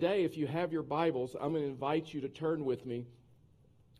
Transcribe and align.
today, 0.00 0.24
if 0.24 0.34
you 0.34 0.46
have 0.46 0.72
your 0.72 0.82
Bibles, 0.82 1.36
I'm 1.38 1.52
going 1.52 1.62
to 1.62 1.68
invite 1.68 2.14
you 2.14 2.22
to 2.22 2.28
turn 2.30 2.64
with 2.64 2.86
me 2.86 3.04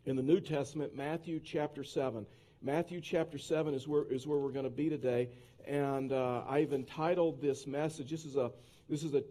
in 0.05 0.15
the 0.15 0.23
New 0.23 0.39
Testament, 0.39 0.95
Matthew 0.95 1.39
chapter 1.39 1.83
7. 1.83 2.25
Matthew 2.59 3.01
chapter 3.01 3.37
7 3.37 3.75
is 3.75 3.87
where, 3.87 4.11
is 4.11 4.25
where 4.25 4.39
we're 4.39 4.51
going 4.51 4.65
to 4.65 4.71
be 4.71 4.89
today. 4.89 5.29
And 5.67 6.11
uh, 6.11 6.41
I've 6.49 6.73
entitled 6.73 7.39
this 7.39 7.67
message, 7.67 8.09
this 8.09 8.25
is 8.25 8.35
a, 8.35 8.51
this 8.89 9.03
is 9.03 9.13
a, 9.13 9.21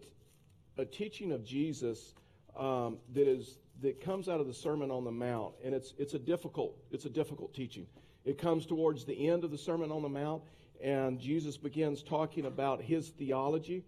a 0.77 0.85
teaching 0.85 1.33
of 1.33 1.43
Jesus 1.43 2.13
um, 2.57 2.99
that, 3.15 3.27
is, 3.27 3.57
that 3.81 3.99
comes 3.99 4.29
out 4.29 4.39
of 4.39 4.47
the 4.47 4.53
Sermon 4.53 4.91
on 4.91 5.03
the 5.03 5.11
Mount. 5.11 5.55
And 5.65 5.75
it's, 5.75 5.93
it's, 5.97 6.13
a 6.13 6.19
difficult, 6.19 6.77
it's 6.89 7.03
a 7.03 7.09
difficult 7.09 7.53
teaching. 7.53 7.85
It 8.23 8.37
comes 8.37 8.65
towards 8.65 9.03
the 9.03 9.27
end 9.27 9.43
of 9.43 9.51
the 9.51 9.57
Sermon 9.57 9.91
on 9.91 10.03
the 10.03 10.09
Mount, 10.09 10.41
and 10.81 11.19
Jesus 11.19 11.57
begins 11.57 12.01
talking 12.01 12.45
about 12.45 12.81
his 12.81 13.09
theology 13.09 13.83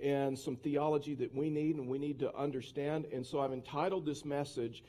and 0.00 0.38
some 0.38 0.56
theology 0.56 1.14
that 1.14 1.34
we 1.34 1.50
need 1.50 1.76
and 1.76 1.88
we 1.88 1.98
need 1.98 2.18
to 2.20 2.34
understand. 2.36 3.06
And 3.12 3.24
so 3.24 3.40
I've 3.40 3.52
entitled 3.52 4.04
this 4.04 4.24
message, 4.24 4.82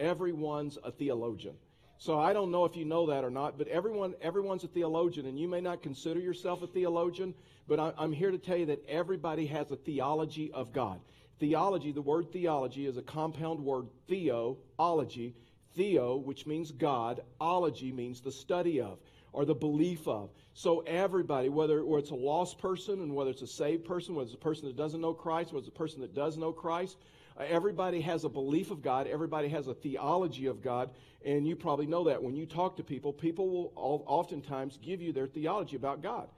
Everyone's 0.00 0.78
a 0.82 0.90
Theologian. 0.90 1.54
So 1.98 2.18
I 2.18 2.32
don't 2.32 2.52
know 2.52 2.64
if 2.64 2.76
you 2.76 2.84
know 2.84 3.06
that 3.06 3.24
or 3.24 3.30
not, 3.30 3.58
but 3.58 3.66
everyone, 3.66 4.14
everyone's 4.22 4.62
a 4.62 4.68
theologian, 4.68 5.26
and 5.26 5.38
you 5.38 5.48
may 5.48 5.60
not 5.60 5.82
consider 5.82 6.20
yourself 6.20 6.62
a 6.62 6.68
theologian, 6.68 7.34
but 7.66 7.80
I, 7.80 7.92
I'm 7.98 8.12
here 8.12 8.30
to 8.30 8.38
tell 8.38 8.56
you 8.56 8.66
that 8.66 8.84
everybody 8.88 9.46
has 9.46 9.72
a 9.72 9.76
theology 9.76 10.52
of 10.52 10.72
God. 10.72 11.00
Theology, 11.40 11.90
the 11.90 12.00
word 12.00 12.30
theology 12.32 12.86
is 12.86 12.96
a 12.98 13.02
compound 13.02 13.60
word, 13.60 13.86
theology. 14.08 15.34
Theo, 15.74 16.16
which 16.16 16.44
means 16.44 16.72
God, 16.72 17.20
ology 17.40 17.92
means 17.92 18.20
the 18.20 18.32
study 18.32 18.80
of 18.80 18.98
or 19.32 19.44
the 19.44 19.54
belief 19.54 20.06
of. 20.08 20.30
So 20.54 20.80
everybody, 20.80 21.48
whether, 21.48 21.84
whether 21.84 22.00
it's 22.00 22.10
a 22.10 22.16
lost 22.16 22.58
person 22.58 23.00
and 23.00 23.14
whether 23.14 23.30
it's 23.30 23.42
a 23.42 23.46
saved 23.46 23.84
person, 23.84 24.14
whether 24.14 24.26
it's 24.26 24.34
a 24.34 24.38
person 24.38 24.66
that 24.66 24.76
doesn't 24.76 25.00
know 25.00 25.14
Christ, 25.14 25.52
whether 25.52 25.60
it's 25.60 25.68
a 25.68 25.78
person 25.78 26.00
that 26.00 26.14
does 26.14 26.36
know 26.36 26.52
Christ, 26.52 26.96
uh, 27.38 27.44
everybody 27.48 28.00
has 28.00 28.24
a 28.24 28.28
belief 28.28 28.70
of 28.70 28.82
God. 28.82 29.06
Everybody 29.06 29.48
has 29.48 29.68
a 29.68 29.74
theology 29.74 30.46
of 30.46 30.62
God. 30.62 30.90
And 31.24 31.46
you 31.46 31.56
probably 31.56 31.86
know 31.86 32.04
that 32.04 32.22
when 32.22 32.34
you 32.36 32.46
talk 32.46 32.76
to 32.76 32.82
people, 32.82 33.12
people 33.12 33.48
will 33.48 33.72
oftentimes 33.76 34.78
give 34.82 35.00
you 35.00 35.12
their 35.12 35.26
theology 35.26 35.76
about 35.76 36.02
God. 36.02 36.28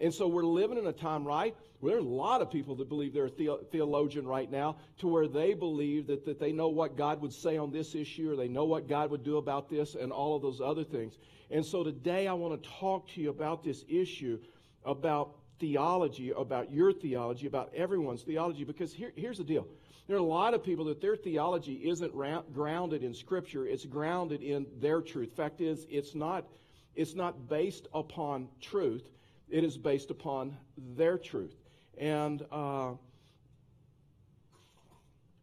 And 0.00 0.12
so 0.12 0.28
we're 0.28 0.44
living 0.44 0.78
in 0.78 0.86
a 0.86 0.92
time, 0.92 1.24
right? 1.24 1.56
Where 1.80 1.94
there's 1.94 2.04
a 2.04 2.08
lot 2.08 2.42
of 2.42 2.50
people 2.50 2.74
that 2.76 2.88
believe 2.88 3.12
they're 3.12 3.26
a 3.26 3.58
theologian 3.70 4.26
right 4.26 4.50
now 4.50 4.76
to 4.98 5.08
where 5.08 5.28
they 5.28 5.54
believe 5.54 6.06
that, 6.08 6.24
that 6.24 6.40
they 6.40 6.52
know 6.52 6.68
what 6.68 6.96
God 6.96 7.20
would 7.20 7.32
say 7.32 7.56
on 7.56 7.70
this 7.70 7.94
issue 7.94 8.32
or 8.32 8.36
they 8.36 8.48
know 8.48 8.64
what 8.64 8.88
God 8.88 9.10
would 9.10 9.24
do 9.24 9.36
about 9.36 9.68
this 9.68 9.94
and 9.94 10.12
all 10.12 10.36
of 10.36 10.42
those 10.42 10.60
other 10.60 10.84
things. 10.84 11.18
And 11.50 11.64
so 11.64 11.84
today 11.84 12.26
I 12.26 12.32
want 12.32 12.62
to 12.62 12.68
talk 12.68 13.08
to 13.10 13.20
you 13.20 13.30
about 13.30 13.64
this 13.64 13.84
issue 13.88 14.38
about 14.84 15.34
theology, 15.58 16.32
about 16.36 16.72
your 16.72 16.92
theology, 16.92 17.46
about 17.46 17.72
everyone's 17.74 18.22
theology, 18.22 18.64
because 18.64 18.92
here, 18.92 19.12
here's 19.16 19.38
the 19.38 19.44
deal. 19.44 19.66
There 20.06 20.16
are 20.16 20.20
a 20.20 20.22
lot 20.22 20.54
of 20.54 20.64
people 20.64 20.86
that 20.86 21.00
their 21.00 21.16
theology 21.16 21.74
isn't 21.84 22.14
ra- 22.14 22.42
grounded 22.52 23.02
in 23.02 23.12
Scripture, 23.12 23.66
it's 23.66 23.84
grounded 23.84 24.42
in 24.42 24.66
their 24.80 25.02
truth. 25.02 25.32
Fact 25.32 25.60
is, 25.60 25.86
it's 25.90 26.14
not, 26.14 26.46
it's 26.94 27.14
not 27.14 27.48
based 27.48 27.88
upon 27.92 28.48
truth, 28.60 29.02
it 29.50 29.64
is 29.64 29.76
based 29.76 30.10
upon 30.10 30.56
their 30.96 31.18
truth. 31.18 31.56
And 31.96 32.44
uh, 32.52 32.92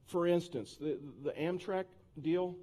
for 0.08 0.28
instance, 0.28 0.78
the, 0.80 0.98
the 1.24 1.32
Amtrak 1.32 1.86
deal, 2.22 2.56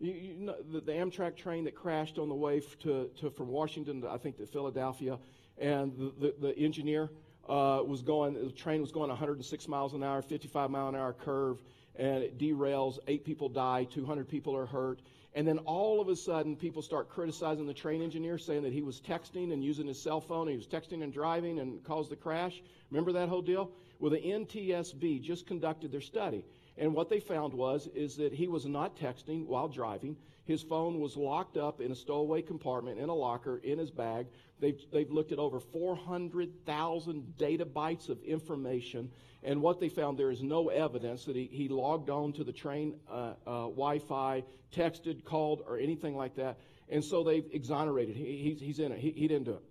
you, 0.00 0.12
you 0.12 0.34
know, 0.34 0.56
the, 0.72 0.80
the, 0.80 0.92
Amtrak 0.92 1.36
train 1.36 1.64
that 1.64 1.74
crashed 1.74 2.18
on 2.18 2.28
the 2.28 2.34
way 2.34 2.60
to, 2.82 3.10
to 3.20 3.30
from 3.30 3.48
Washington, 3.48 4.02
to, 4.02 4.08
I 4.08 4.18
think, 4.18 4.36
to 4.38 4.46
Philadelphia, 4.46 5.18
and 5.58 5.96
the, 5.96 6.12
the, 6.18 6.34
the 6.40 6.58
engineer 6.58 7.10
uh, 7.48 7.80
was 7.84 8.02
going, 8.02 8.34
the 8.34 8.50
train 8.50 8.80
was 8.80 8.92
going 8.92 9.08
106 9.08 9.68
miles 9.68 9.94
an 9.94 10.02
hour, 10.02 10.22
55 10.22 10.70
mile 10.70 10.88
an 10.88 10.94
hour 10.94 11.12
curve, 11.12 11.58
and 11.96 12.22
it 12.22 12.38
derails. 12.38 12.98
Eight 13.08 13.24
people 13.24 13.48
die, 13.48 13.84
200 13.84 14.28
people 14.28 14.56
are 14.56 14.66
hurt. 14.66 15.00
And 15.36 15.46
then 15.46 15.58
all 15.58 16.00
of 16.00 16.08
a 16.08 16.16
sudden, 16.16 16.56
people 16.56 16.80
start 16.80 17.10
criticizing 17.10 17.66
the 17.66 17.74
train 17.74 18.00
engineer, 18.00 18.38
saying 18.38 18.62
that 18.62 18.72
he 18.72 18.80
was 18.80 19.02
texting 19.02 19.52
and 19.52 19.62
using 19.62 19.86
his 19.86 20.00
cell 20.02 20.18
phone. 20.18 20.48
He 20.48 20.56
was 20.56 20.66
texting 20.66 21.02
and 21.02 21.12
driving 21.12 21.60
and 21.60 21.84
caused 21.84 22.10
the 22.10 22.16
crash. 22.16 22.62
Remember 22.90 23.12
that 23.12 23.28
whole 23.28 23.42
deal? 23.42 23.70
Well, 23.98 24.10
the 24.10 24.16
NTSB 24.16 25.20
just 25.20 25.46
conducted 25.46 25.92
their 25.92 26.00
study. 26.00 26.46
And 26.78 26.94
what 26.94 27.10
they 27.10 27.20
found 27.20 27.52
was 27.52 27.86
is 27.94 28.16
that 28.16 28.32
he 28.32 28.48
was 28.48 28.64
not 28.64 28.96
texting 28.96 29.44
while 29.44 29.68
driving. 29.68 30.16
His 30.46 30.62
phone 30.62 31.00
was 31.00 31.16
locked 31.16 31.56
up 31.56 31.80
in 31.80 31.90
a 31.90 31.94
stowaway 31.94 32.40
compartment 32.40 33.00
in 33.00 33.08
a 33.08 33.14
locker 33.14 33.58
in 33.58 33.78
his 33.78 33.90
bag. 33.90 34.28
They've, 34.60 34.80
they've 34.92 35.10
looked 35.10 35.32
at 35.32 35.38
over 35.38 35.58
400,000 35.58 37.36
data 37.36 37.66
bytes 37.66 38.08
of 38.08 38.22
information. 38.22 39.10
And 39.42 39.60
what 39.60 39.80
they 39.80 39.88
found, 39.88 40.16
there 40.16 40.30
is 40.30 40.44
no 40.44 40.68
evidence 40.68 41.24
that 41.24 41.34
he, 41.34 41.48
he 41.50 41.68
logged 41.68 42.10
on 42.10 42.32
to 42.34 42.44
the 42.44 42.52
train 42.52 42.94
uh, 43.10 43.34
uh, 43.44 43.62
Wi 43.64 43.98
Fi, 43.98 44.44
texted, 44.72 45.24
called, 45.24 45.62
or 45.66 45.78
anything 45.78 46.16
like 46.16 46.36
that. 46.36 46.58
And 46.88 47.04
so 47.04 47.24
they've 47.24 47.46
exonerated. 47.52 48.14
He, 48.14 48.36
he's, 48.36 48.60
he's 48.60 48.78
in 48.78 48.92
it. 48.92 49.00
He, 49.00 49.10
he 49.10 49.26
didn't 49.26 49.44
do 49.44 49.54
it. 49.54 49.64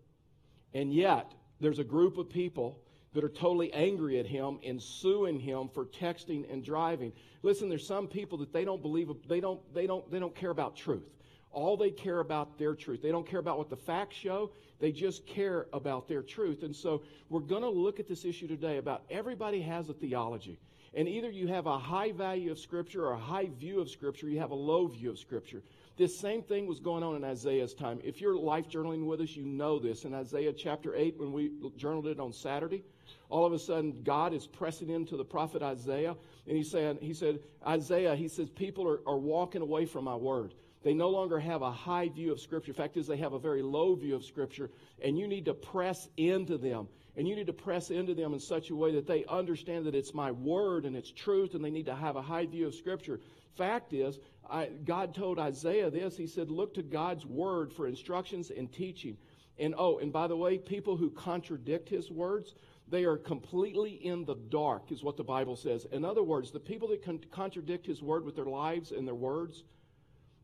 And 0.74 0.94
yet, 0.94 1.34
there's 1.62 1.80
a 1.80 1.86
group 1.86 2.18
of 2.18 2.30
people 2.30 2.82
that 3.16 3.24
are 3.24 3.30
totally 3.30 3.74
angry 3.74 4.20
at 4.20 4.28
him 4.28 4.60
and 4.64 4.82
suing 4.82 5.40
him 5.40 5.70
for 5.74 5.86
texting 5.86 6.52
and 6.52 6.64
driving. 6.64 7.14
Listen, 7.42 7.70
there's 7.70 7.88
some 7.88 8.08
people 8.08 8.38
that 8.38 8.54
they 8.54 8.66
don't 8.66 8.82
believe 8.82 9.10
they 9.28 9.40
don't 9.40 9.62
they 9.74 9.88
don't 9.88 10.10
they 10.12 10.20
don't 10.20 10.36
care 10.36 10.52
about 10.52 10.76
truth. 10.76 11.10
All 11.52 11.78
they 11.78 11.90
care 11.90 12.20
about 12.20 12.60
their 12.60 12.76
truth. 12.76 13.02
They 13.02 13.12
don't 13.12 13.26
care 13.26 13.40
about 13.40 13.58
what 13.58 13.70
the 13.70 13.78
facts 13.78 14.18
show. 14.18 14.52
They 14.82 14.92
just 14.92 15.26
care 15.26 15.68
about 15.72 16.10
their 16.10 16.22
truth. 16.22 16.64
And 16.64 16.76
so 16.76 17.04
we're 17.30 17.40
going 17.40 17.62
to 17.62 17.70
look 17.70 18.02
at 18.02 18.10
this 18.10 18.26
issue 18.26 18.48
today 18.48 18.76
about 18.76 19.04
everybody 19.10 19.62
has 19.62 19.88
a 19.88 19.94
theology. 19.94 20.60
And 20.94 21.08
either 21.08 21.32
you 21.32 21.48
have 21.48 21.66
a 21.66 21.78
high 21.78 22.12
value 22.12 22.52
of 22.52 22.60
Scripture 22.60 23.06
or 23.06 23.14
a 23.14 23.20
high 23.20 23.50
view 23.58 23.80
of 23.80 23.90
Scripture, 23.90 24.28
you 24.28 24.40
have 24.40 24.52
a 24.52 24.56
low 24.56 24.88
view 24.88 25.10
of 25.12 25.18
Scripture. 25.18 25.62
This 25.98 26.18
same 26.18 26.44
thing 26.44 26.68
was 26.68 26.82
going 26.82 27.04
on 27.04 27.16
in 27.16 27.24
Isaiah's 27.24 27.74
time. 27.74 28.02
If 28.04 28.20
you're 28.20 28.36
life 28.36 28.68
journaling 28.68 29.06
with 29.06 29.22
us, 29.22 29.30
you 29.30 29.46
know 29.46 29.80
this. 29.80 30.04
In 30.04 30.14
Isaiah 30.14 30.52
chapter 30.52 30.94
8, 30.94 31.18
when 31.18 31.32
we 31.32 31.52
journaled 31.78 32.08
it 32.08 32.20
on 32.20 32.34
Saturday, 32.34 32.84
all 33.30 33.46
of 33.46 33.54
a 33.54 33.60
sudden 33.60 34.02
God 34.04 34.34
is 34.34 34.48
pressing 34.48 34.90
into 34.90 35.18
the 35.18 35.26
prophet 35.26 35.62
Isaiah, 35.62 36.16
and 36.48 36.58
he's 36.58 36.72
saying, 36.72 37.00
he 37.02 37.14
said, 37.14 37.40
Isaiah, 37.66 38.16
he 38.16 38.28
says, 38.28 38.50
people 38.50 38.88
are, 38.88 39.00
are 39.08 39.18
walking 39.18 39.62
away 39.62 39.86
from 39.86 40.06
my 40.06 40.16
word. 40.16 40.54
They 40.84 40.94
no 40.94 41.10
longer 41.10 41.40
have 41.40 41.64
a 41.64 41.72
high 41.72 42.10
view 42.10 42.32
of 42.32 42.40
Scripture. 42.40 42.72
The 42.72 42.78
fact 42.78 42.96
is, 42.96 43.08
they 43.08 43.18
have 43.18 43.34
a 43.34 43.40
very 43.40 43.64
low 43.64 43.96
view 43.96 44.16
of 44.16 44.24
Scripture, 44.24 44.70
and 45.02 45.18
you 45.18 45.28
need 45.28 45.46
to 45.46 45.54
press 45.56 46.08
into 46.16 46.60
them. 46.60 46.88
And 47.18 47.28
you 47.28 47.36
need 47.36 47.48
to 47.48 47.54
press 47.54 47.92
into 47.92 48.14
them 48.14 48.34
in 48.34 48.40
such 48.40 48.70
a 48.70 48.76
way 48.76 48.92
that 48.96 49.08
they 49.08 49.26
understand 49.26 49.86
that 49.86 49.96
it's 49.96 50.14
my 50.14 50.32
word 50.32 50.86
and 50.86 50.96
it's 50.96 51.10
truth, 51.10 51.56
and 51.56 51.64
they 51.64 51.72
need 51.72 51.86
to 51.86 51.96
have 51.96 52.18
a 52.18 52.22
high 52.22 52.46
view 52.46 52.68
of 52.68 52.76
Scripture. 52.76 53.20
Fact 53.58 53.94
is, 53.94 54.20
I, 54.50 54.70
God 54.84 55.16
told 55.16 55.40
Isaiah 55.40 55.90
this. 55.90 56.18
He 56.18 56.28
said, 56.28 56.52
Look 56.52 56.76
to 56.76 56.84
God's 56.84 57.26
word 57.26 57.74
for 57.74 57.88
instructions 57.88 58.52
and 58.52 58.72
teaching. 58.72 59.18
And 59.58 59.74
oh, 59.78 60.00
and 60.00 60.12
by 60.12 60.28
the 60.28 60.36
way, 60.36 60.58
people 60.58 60.98
who 60.98 61.10
contradict 61.10 61.88
his 61.88 62.12
words, 62.12 62.54
they 62.88 63.04
are 63.04 63.18
completely 63.18 63.94
in 63.94 64.26
the 64.26 64.36
dark, 64.36 64.92
is 64.92 65.04
what 65.04 65.18
the 65.18 65.24
Bible 65.24 65.56
says. 65.56 65.86
In 65.92 66.06
other 66.06 66.24
words, 66.24 66.52
the 66.52 66.60
people 66.60 66.88
that 66.90 67.04
con- 67.04 67.24
contradict 67.32 67.86
His 67.86 68.02
word 68.02 68.24
with 68.24 68.36
their 68.36 68.46
lives 68.46 68.92
and 68.92 69.08
their 69.08 69.16
words, 69.16 69.64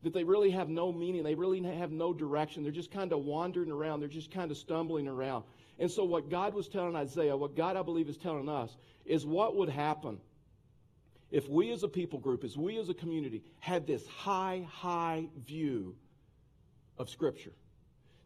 that 0.02 0.12
they 0.12 0.24
really 0.24 0.50
have 0.50 0.68
no 0.68 0.92
meaning, 0.92 1.22
they 1.22 1.36
really 1.36 1.62
have 1.62 1.92
no 1.92 2.12
direction. 2.12 2.62
They're 2.62 2.72
just 2.72 2.90
kind 2.90 3.12
of 3.12 3.20
wandering 3.20 3.70
around, 3.70 4.00
they're 4.00 4.08
just 4.08 4.32
kind 4.32 4.50
of 4.50 4.56
stumbling 4.56 5.06
around. 5.06 5.44
And 5.78 5.90
so, 5.90 6.04
what 6.04 6.30
God 6.30 6.54
was 6.54 6.68
telling 6.68 6.96
Isaiah, 6.96 7.36
what 7.36 7.56
God, 7.56 7.76
I 7.76 7.82
believe, 7.82 8.08
is 8.08 8.16
telling 8.16 8.48
us, 8.48 8.76
is 9.04 9.24
what 9.24 9.56
would 9.56 9.68
happen 9.68 10.18
if 11.30 11.48
we 11.48 11.72
as 11.72 11.82
a 11.82 11.88
people 11.88 12.18
group, 12.18 12.44
as 12.44 12.58
we 12.58 12.78
as 12.78 12.90
a 12.90 12.94
community, 12.94 13.42
had 13.58 13.86
this 13.86 14.06
high, 14.06 14.66
high 14.70 15.26
view 15.46 15.96
of 16.98 17.08
Scripture. 17.08 17.52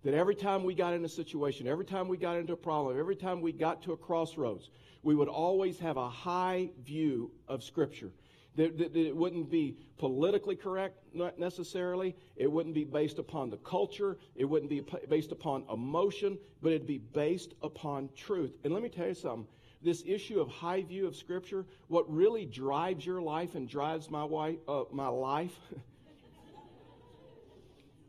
That 0.07 0.15
every 0.15 0.37
time 0.37 0.63
we 0.63 0.73
got 0.73 0.95
in 0.95 1.05
a 1.05 1.09
situation, 1.09 1.67
every 1.67 1.85
time 1.85 2.07
we 2.07 2.17
got 2.17 2.37
into 2.37 2.53
a 2.53 2.57
problem, 2.57 2.97
every 2.97 3.17
time 3.17 3.41
we 3.41 3.51
got 3.51 3.83
to 3.83 3.93
a 3.93 3.97
crossroads, 3.97 4.71
we 5.03 5.17
would 5.17 5.27
always 5.27 5.81
have 5.81 5.97
a 5.97 6.09
high 6.09 6.71
view 6.85 7.33
of 7.49 7.65
Scripture. 7.65 8.13
That, 8.55 8.79
that, 8.79 8.93
that, 8.93 9.07
it 9.09 9.17
wouldn't 9.17 9.51
be 9.51 9.77
politically 9.99 10.55
correct, 10.55 11.01
necessarily. 11.37 12.15
It 12.37 12.47
wouldn't 12.47 12.77
be 12.77 12.85
based 12.85 13.19
upon 13.19 13.51
the 13.51 13.57
culture. 13.57 14.17
It 14.37 14.45
wouldn't 14.45 14.71
be 14.71 14.81
based 15.09 15.33
upon 15.33 15.65
emotion, 15.73 16.39
but 16.63 16.71
it'd 16.71 16.87
be 16.87 16.99
based 16.99 17.55
upon 17.63 18.09
truth. 18.15 18.53
And 18.63 18.73
let 18.73 18.85
me 18.85 18.89
tell 18.89 19.09
you 19.09 19.15
something. 19.15 19.49
This 19.83 20.05
issue 20.07 20.39
of 20.39 20.49
high 20.49 20.85
view 20.85 21.09
of 21.09 21.17
Scripture, 21.17 21.67
what 21.89 22.09
really 22.09 22.47
drives 22.47 23.05
your 23.05 23.21
life 23.21 23.57
and 23.57 23.69
drives 23.69 24.09
my, 24.09 24.23
wife, 24.23 24.59
uh, 24.69 24.85
my 24.93 25.09
life 25.09 25.59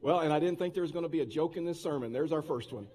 Well, 0.01 0.19
and 0.19 0.31
I 0.31 0.39
didn't 0.39 0.59
think 0.59 0.73
there 0.73 0.83
was 0.83 0.91
going 0.91 1.03
to 1.03 1.09
be 1.09 1.21
a 1.21 1.25
joke 1.25 1.57
in 1.57 1.65
this 1.65 1.81
sermon. 1.81 2.13
There's 2.13 2.31
our 2.31 2.41
first 2.41 2.71
one. 2.71 2.87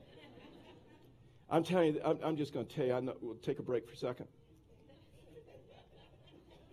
I'm 1.50 1.64
telling 1.64 1.94
you, 1.94 2.00
I'm, 2.04 2.18
I'm 2.24 2.36
just 2.36 2.54
going 2.54 2.64
to 2.64 2.74
tell 2.74 2.86
you, 2.86 2.94
I 2.94 3.00
know, 3.00 3.14
we'll 3.20 3.34
take 3.36 3.58
a 3.58 3.62
break 3.62 3.86
for 3.86 3.92
a 3.92 3.96
second. 3.96 4.26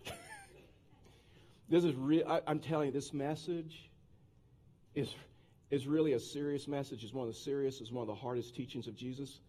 this 1.68 1.84
is 1.84 1.94
real. 1.94 2.40
I'm 2.46 2.60
telling 2.60 2.86
you, 2.86 2.92
this 2.92 3.12
message 3.12 3.90
is, 4.94 5.14
is 5.70 5.86
really 5.86 6.12
a 6.12 6.20
serious 6.20 6.66
message. 6.66 7.04
It's 7.04 7.12
one 7.12 7.28
of 7.28 7.34
the 7.34 7.38
serious, 7.38 7.80
it's 7.80 7.92
one 7.92 8.02
of 8.02 8.08
the 8.08 8.14
hardest 8.14 8.54
teachings 8.54 8.86
of 8.86 8.96
Jesus. 8.96 9.40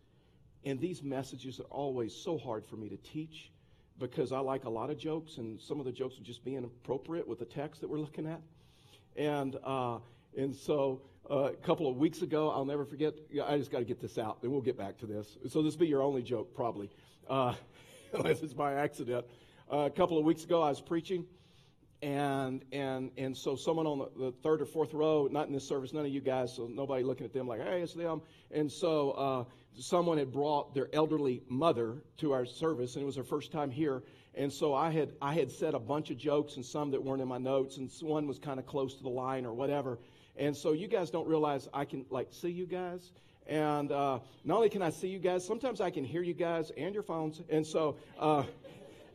And 0.66 0.80
these 0.80 1.02
messages 1.02 1.60
are 1.60 1.70
always 1.70 2.14
so 2.14 2.38
hard 2.38 2.66
for 2.66 2.76
me 2.76 2.90
to 2.90 2.98
teach 2.98 3.52
because 4.00 4.32
I 4.32 4.40
like 4.40 4.66
a 4.66 4.70
lot 4.70 4.90
of 4.90 4.98
jokes, 4.98 5.38
and 5.38 5.62
some 5.62 5.80
of 5.80 5.86
the 5.86 5.92
jokes 5.92 6.18
are 6.20 6.24
just 6.24 6.44
being 6.44 6.64
appropriate 6.64 7.28
with 7.28 7.40
the 7.40 7.46
text 7.46 7.82
that 7.82 7.90
we're 7.90 8.00
looking 8.00 8.28
at. 8.28 8.42
And, 9.16 9.58
uh, 9.64 10.00
and 10.38 10.56
so 10.56 11.02
uh, 11.30 11.52
a 11.52 11.56
couple 11.56 11.90
of 11.90 11.98
weeks 11.98 12.22
ago, 12.22 12.50
I'll 12.50 12.66
never 12.66 12.86
forget, 12.86 13.14
I 13.46 13.58
just 13.58 13.72
got 13.72 13.80
to 13.80 13.86
get 13.86 14.00
this 14.00 14.18
out, 14.18 14.42
then 14.42 14.52
we'll 14.52 14.62
get 14.62 14.78
back 14.78 14.98
to 15.00 15.06
this. 15.06 15.38
So 15.50 15.62
this 15.62 15.74
will 15.74 15.82
be 15.82 15.88
your 15.88 16.02
only 16.02 16.22
joke, 16.22 16.54
probably, 16.54 16.90
uh, 17.30 17.54
unless 18.14 18.42
it's 18.42 18.54
by 18.54 18.74
accident. 18.74 19.26
Uh, 19.72 19.78
a 19.80 19.90
couple 19.90 20.18
of 20.18 20.26
weeks 20.26 20.44
ago, 20.44 20.62
I 20.62 20.70
was 20.70 20.82
preaching, 20.82 21.26
and 22.02 22.66
and 22.74 23.12
and 23.18 23.38
so 23.38 23.56
someone 23.56 23.86
on 23.88 24.00
the, 24.00 24.26
the, 24.26 24.32
third 24.44 24.62
or 24.62 24.66
fourth 24.66 24.94
row, 24.94 25.30
not 25.32 25.48
in 25.48 25.54
this 25.54 25.66
service, 25.66 25.94
none 25.94 26.06
of 26.06 26.12
you 26.12 26.20
guys, 26.20 26.54
so 26.54 26.68
nobody 26.70 27.04
looking 27.04 27.26
at 27.26 27.32
them 27.32 27.48
like, 27.48 27.62
hey, 27.62 27.82
it's 27.82 27.94
them. 27.94 28.22
And 28.50 28.70
so 28.70 29.12
uh, 29.12 29.44
someone 29.80 30.18
had 30.18 30.32
brought 30.32 30.74
their 30.74 30.90
elderly 30.94 31.44
mother 31.48 32.04
to 32.18 32.34
our 32.34 32.46
service, 32.46 32.96
and 32.96 33.04
it 33.04 33.06
was 33.06 33.16
her 33.16 33.24
first 33.24 33.52
time 33.52 33.72
here. 33.72 34.04
And 34.34 34.52
so 34.52 34.74
I 34.74 34.92
had 34.92 35.12
I 35.22 35.34
had 35.34 35.52
said 35.52 35.74
a 35.74 35.80
bunch 35.80 36.10
of 36.10 36.18
jokes 36.18 36.56
and 36.56 36.66
some 36.66 36.92
that 36.92 37.02
weren't 37.02 37.22
in 37.22 37.28
my 37.28 37.38
notes, 37.38 37.78
and 37.78 37.90
one 38.02 38.28
was 38.28 38.40
kind 38.40 38.60
of 38.60 38.66
close 38.66 38.96
to 38.96 39.04
the 39.04 39.10
line 39.10 39.46
or 39.46 39.54
whatever. 39.54 40.00
And 40.42 40.58
so 40.58 40.72
you 40.72 40.88
guys 40.88 41.12
don't 41.12 41.28
realize 41.28 41.70
I 41.72 41.86
can 41.86 42.04
like 42.10 42.30
see 42.32 42.50
you 42.50 42.66
guys. 42.66 43.12
And 43.46 43.92
uh, 43.92 44.18
not 44.44 44.56
only 44.56 44.70
can 44.70 44.82
I 44.82 44.90
see 44.90 45.08
you 45.08 45.20
guys, 45.20 45.46
sometimes 45.46 45.80
I 45.80 45.92
can 45.92 46.04
hear 46.04 46.24
you 46.24 46.34
guys 46.34 46.72
and 46.76 46.96
your 46.96 47.04
phones. 47.04 47.42
And 47.48 47.66
so, 47.66 47.98
uh, 48.18 48.44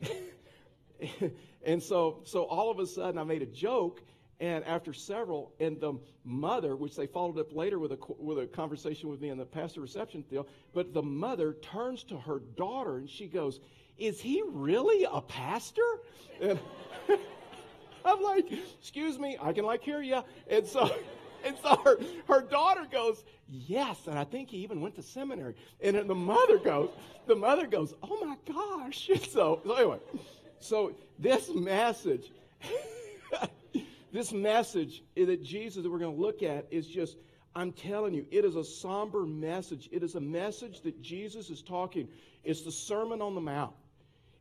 and 1.65 1.83
so, 1.83 2.21
so 2.23 2.43
all 2.43 2.71
of 2.71 2.79
a 2.79 2.87
sudden 2.87 3.19
I 3.19 3.25
made 3.25 3.41
a 3.41 3.45
joke, 3.45 4.01
and 4.39 4.63
after 4.63 4.93
several, 4.93 5.51
and 5.59 5.81
the 5.81 5.95
mother, 6.23 6.77
which 6.77 6.95
they 6.95 7.07
followed 7.07 7.37
up 7.39 7.53
later 7.53 7.77
with 7.77 7.91
a, 7.91 7.97
with 8.17 8.39
a 8.39 8.47
conversation 8.47 9.09
with 9.09 9.19
me 9.19 9.27
in 9.27 9.37
the 9.37 9.45
pastor 9.45 9.81
reception 9.81 10.23
deal, 10.29 10.47
but 10.73 10.93
the 10.93 11.03
mother 11.03 11.57
turns 11.61 12.03
to 12.05 12.15
her 12.15 12.39
daughter 12.55 12.99
and 12.99 13.09
she 13.09 13.27
goes, 13.27 13.59
Is 13.97 14.21
he 14.21 14.41
really 14.47 15.05
a 15.11 15.19
pastor? 15.19 15.81
And 16.39 16.57
I'm 18.07 18.21
like, 18.21 18.51
Excuse 18.79 19.19
me, 19.19 19.37
I 19.41 19.53
can 19.53 19.65
like 19.65 19.83
hear 19.83 20.01
you. 20.01 20.21
And 20.49 20.65
so, 20.65 20.89
and 21.45 21.55
so 21.61 21.75
her, 21.83 21.97
her 22.27 22.41
daughter 22.41 22.85
goes, 22.91 23.23
Yes, 23.49 24.07
and 24.07 24.17
I 24.17 24.23
think 24.23 24.49
he 24.49 24.57
even 24.57 24.81
went 24.81 24.95
to 24.95 25.03
seminary. 25.03 25.55
And 25.81 25.95
then 25.95 26.07
the 26.07 26.15
mother 26.15 26.57
goes, 26.57 26.89
the 27.27 27.35
mother 27.35 27.67
goes, 27.67 27.93
Oh 28.03 28.25
my 28.25 28.35
gosh. 28.45 29.09
So, 29.31 29.61
so 29.65 29.73
anyway, 29.73 29.99
so 30.59 30.93
this 31.19 31.49
message 31.53 32.31
this 34.11 34.31
message 34.31 35.03
that 35.15 35.43
Jesus 35.43 35.83
that 35.83 35.91
we're 35.91 35.99
going 35.99 36.15
to 36.15 36.21
look 36.21 36.43
at 36.43 36.67
is 36.71 36.87
just, 36.87 37.17
I'm 37.55 37.71
telling 37.71 38.13
you, 38.13 38.25
it 38.31 38.45
is 38.45 38.55
a 38.55 38.63
somber 38.63 39.25
message. 39.25 39.89
It 39.91 40.03
is 40.03 40.15
a 40.15 40.21
message 40.21 40.81
that 40.81 41.01
Jesus 41.01 41.49
is 41.49 41.61
talking. 41.61 42.07
It's 42.43 42.61
the 42.61 42.71
Sermon 42.71 43.21
on 43.21 43.35
the 43.35 43.41
Mount. 43.41 43.73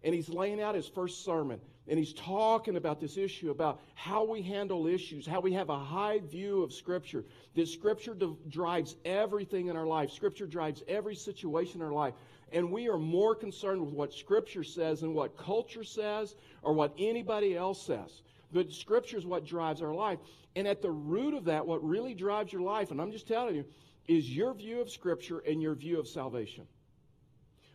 And 0.04 0.14
he's 0.14 0.28
laying 0.28 0.60
out 0.60 0.74
his 0.74 0.86
first 0.86 1.24
sermon. 1.24 1.60
And 1.88 1.98
he's 1.98 2.12
talking 2.14 2.76
about 2.76 3.00
this 3.00 3.16
issue 3.16 3.50
about 3.50 3.80
how 3.94 4.24
we 4.24 4.42
handle 4.42 4.88
issues, 4.88 5.26
how 5.26 5.40
we 5.40 5.52
have 5.52 5.70
a 5.70 5.78
high 5.78 6.18
view 6.18 6.62
of 6.62 6.72
Scripture. 6.72 7.24
That 7.54 7.68
Scripture 7.68 8.16
drives 8.48 8.96
everything 9.04 9.68
in 9.68 9.76
our 9.76 9.86
life, 9.86 10.10
Scripture 10.10 10.46
drives 10.46 10.82
every 10.88 11.14
situation 11.14 11.80
in 11.80 11.86
our 11.86 11.92
life. 11.92 12.14
And 12.52 12.70
we 12.70 12.88
are 12.88 12.98
more 12.98 13.34
concerned 13.34 13.80
with 13.80 13.94
what 13.94 14.12
Scripture 14.12 14.64
says 14.64 15.00
than 15.00 15.14
what 15.14 15.36
culture 15.36 15.84
says 15.84 16.34
or 16.62 16.72
what 16.72 16.94
anybody 16.98 17.56
else 17.56 17.82
says. 17.82 18.22
But 18.52 18.72
Scripture 18.72 19.18
is 19.18 19.26
what 19.26 19.44
drives 19.44 19.82
our 19.82 19.94
life. 19.94 20.18
And 20.54 20.66
at 20.66 20.82
the 20.82 20.90
root 20.90 21.34
of 21.34 21.44
that, 21.44 21.66
what 21.66 21.86
really 21.86 22.14
drives 22.14 22.52
your 22.52 22.62
life, 22.62 22.90
and 22.90 23.00
I'm 23.00 23.12
just 23.12 23.28
telling 23.28 23.54
you, 23.54 23.64
is 24.08 24.34
your 24.34 24.54
view 24.54 24.80
of 24.80 24.90
Scripture 24.90 25.40
and 25.40 25.60
your 25.60 25.74
view 25.74 25.98
of 25.98 26.08
salvation. 26.08 26.66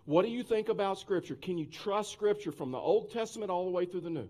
What 0.05 0.25
do 0.25 0.31
you 0.31 0.43
think 0.43 0.69
about 0.69 0.99
Scripture? 0.99 1.35
Can 1.35 1.57
you 1.57 1.65
trust 1.65 2.11
Scripture 2.11 2.51
from 2.51 2.71
the 2.71 2.77
Old 2.77 3.11
Testament 3.11 3.51
all 3.51 3.65
the 3.65 3.71
way 3.71 3.85
through 3.85 4.01
the 4.01 4.09
New? 4.09 4.27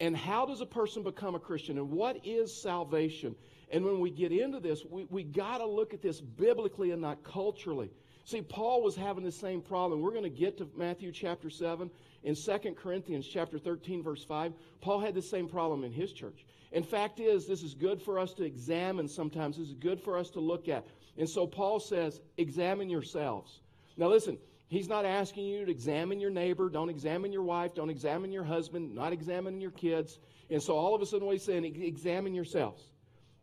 And 0.00 0.16
how 0.16 0.44
does 0.44 0.60
a 0.60 0.66
person 0.66 1.02
become 1.02 1.34
a 1.34 1.40
Christian? 1.40 1.78
And 1.78 1.90
what 1.90 2.20
is 2.24 2.54
salvation? 2.54 3.36
And 3.70 3.84
when 3.84 4.00
we 4.00 4.10
get 4.10 4.32
into 4.32 4.58
this, 4.58 4.84
we, 4.84 5.06
we 5.10 5.22
got 5.22 5.58
to 5.58 5.66
look 5.66 5.94
at 5.94 6.02
this 6.02 6.20
biblically 6.20 6.90
and 6.90 7.00
not 7.00 7.22
culturally. 7.22 7.90
See, 8.24 8.42
Paul 8.42 8.82
was 8.82 8.96
having 8.96 9.22
the 9.22 9.30
same 9.30 9.60
problem. 9.60 10.00
We're 10.00 10.10
going 10.10 10.24
to 10.24 10.30
get 10.30 10.58
to 10.58 10.68
Matthew 10.76 11.12
chapter 11.12 11.48
7. 11.48 11.90
In 12.24 12.34
2 12.34 12.58
Corinthians 12.74 13.26
chapter 13.26 13.58
13, 13.58 14.02
verse 14.02 14.24
5, 14.24 14.52
Paul 14.80 14.98
had 14.98 15.14
the 15.14 15.22
same 15.22 15.46
problem 15.46 15.84
in 15.84 15.92
his 15.92 16.12
church. 16.12 16.44
And 16.72 16.84
fact 16.84 17.20
is, 17.20 17.46
this 17.46 17.62
is 17.62 17.74
good 17.74 18.00
for 18.00 18.18
us 18.18 18.32
to 18.34 18.44
examine 18.44 19.06
sometimes. 19.06 19.58
This 19.58 19.68
is 19.68 19.74
good 19.74 20.00
for 20.00 20.18
us 20.18 20.30
to 20.30 20.40
look 20.40 20.68
at. 20.68 20.86
And 21.18 21.28
so 21.28 21.46
Paul 21.46 21.78
says, 21.78 22.20
examine 22.38 22.88
yourselves. 22.88 23.60
Now 23.96 24.08
listen, 24.08 24.38
he's 24.74 24.88
not 24.88 25.04
asking 25.04 25.46
you 25.46 25.64
to 25.64 25.70
examine 25.70 26.20
your 26.20 26.30
neighbor. 26.30 26.68
Don't 26.68 26.90
examine 26.90 27.32
your 27.32 27.42
wife. 27.42 27.74
Don't 27.74 27.90
examine 27.90 28.32
your 28.32 28.44
husband. 28.44 28.94
Not 28.94 29.12
examining 29.12 29.60
your 29.60 29.70
kids. 29.70 30.18
And 30.50 30.62
so 30.62 30.74
all 30.74 30.94
of 30.94 31.02
a 31.02 31.06
sudden 31.06 31.26
what 31.26 31.32
he's 31.32 31.44
saying, 31.44 31.64
examine 31.82 32.34
yourselves 32.34 32.82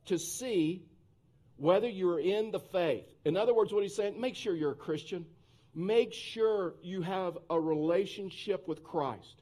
to 0.05 0.17
see 0.17 0.83
whether 1.57 1.87
you're 1.87 2.19
in 2.19 2.51
the 2.51 2.59
faith. 2.59 3.05
In 3.23 3.37
other 3.37 3.53
words, 3.53 3.71
what 3.71 3.83
he's 3.83 3.95
saying, 3.95 4.19
make 4.19 4.35
sure 4.35 4.55
you're 4.55 4.71
a 4.71 4.75
Christian. 4.75 5.25
Make 5.73 6.13
sure 6.13 6.75
you 6.81 7.01
have 7.01 7.37
a 7.49 7.59
relationship 7.59 8.67
with 8.67 8.83
Christ. 8.83 9.41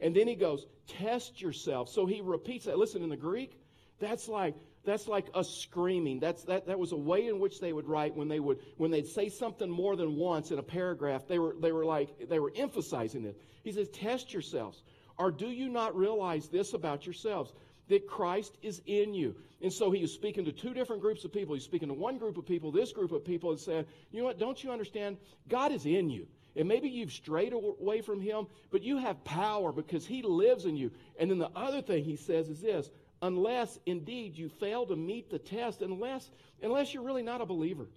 And 0.00 0.14
then 0.14 0.26
he 0.26 0.34
goes, 0.34 0.66
test 0.86 1.40
yourself. 1.40 1.88
So 1.88 2.06
he 2.06 2.20
repeats 2.20 2.64
that. 2.64 2.78
Listen, 2.78 3.02
in 3.02 3.10
the 3.10 3.16
Greek, 3.16 3.60
that's 4.00 4.28
like 4.28 4.54
that's 4.88 5.08
like 5.08 5.26
a 5.34 5.44
screaming. 5.44 6.20
That's 6.20 6.44
that 6.44 6.66
that 6.66 6.78
was 6.78 6.92
a 6.92 6.96
way 6.96 7.26
in 7.26 7.38
which 7.38 7.60
they 7.60 7.72
would 7.72 7.88
write 7.88 8.16
when 8.16 8.28
they 8.28 8.40
would 8.40 8.58
when 8.76 8.90
they'd 8.90 9.06
say 9.06 9.28
something 9.28 9.68
more 9.68 9.96
than 9.96 10.16
once 10.16 10.50
in 10.50 10.58
a 10.58 10.62
paragraph, 10.62 11.26
they 11.28 11.38
were 11.38 11.54
they 11.60 11.72
were 11.72 11.84
like 11.84 12.28
they 12.28 12.38
were 12.38 12.52
emphasizing 12.56 13.24
it. 13.24 13.40
He 13.64 13.72
says, 13.72 13.88
test 13.88 14.32
yourselves. 14.32 14.82
Or 15.18 15.30
do 15.30 15.48
you 15.48 15.68
not 15.68 15.96
realize 15.96 16.48
this 16.48 16.74
about 16.74 17.04
yourselves? 17.04 17.52
that 17.88 18.06
Christ 18.06 18.56
is 18.62 18.80
in 18.86 19.14
you. 19.14 19.34
And 19.62 19.72
so 19.72 19.90
he 19.90 20.02
is 20.02 20.12
speaking 20.12 20.44
to 20.44 20.52
two 20.52 20.72
different 20.74 21.02
groups 21.02 21.24
of 21.24 21.32
people. 21.32 21.54
He's 21.54 21.64
speaking 21.64 21.88
to 21.88 21.94
one 21.94 22.18
group 22.18 22.36
of 22.36 22.46
people, 22.46 22.70
this 22.70 22.92
group 22.92 23.12
of 23.12 23.24
people, 23.24 23.50
and 23.50 23.58
saying, 23.58 23.86
You 24.12 24.20
know 24.20 24.26
what? 24.26 24.38
Don't 24.38 24.62
you 24.62 24.70
understand? 24.70 25.16
God 25.48 25.72
is 25.72 25.86
in 25.86 26.10
you. 26.10 26.26
And 26.56 26.68
maybe 26.68 26.88
you've 26.88 27.12
strayed 27.12 27.52
away 27.52 28.00
from 28.00 28.20
him, 28.20 28.46
but 28.70 28.82
you 28.82 28.98
have 28.98 29.22
power 29.24 29.72
because 29.72 30.06
he 30.06 30.22
lives 30.22 30.64
in 30.64 30.76
you. 30.76 30.90
And 31.18 31.30
then 31.30 31.38
the 31.38 31.50
other 31.54 31.82
thing 31.82 32.04
he 32.04 32.16
says 32.16 32.48
is 32.48 32.60
this 32.60 32.90
unless 33.22 33.78
indeed 33.86 34.36
you 34.36 34.48
fail 34.48 34.86
to 34.86 34.96
meet 34.96 35.30
the 35.30 35.38
test, 35.38 35.82
unless, 35.82 36.30
unless 36.62 36.94
you're 36.94 37.02
really 37.02 37.22
not 37.22 37.40
a 37.40 37.46
believer. 37.46 37.88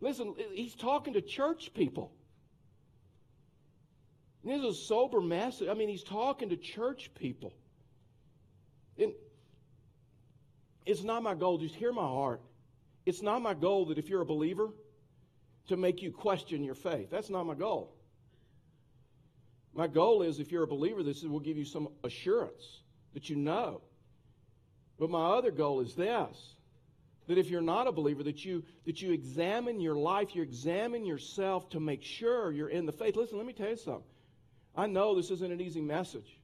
Listen, 0.00 0.34
he's 0.52 0.74
talking 0.74 1.14
to 1.14 1.20
church 1.20 1.72
people. 1.74 2.12
This 4.44 4.58
is 4.58 4.64
a 4.64 4.74
sober 4.74 5.20
message. 5.20 5.68
I 5.68 5.74
mean, 5.74 5.88
he's 5.88 6.02
talking 6.02 6.50
to 6.50 6.56
church 6.56 7.10
people. 7.14 7.54
And 8.98 9.12
it's 10.84 11.02
not 11.02 11.22
my 11.22 11.34
goal, 11.34 11.58
just 11.58 11.74
hear 11.74 11.92
my 11.92 12.02
heart. 12.02 12.42
It's 13.06 13.22
not 13.22 13.42
my 13.42 13.54
goal 13.54 13.86
that 13.86 13.98
if 13.98 14.08
you're 14.08 14.22
a 14.22 14.26
believer, 14.26 14.70
to 15.68 15.76
make 15.76 16.02
you 16.02 16.12
question 16.12 16.62
your 16.62 16.74
faith. 16.74 17.08
That's 17.10 17.30
not 17.30 17.44
my 17.44 17.54
goal. 17.54 17.94
My 19.74 19.86
goal 19.86 20.22
is 20.22 20.38
if 20.38 20.52
you're 20.52 20.62
a 20.62 20.68
believer, 20.68 21.02
this 21.02 21.22
will 21.22 21.40
give 21.40 21.56
you 21.56 21.64
some 21.64 21.88
assurance 22.04 22.82
that 23.14 23.30
you 23.30 23.36
know. 23.36 23.80
But 24.98 25.10
my 25.10 25.30
other 25.30 25.50
goal 25.50 25.80
is 25.80 25.94
this 25.94 26.54
that 27.26 27.38
if 27.38 27.48
you're 27.48 27.62
not 27.62 27.86
a 27.86 27.92
believer, 27.92 28.22
that 28.22 28.44
you, 28.44 28.62
that 28.84 29.00
you 29.00 29.12
examine 29.12 29.80
your 29.80 29.96
life, 29.96 30.34
you 30.36 30.42
examine 30.42 31.06
yourself 31.06 31.70
to 31.70 31.80
make 31.80 32.02
sure 32.02 32.52
you're 32.52 32.68
in 32.68 32.84
the 32.84 32.92
faith. 32.92 33.16
Listen, 33.16 33.38
let 33.38 33.46
me 33.46 33.54
tell 33.54 33.70
you 33.70 33.76
something. 33.76 34.04
I 34.76 34.86
know 34.86 35.14
this 35.14 35.30
isn't 35.30 35.52
an 35.52 35.60
easy 35.60 35.80
message. 35.80 36.38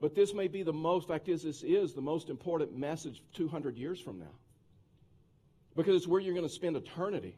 But 0.00 0.14
this 0.14 0.32
may 0.32 0.48
be 0.48 0.62
the 0.62 0.72
most, 0.72 1.08
fact 1.08 1.28
is, 1.28 1.42
this 1.42 1.62
is 1.62 1.92
the 1.92 2.00
most 2.00 2.30
important 2.30 2.76
message 2.76 3.22
200 3.34 3.76
years 3.76 4.00
from 4.00 4.18
now. 4.18 4.34
Because 5.76 5.96
it's 5.96 6.06
where 6.06 6.20
you're 6.20 6.34
going 6.34 6.46
to 6.46 6.52
spend 6.52 6.76
eternity. 6.76 7.36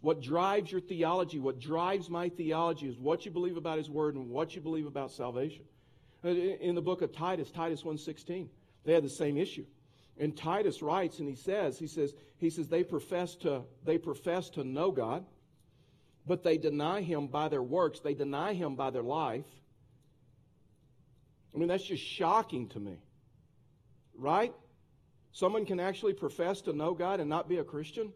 What 0.00 0.20
drives 0.20 0.72
your 0.72 0.80
theology, 0.80 1.38
what 1.38 1.60
drives 1.60 2.08
my 2.08 2.28
theology 2.30 2.88
is 2.88 2.98
what 2.98 3.24
you 3.24 3.30
believe 3.30 3.56
about 3.56 3.78
his 3.78 3.90
word 3.90 4.14
and 4.14 4.30
what 4.30 4.54
you 4.54 4.60
believe 4.60 4.86
about 4.86 5.10
salvation. 5.10 5.64
Uh, 6.24 6.28
in 6.28 6.74
the 6.74 6.82
book 6.82 7.02
of 7.02 7.12
Titus, 7.12 7.50
Titus 7.50 7.82
1:16, 7.82 8.48
they 8.84 8.92
had 8.92 9.04
the 9.04 9.10
same 9.10 9.36
issue. 9.36 9.66
And 10.18 10.36
Titus 10.36 10.82
writes 10.82 11.18
and 11.18 11.28
he 11.28 11.34
says, 11.34 11.78
he 11.78 11.86
says, 11.86 12.12
he 12.38 12.50
says 12.50 12.68
they 12.68 12.84
profess 12.84 13.34
to 13.36 13.62
they 13.84 13.98
profess 13.98 14.50
to 14.50 14.64
know 14.64 14.90
God, 14.90 15.24
but 16.26 16.42
they 16.42 16.58
deny 16.58 17.00
him 17.00 17.26
by 17.26 17.48
their 17.48 17.62
works, 17.62 18.00
they 18.00 18.14
deny 18.14 18.52
him 18.52 18.76
by 18.76 18.90
their 18.90 19.02
life. 19.02 19.46
I 21.54 21.58
mean, 21.58 21.68
that's 21.68 21.84
just 21.84 22.04
shocking 22.04 22.68
to 22.68 22.80
me. 22.80 22.98
Right? 24.16 24.52
Someone 25.32 25.64
can 25.64 25.80
actually 25.80 26.12
profess 26.12 26.60
to 26.62 26.72
know 26.72 26.92
God 26.92 27.20
and 27.20 27.28
not 27.28 27.48
be 27.48 27.58
a 27.58 27.64
Christian. 27.64 28.12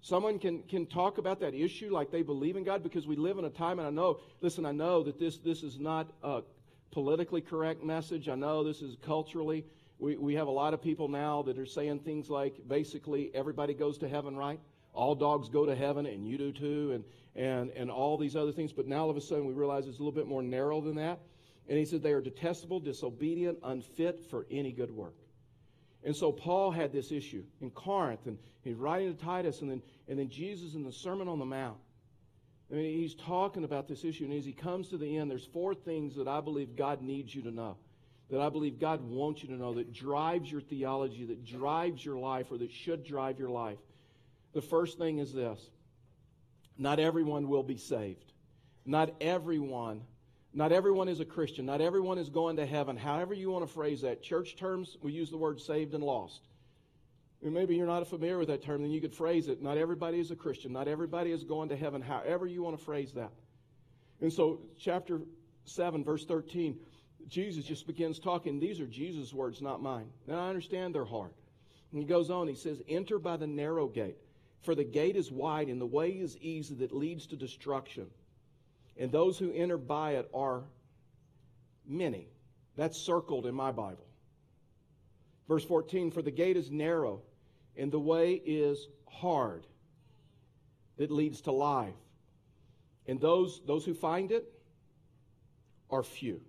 Someone 0.00 0.40
can, 0.40 0.64
can 0.64 0.86
talk 0.86 1.18
about 1.18 1.40
that 1.40 1.54
issue 1.54 1.92
like 1.92 2.10
they 2.10 2.22
believe 2.22 2.56
in 2.56 2.64
God 2.64 2.82
because 2.82 3.06
we 3.06 3.14
live 3.14 3.38
in 3.38 3.44
a 3.44 3.50
time, 3.50 3.78
and 3.78 3.86
I 3.86 3.90
know, 3.90 4.18
listen, 4.40 4.66
I 4.66 4.72
know 4.72 5.04
that 5.04 5.18
this, 5.18 5.38
this 5.38 5.62
is 5.62 5.78
not 5.78 6.12
a 6.24 6.42
politically 6.92 7.40
correct 7.40 7.82
message. 7.82 8.28
I 8.28 8.36
know 8.36 8.62
this 8.62 8.82
is 8.82 8.96
culturally. 9.02 9.64
We, 9.98 10.16
we 10.16 10.34
have 10.34 10.46
a 10.46 10.52
lot 10.52 10.74
of 10.74 10.82
people 10.82 11.08
now 11.08 11.42
that 11.42 11.58
are 11.58 11.66
saying 11.66 12.00
things 12.00 12.30
like 12.30 12.54
basically 12.68 13.30
everybody 13.34 13.74
goes 13.74 13.98
to 13.98 14.08
heaven, 14.08 14.36
right? 14.36 14.60
all 14.94 15.14
dogs 15.14 15.48
go 15.48 15.66
to 15.66 15.74
heaven 15.74 16.06
and 16.06 16.26
you 16.26 16.38
do 16.38 16.52
too, 16.52 16.92
and, 16.92 17.04
and, 17.34 17.70
and 17.70 17.90
all 17.90 18.18
these 18.18 18.36
other 18.36 18.52
things. 18.52 18.72
But 18.72 18.86
now 18.86 19.04
all 19.04 19.10
of 19.10 19.16
a 19.16 19.20
sudden 19.20 19.46
we 19.46 19.54
realize 19.54 19.86
it's 19.86 19.98
a 19.98 20.02
little 20.02 20.12
bit 20.12 20.26
more 20.26 20.42
narrow 20.42 20.80
than 20.80 20.96
that. 20.96 21.20
And 21.68 21.78
he 21.78 21.84
said 21.84 22.02
they 22.02 22.12
are 22.12 22.20
detestable, 22.20 22.80
disobedient, 22.80 23.58
unfit 23.62 24.24
for 24.30 24.46
any 24.50 24.72
good 24.72 24.90
work. 24.90 25.14
And 26.04 26.14
so 26.14 26.32
Paul 26.32 26.72
had 26.72 26.92
this 26.92 27.12
issue 27.12 27.44
in 27.60 27.70
Corinth, 27.70 28.26
and 28.26 28.36
he's 28.62 28.74
writing 28.74 29.14
to 29.14 29.24
Titus, 29.24 29.60
and 29.60 29.70
then, 29.70 29.82
and 30.08 30.18
then 30.18 30.28
Jesus 30.28 30.74
in 30.74 30.82
the 30.82 30.92
Sermon 30.92 31.28
on 31.28 31.38
the 31.38 31.44
Mount. 31.44 31.78
I 32.72 32.76
mean, 32.76 32.98
he's 32.98 33.14
talking 33.14 33.64
about 33.64 33.86
this 33.86 34.02
issue, 34.02 34.24
and 34.24 34.32
as 34.32 34.46
he 34.46 34.52
comes 34.52 34.88
to 34.88 34.96
the 34.96 35.18
end, 35.18 35.30
there's 35.30 35.44
four 35.44 35.74
things 35.74 36.16
that 36.16 36.26
I 36.26 36.40
believe 36.40 36.74
God 36.74 37.02
needs 37.02 37.34
you 37.34 37.42
to 37.42 37.50
know, 37.50 37.76
that 38.30 38.40
I 38.40 38.48
believe 38.48 38.80
God 38.80 39.02
wants 39.02 39.42
you 39.42 39.48
to 39.50 39.54
know, 39.56 39.74
that 39.74 39.92
drives 39.92 40.50
your 40.50 40.62
theology, 40.62 41.26
that 41.26 41.44
drives 41.44 42.04
your 42.04 42.16
life, 42.16 42.46
or 42.50 42.56
that 42.58 42.72
should 42.72 43.04
drive 43.04 43.38
your 43.38 43.50
life. 43.50 43.78
The 44.54 44.62
first 44.62 44.96
thing 44.98 45.18
is 45.18 45.32
this 45.32 45.60
not 46.78 46.98
everyone 46.98 47.48
will 47.48 47.62
be 47.62 47.76
saved. 47.76 48.32
Not 48.86 49.14
everyone 49.20 50.02
not 50.54 50.72
everyone 50.72 51.08
is 51.08 51.20
a 51.20 51.24
Christian. 51.24 51.64
Not 51.64 51.80
everyone 51.80 52.18
is 52.18 52.28
going 52.28 52.56
to 52.56 52.66
heaven. 52.66 52.96
However, 52.96 53.32
you 53.32 53.50
want 53.50 53.66
to 53.66 53.72
phrase 53.72 54.02
that. 54.02 54.22
Church 54.22 54.56
terms, 54.56 54.98
we 55.00 55.12
use 55.12 55.30
the 55.30 55.38
word 55.38 55.60
saved 55.60 55.94
and 55.94 56.04
lost. 56.04 56.42
Maybe 57.42 57.74
you're 57.74 57.86
not 57.86 58.06
familiar 58.06 58.38
with 58.38 58.48
that 58.48 58.62
term, 58.62 58.82
then 58.82 58.90
you 58.90 59.00
could 59.00 59.14
phrase 59.14 59.48
it. 59.48 59.62
Not 59.62 59.76
everybody 59.76 60.20
is 60.20 60.30
a 60.30 60.36
Christian. 60.36 60.72
Not 60.72 60.88
everybody 60.88 61.32
is 61.32 61.44
going 61.44 61.68
to 61.70 61.76
heaven. 61.76 62.00
However, 62.00 62.46
you 62.46 62.62
want 62.62 62.78
to 62.78 62.84
phrase 62.84 63.12
that. 63.12 63.32
And 64.20 64.32
so, 64.32 64.60
chapter 64.78 65.20
7, 65.64 66.04
verse 66.04 66.24
13, 66.24 66.78
Jesus 67.28 67.64
just 67.64 67.86
begins 67.86 68.18
talking. 68.18 68.60
These 68.60 68.80
are 68.80 68.86
Jesus' 68.86 69.32
words, 69.32 69.60
not 69.60 69.82
mine. 69.82 70.06
Now, 70.26 70.46
I 70.46 70.48
understand 70.48 70.94
they're 70.94 71.04
hard. 71.04 71.32
And 71.90 72.00
he 72.00 72.06
goes 72.06 72.30
on, 72.30 72.46
he 72.46 72.54
says, 72.54 72.80
Enter 72.88 73.18
by 73.18 73.36
the 73.36 73.46
narrow 73.46 73.88
gate, 73.88 74.16
for 74.62 74.74
the 74.74 74.84
gate 74.84 75.16
is 75.16 75.30
wide 75.30 75.68
and 75.68 75.80
the 75.80 75.86
way 75.86 76.10
is 76.10 76.36
easy 76.38 76.74
that 76.76 76.94
leads 76.94 77.26
to 77.28 77.36
destruction 77.36 78.06
and 78.96 79.10
those 79.10 79.38
who 79.38 79.52
enter 79.52 79.78
by 79.78 80.12
it 80.12 80.28
are 80.34 80.64
many. 81.86 82.28
That's 82.76 82.98
circled 82.98 83.46
in 83.46 83.54
my 83.54 83.72
Bible. 83.72 84.06
Verse 85.48 85.64
14 85.64 86.10
For 86.10 86.22
the 86.22 86.30
gate 86.30 86.56
is 86.56 86.70
narrow, 86.70 87.22
and 87.76 87.90
the 87.90 88.00
way 88.00 88.34
is 88.34 88.88
hard 89.08 89.66
that 90.98 91.10
leads 91.10 91.40
to 91.42 91.52
life. 91.52 91.94
And 93.06 93.20
those, 93.20 93.60
those 93.66 93.84
who 93.84 93.94
find 93.94 94.30
it 94.30 94.52
are 95.90 96.02
few. 96.02 96.40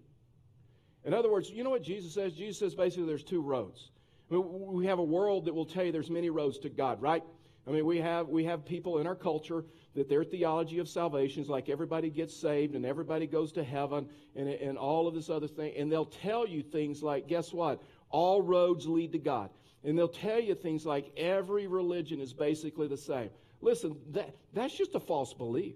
In 1.06 1.14
other 1.14 1.32
words, 1.32 1.50
you 1.50 1.64
know 1.64 1.70
what 1.70 1.84
Jesus 1.84 2.14
says? 2.14 2.34
Jesus 2.34 2.60
says 2.60 2.76
basically 2.76 3.08
there's 3.08 3.24
two 3.24 3.42
roads. 3.42 3.90
I 4.30 4.36
mean, 4.36 4.46
we 4.48 4.86
have 4.86 5.00
a 5.00 5.04
world 5.04 5.46
that 5.46 5.54
will 5.54 5.66
tell 5.66 5.84
you 5.84 5.92
there's 5.92 6.10
many 6.10 6.30
roads 6.30 6.60
to 6.60 6.70
God, 6.70 7.02
right? 7.02 7.24
I 7.68 7.72
mean, 7.72 7.86
we 7.86 7.98
have, 8.00 8.28
we 8.28 8.44
have 8.46 8.66
people 8.66 9.00
in 9.00 9.08
our 9.08 9.16
culture 9.16 9.64
that 9.96 10.10
their 10.10 10.24
theology 10.24 10.80
of 10.80 10.90
salvation 10.90 11.42
is 11.42 11.50
like 11.50 11.70
everybody 11.70 12.10
gets 12.10 12.36
saved 12.36 12.76
and 12.76 12.86
everybody 12.86 13.28
goes 13.28 13.52
to 13.54 13.64
heaven 13.64 14.08
and, 14.36 14.50
and 14.50 14.78
all 14.78 15.08
of 15.08 15.14
this 15.14 15.30
other 15.30 15.48
thing. 15.48 15.74
And 15.78 15.92
they'll 15.92 16.06
tell 16.06 16.48
you 16.48 16.62
things 16.62 17.04
like, 17.04 17.28
guess 17.28 17.54
what? 17.54 17.82
All 18.10 18.42
roads 18.42 18.86
lead 18.88 19.12
to 19.14 19.20
God. 19.20 19.50
And 19.84 19.98
they'll 19.98 20.08
tell 20.08 20.40
you 20.40 20.56
things 20.56 20.86
like 20.86 21.12
every 21.18 21.68
religion 21.68 22.22
is 22.22 22.34
basically 22.34 22.88
the 22.88 22.98
same. 22.98 23.30
Listen, 23.62 23.98
that, 24.12 24.36
that's 24.54 24.78
just 24.78 24.96
a 24.96 25.00
false 25.00 25.34
belief. 25.34 25.76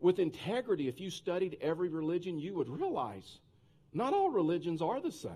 With 0.00 0.18
integrity, 0.18 0.88
if 0.88 1.00
you 1.00 1.10
studied 1.10 1.58
every 1.60 1.88
religion, 1.88 2.38
you 2.38 2.54
would 2.54 2.68
realize 2.68 3.38
not 3.92 4.12
all 4.12 4.30
religions 4.30 4.82
are 4.82 5.00
the 5.00 5.12
same. 5.12 5.32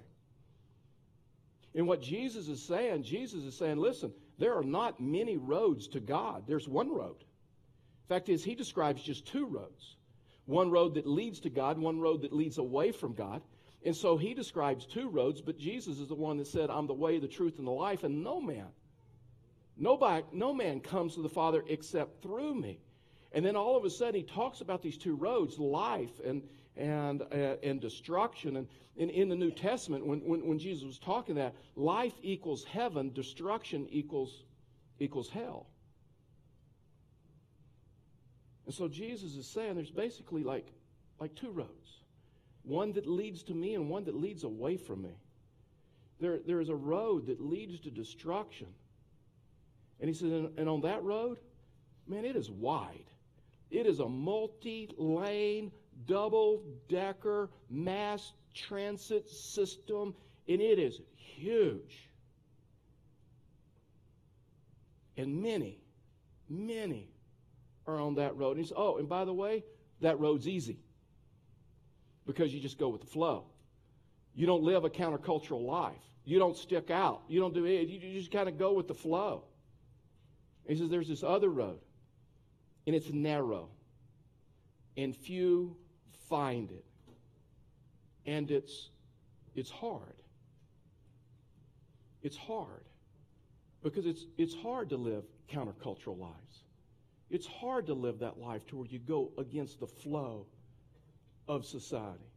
And 1.75 1.87
what 1.87 2.03
Jesus 2.03 2.49
is 2.49 2.63
saying, 2.63 3.05
Jesus 3.05 3.45
is 3.45 3.57
saying, 3.57 3.79
listen, 3.79 4.13
there 4.39 4.55
are 4.57 4.65
not 4.65 5.01
many 5.01 5.37
roads 5.37 5.89
to 5.89 6.01
God. 6.01 6.45
There's 6.47 6.69
one 6.69 6.93
road. 6.93 7.25
Fact 8.09 8.29
is, 8.29 8.43
he 8.43 8.55
describes 8.55 9.03
just 9.03 9.27
two 9.27 9.47
roads 9.47 9.97
one 10.47 10.71
road 10.71 10.95
that 10.95 11.07
leads 11.07 11.41
to 11.41 11.51
God, 11.51 11.79
one 11.79 12.01
road 12.01 12.23
that 12.23 12.33
leads 12.33 12.57
away 12.57 12.91
from 12.91 13.13
God. 13.13 13.43
And 13.85 13.95
so 13.95 14.17
he 14.17 14.35
describes 14.35 14.87
two 14.87 15.09
roads, 15.09 15.41
but 15.41 15.59
Jesus 15.59 15.99
is 15.99 16.09
the 16.09 16.15
one 16.15 16.37
that 16.39 16.49
said, 16.49 16.69
I'm 16.71 16.87
the 16.87 16.95
way, 16.95 17.19
the 17.19 17.29
truth, 17.29 17.59
and 17.59 17.67
the 17.67 17.73
life, 17.73 18.03
and 18.03 18.25
no 18.25 18.41
man, 18.41 18.67
nobody, 19.77 20.25
no 20.33 20.53
man 20.53 20.81
comes 20.81 21.15
to 21.15 21.23
the 21.23 21.29
Father 21.29 21.63
except 21.69 22.23
through 22.23 22.55
me. 22.55 22.81
And 23.33 23.45
then 23.45 23.57
all 23.57 23.77
of 23.77 23.85
a 23.85 23.91
sudden 23.91 24.17
he 24.17 24.23
talks 24.23 24.61
about 24.63 24.83
these 24.83 24.99
two 24.99 25.15
roads, 25.15 25.59
life 25.59 26.21
and, 26.25 26.43
and, 26.77 27.23
uh, 27.23 27.57
and 27.63 27.81
destruction. 27.81 28.57
And, 28.57 28.69
and 28.99 29.11
in 29.11 29.29
the 29.29 29.37
New 29.37 29.51
Testament, 29.51 30.05
when, 30.05 30.21
when, 30.21 30.47
when 30.47 30.59
Jesus 30.59 30.85
was 30.85 30.99
talking 30.99 31.37
that, 31.37 31.55
life 31.77 32.15
equals 32.23 32.65
heaven, 32.65 33.13
destruction 33.13 33.87
equals, 33.91 34.45
equals 34.99 35.29
hell. 35.29 35.67
And 38.67 38.75
so 38.75 38.89
Jesus 38.89 39.37
is 39.37 39.47
saying 39.47 39.77
there's 39.77 39.91
basically 39.91 40.43
like, 40.43 40.67
like 41.21 41.35
two 41.35 41.51
roads 41.51 41.99
one 42.69 42.93
that 42.93 43.07
leads 43.07 43.43
to 43.45 43.55
me 43.55 43.75
and 43.75 43.89
one 43.89 44.05
that 44.05 44.15
leads 44.15 44.45
away 44.45 44.77
from 44.77 45.03
me. 45.03 45.17
There, 46.21 46.39
there 46.47 46.61
is 46.61 46.69
a 46.69 46.75
road 46.75 47.27
that 47.27 47.41
leads 47.41 47.81
to 47.81 47.91
destruction. 47.91 48.67
And 50.01 50.09
he 50.09 50.15
says, 50.15 50.31
and, 50.33 50.59
and 50.59 50.69
on 50.69 50.83
that 50.83 51.03
road, 51.03 51.39
man, 52.07 52.25
it 52.25 52.37
is 52.37 52.51
wide. 52.51 53.11
It 53.71 53.87
is 53.87 54.01
a 54.01 54.09
multi 54.09 54.91
lane, 54.97 55.73
double 56.07 56.63
decker 56.89 57.51
mass 57.71 58.33
transit 58.55 59.29
system, 59.31 60.15
and 60.49 60.61
it 60.61 60.79
is 60.79 61.01
huge. 61.15 62.09
And 65.17 65.43
many, 65.43 65.81
many 66.49 67.09
are 67.87 68.01
on 68.01 68.15
that 68.17 68.37
road. 68.37 68.53
And 68.53 68.61
he 68.61 68.65
says, 68.65 68.77
Oh, 68.77 68.99
and 68.99 69.09
by 69.09 69.25
the 69.25 69.35
way, 69.35 69.65
that 70.01 70.19
road's 70.21 70.47
easy 70.47 70.79
because 72.29 72.53
you 72.53 72.61
just 72.61 72.79
go 72.79 72.91
with 72.91 73.01
the 73.01 73.07
flow. 73.07 73.45
You 74.35 74.47
don't 74.47 74.63
live 74.63 74.85
a 74.85 74.91
countercultural 74.91 75.65
life. 75.65 75.97
You 76.27 76.39
don't 76.39 76.57
stick 76.57 76.91
out. 76.91 77.23
You 77.27 77.41
don't 77.41 77.55
do 77.55 77.65
it. 77.65 77.89
You 77.89 78.13
just 78.13 78.31
kind 78.31 78.51
of 78.51 78.59
go 78.59 78.75
with 78.75 78.87
the 78.87 78.95
flow. 78.95 79.45
he 80.69 80.77
says, 80.77 80.91
There's 80.91 81.09
this 81.09 81.25
other 81.25 81.49
road, 81.49 81.81
and 82.87 82.95
it's 82.95 83.11
narrow, 83.11 83.71
and 84.99 85.17
few 85.17 85.75
find 86.29 86.71
it. 86.71 86.85
And 88.27 88.51
it's, 88.51 88.91
it's 89.57 89.71
hard. 89.71 90.23
It's 92.23 92.37
hard 92.37 92.85
because 93.83 94.05
it's, 94.05 94.27
it's 94.37 94.55
hard 94.55 94.91
to 94.91 94.99
live 94.99 95.25
countercultural 95.51 96.19
lives. 96.19 96.65
It's 97.31 97.47
hard 97.47 97.87
to 97.87 97.95
live 97.95 98.19
that 98.19 98.39
life 98.39 98.67
to 98.67 98.77
where 98.77 98.87
you 98.87 98.99
go 98.99 99.31
against 99.39 99.81
the 99.81 99.87
flow 99.87 100.47
of 101.49 101.65
society. 101.65 102.31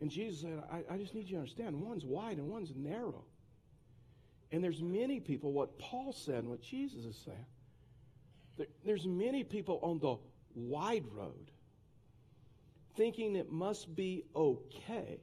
And 0.00 0.10
Jesus 0.10 0.42
said, 0.42 0.62
I, 0.70 0.94
I 0.94 0.98
just 0.98 1.14
need 1.14 1.28
you 1.28 1.36
to 1.36 1.40
understand 1.40 1.80
one's 1.80 2.04
wide 2.04 2.36
and 2.38 2.48
one's 2.48 2.72
narrow. 2.76 3.24
And 4.52 4.62
there's 4.62 4.82
many 4.82 5.20
people, 5.20 5.52
what 5.52 5.78
Paul 5.78 6.12
said 6.12 6.36
and 6.36 6.48
what 6.48 6.60
Jesus 6.62 7.04
is 7.04 7.16
saying, 7.24 7.46
there, 8.56 8.66
there's 8.84 9.06
many 9.06 9.44
people 9.44 9.78
on 9.82 9.98
the 9.98 10.16
wide 10.54 11.04
road 11.12 11.50
thinking 12.96 13.36
it 13.36 13.50
must 13.50 13.94
be 13.94 14.24
okay 14.34 15.20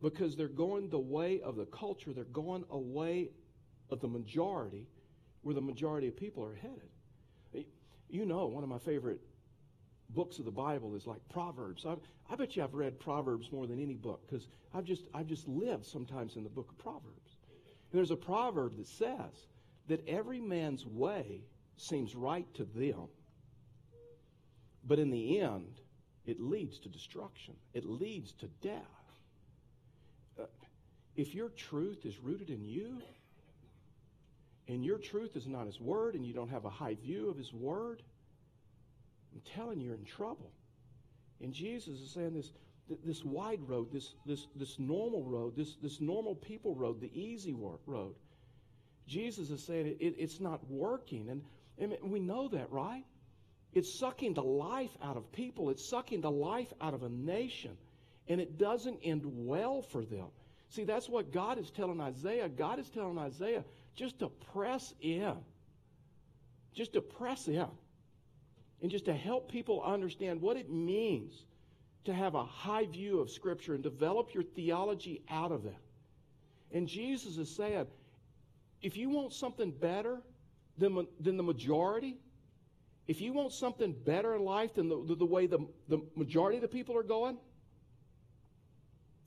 because 0.00 0.36
they're 0.36 0.48
going 0.48 0.88
the 0.88 0.98
way 0.98 1.40
of 1.40 1.56
the 1.56 1.66
culture, 1.66 2.12
they're 2.12 2.24
going 2.24 2.64
away 2.70 3.30
of 3.90 4.00
the 4.00 4.08
majority 4.08 4.86
where 5.42 5.54
the 5.54 5.60
majority 5.60 6.08
of 6.08 6.16
people 6.16 6.44
are 6.44 6.54
headed. 6.54 7.66
You 8.08 8.26
know, 8.26 8.46
one 8.46 8.62
of 8.62 8.68
my 8.68 8.78
favorite 8.78 9.20
books 10.14 10.38
of 10.38 10.44
the 10.44 10.50
Bible 10.50 10.94
is 10.94 11.06
like 11.06 11.20
Proverbs. 11.28 11.84
I, 11.86 11.96
I 12.30 12.36
bet 12.36 12.56
you 12.56 12.62
I've 12.62 12.74
read 12.74 12.98
Proverbs 13.00 13.50
more 13.52 13.66
than 13.66 13.80
any 13.80 13.94
book 13.94 14.22
because 14.26 14.46
I've 14.74 14.84
just, 14.84 15.04
I've 15.14 15.26
just 15.26 15.48
lived 15.48 15.84
sometimes 15.84 16.36
in 16.36 16.44
the 16.44 16.50
book 16.50 16.70
of 16.70 16.78
Proverbs. 16.78 17.36
And 17.90 17.98
there's 17.98 18.10
a 18.10 18.16
proverb 18.16 18.76
that 18.76 18.88
says 18.88 19.46
that 19.88 20.06
every 20.08 20.40
man's 20.40 20.86
way 20.86 21.42
seems 21.76 22.14
right 22.14 22.46
to 22.54 22.64
them, 22.64 23.08
but 24.86 24.98
in 24.98 25.10
the 25.10 25.40
end, 25.40 25.80
it 26.26 26.40
leads 26.40 26.78
to 26.80 26.88
destruction, 26.88 27.54
it 27.74 27.84
leads 27.84 28.32
to 28.32 28.46
death. 28.62 28.80
Uh, 30.38 30.44
if 31.16 31.34
your 31.34 31.48
truth 31.50 32.06
is 32.06 32.18
rooted 32.20 32.50
in 32.50 32.64
you, 32.64 33.02
and 34.68 34.84
your 34.84 34.98
truth 34.98 35.36
is 35.36 35.46
not 35.46 35.66
His 35.66 35.80
Word, 35.80 36.14
and 36.14 36.24
you 36.24 36.32
don't 36.32 36.48
have 36.48 36.64
a 36.64 36.70
high 36.70 36.94
view 36.94 37.28
of 37.28 37.36
His 37.36 37.52
Word, 37.52 38.02
I'm 39.34 39.40
telling 39.54 39.80
you, 39.80 39.86
you're 39.86 39.96
in 39.96 40.04
trouble. 40.04 40.50
And 41.40 41.52
Jesus 41.52 42.00
is 42.00 42.10
saying 42.10 42.34
this, 42.34 42.52
this 43.04 43.24
wide 43.24 43.60
road, 43.66 43.92
this, 43.92 44.14
this, 44.26 44.46
this 44.54 44.78
normal 44.78 45.24
road, 45.24 45.56
this, 45.56 45.76
this 45.82 46.00
normal 46.00 46.34
people 46.34 46.74
road, 46.74 47.00
the 47.00 47.10
easy 47.18 47.54
road. 47.86 48.14
Jesus 49.06 49.50
is 49.50 49.64
saying 49.64 49.86
it, 49.86 49.96
it, 50.00 50.14
it's 50.18 50.40
not 50.40 50.60
working. 50.70 51.28
And, 51.28 51.42
and 51.78 52.12
we 52.12 52.20
know 52.20 52.48
that, 52.48 52.70
right? 52.70 53.04
It's 53.72 53.98
sucking 53.98 54.34
the 54.34 54.42
life 54.42 54.96
out 55.02 55.16
of 55.16 55.32
people, 55.32 55.70
it's 55.70 55.88
sucking 55.88 56.20
the 56.20 56.30
life 56.30 56.72
out 56.80 56.94
of 56.94 57.02
a 57.02 57.08
nation. 57.08 57.76
And 58.28 58.40
it 58.40 58.58
doesn't 58.58 59.00
end 59.02 59.22
well 59.24 59.82
for 59.82 60.04
them. 60.04 60.26
See, 60.68 60.84
that's 60.84 61.08
what 61.08 61.32
God 61.32 61.58
is 61.58 61.70
telling 61.70 62.00
Isaiah. 62.00 62.48
God 62.48 62.78
is 62.78 62.88
telling 62.88 63.18
Isaiah 63.18 63.64
just 63.96 64.20
to 64.20 64.28
press 64.52 64.94
in. 65.00 65.34
just 66.74 66.92
to 66.94 67.00
press 67.00 67.48
in 67.48 67.66
and 68.82 68.90
just 68.90 69.04
to 69.04 69.14
help 69.14 69.50
people 69.50 69.80
understand 69.82 70.40
what 70.40 70.56
it 70.56 70.70
means 70.70 71.44
to 72.04 72.12
have 72.12 72.34
a 72.34 72.44
high 72.44 72.84
view 72.84 73.20
of 73.20 73.30
Scripture 73.30 73.74
and 73.74 73.82
develop 73.82 74.34
your 74.34 74.42
theology 74.42 75.22
out 75.30 75.52
of 75.52 75.62
that. 75.62 75.80
And 76.72 76.88
Jesus 76.88 77.38
is 77.38 77.54
saying, 77.54 77.86
if 78.82 78.96
you 78.96 79.08
want 79.08 79.32
something 79.32 79.70
better 79.70 80.20
than, 80.78 81.06
than 81.20 81.36
the 81.36 81.42
majority, 81.44 82.16
if 83.06 83.20
you 83.20 83.32
want 83.32 83.52
something 83.52 83.92
better 84.04 84.34
in 84.34 84.42
life 84.44 84.74
than 84.74 84.88
the, 84.88 85.04
the, 85.06 85.14
the 85.14 85.26
way 85.26 85.46
the, 85.46 85.60
the 85.88 86.00
majority 86.16 86.56
of 86.56 86.62
the 86.62 86.68
people 86.68 86.96
are 86.96 87.04
going, 87.04 87.36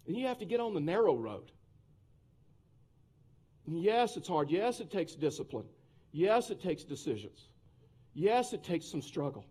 then 0.05 0.15
you 0.15 0.27
have 0.27 0.39
to 0.39 0.45
get 0.45 0.59
on 0.59 0.73
the 0.73 0.81
narrow 0.81 1.15
road. 1.15 1.51
And 3.67 3.81
yes, 3.81 4.17
it's 4.17 4.27
hard. 4.27 4.49
Yes, 4.49 4.81
it 4.81 4.91
takes 4.91 5.13
discipline. 5.13 5.65
Yes, 6.11 6.49
it 6.49 6.61
takes 6.61 6.83
decisions. 6.83 7.47
Yes, 8.15 8.53
it 8.53 8.63
takes 8.63 8.89
some 8.89 9.01
struggle. 9.01 9.45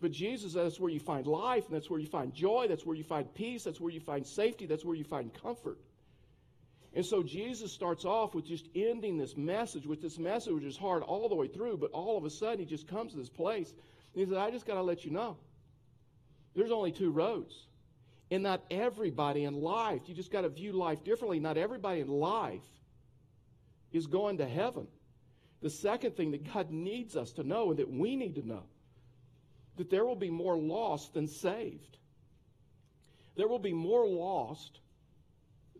But 0.00 0.10
Jesus, 0.10 0.54
that's 0.54 0.80
where 0.80 0.90
you 0.90 0.98
find 0.98 1.26
life, 1.26 1.66
and 1.66 1.74
that's 1.74 1.88
where 1.88 2.00
you 2.00 2.06
find 2.06 2.34
joy, 2.34 2.66
that's 2.68 2.84
where 2.84 2.96
you 2.96 3.04
find 3.04 3.32
peace, 3.34 3.64
that's 3.64 3.80
where 3.80 3.92
you 3.92 4.00
find 4.00 4.26
safety, 4.26 4.66
that's 4.66 4.84
where 4.84 4.96
you 4.96 5.04
find 5.04 5.32
comfort. 5.32 5.78
And 6.94 7.04
so 7.04 7.22
Jesus 7.22 7.72
starts 7.72 8.04
off 8.04 8.34
with 8.34 8.46
just 8.46 8.68
ending 8.74 9.18
this 9.18 9.36
message 9.36 9.86
with 9.86 10.00
this 10.00 10.18
message, 10.18 10.52
which 10.54 10.64
is 10.64 10.76
hard 10.76 11.02
all 11.02 11.28
the 11.28 11.34
way 11.34 11.46
through, 11.46 11.76
but 11.76 11.90
all 11.92 12.16
of 12.16 12.24
a 12.24 12.30
sudden 12.30 12.58
he 12.58 12.64
just 12.64 12.88
comes 12.88 13.12
to 13.12 13.18
this 13.18 13.28
place 13.28 13.70
and 13.70 14.20
he 14.20 14.24
says, 14.24 14.38
I 14.38 14.50
just 14.50 14.66
got 14.66 14.74
to 14.74 14.82
let 14.82 15.04
you 15.04 15.10
know 15.10 15.36
there's 16.54 16.72
only 16.72 16.90
two 16.90 17.10
roads. 17.10 17.66
And 18.30 18.42
not 18.42 18.64
everybody 18.70 19.44
in 19.44 19.60
life, 19.60 20.00
you 20.06 20.14
just 20.14 20.32
got 20.32 20.40
to 20.40 20.48
view 20.48 20.72
life 20.72 21.04
differently. 21.04 21.38
Not 21.38 21.58
everybody 21.58 22.00
in 22.00 22.08
life 22.08 22.66
is 23.92 24.06
going 24.06 24.38
to 24.38 24.48
heaven. 24.48 24.88
The 25.62 25.70
second 25.70 26.16
thing 26.16 26.32
that 26.32 26.52
God 26.52 26.70
needs 26.70 27.16
us 27.16 27.32
to 27.32 27.42
know 27.42 27.70
and 27.70 27.78
that 27.78 27.90
we 27.90 28.16
need 28.16 28.34
to 28.36 28.46
know 28.46 28.64
that 29.76 29.90
there 29.90 30.04
will 30.04 30.16
be 30.16 30.30
more 30.30 30.56
lost 30.56 31.14
than 31.14 31.28
saved. 31.28 31.98
There 33.36 33.48
will 33.48 33.58
be 33.58 33.72
more 33.72 34.06
lost 34.06 34.80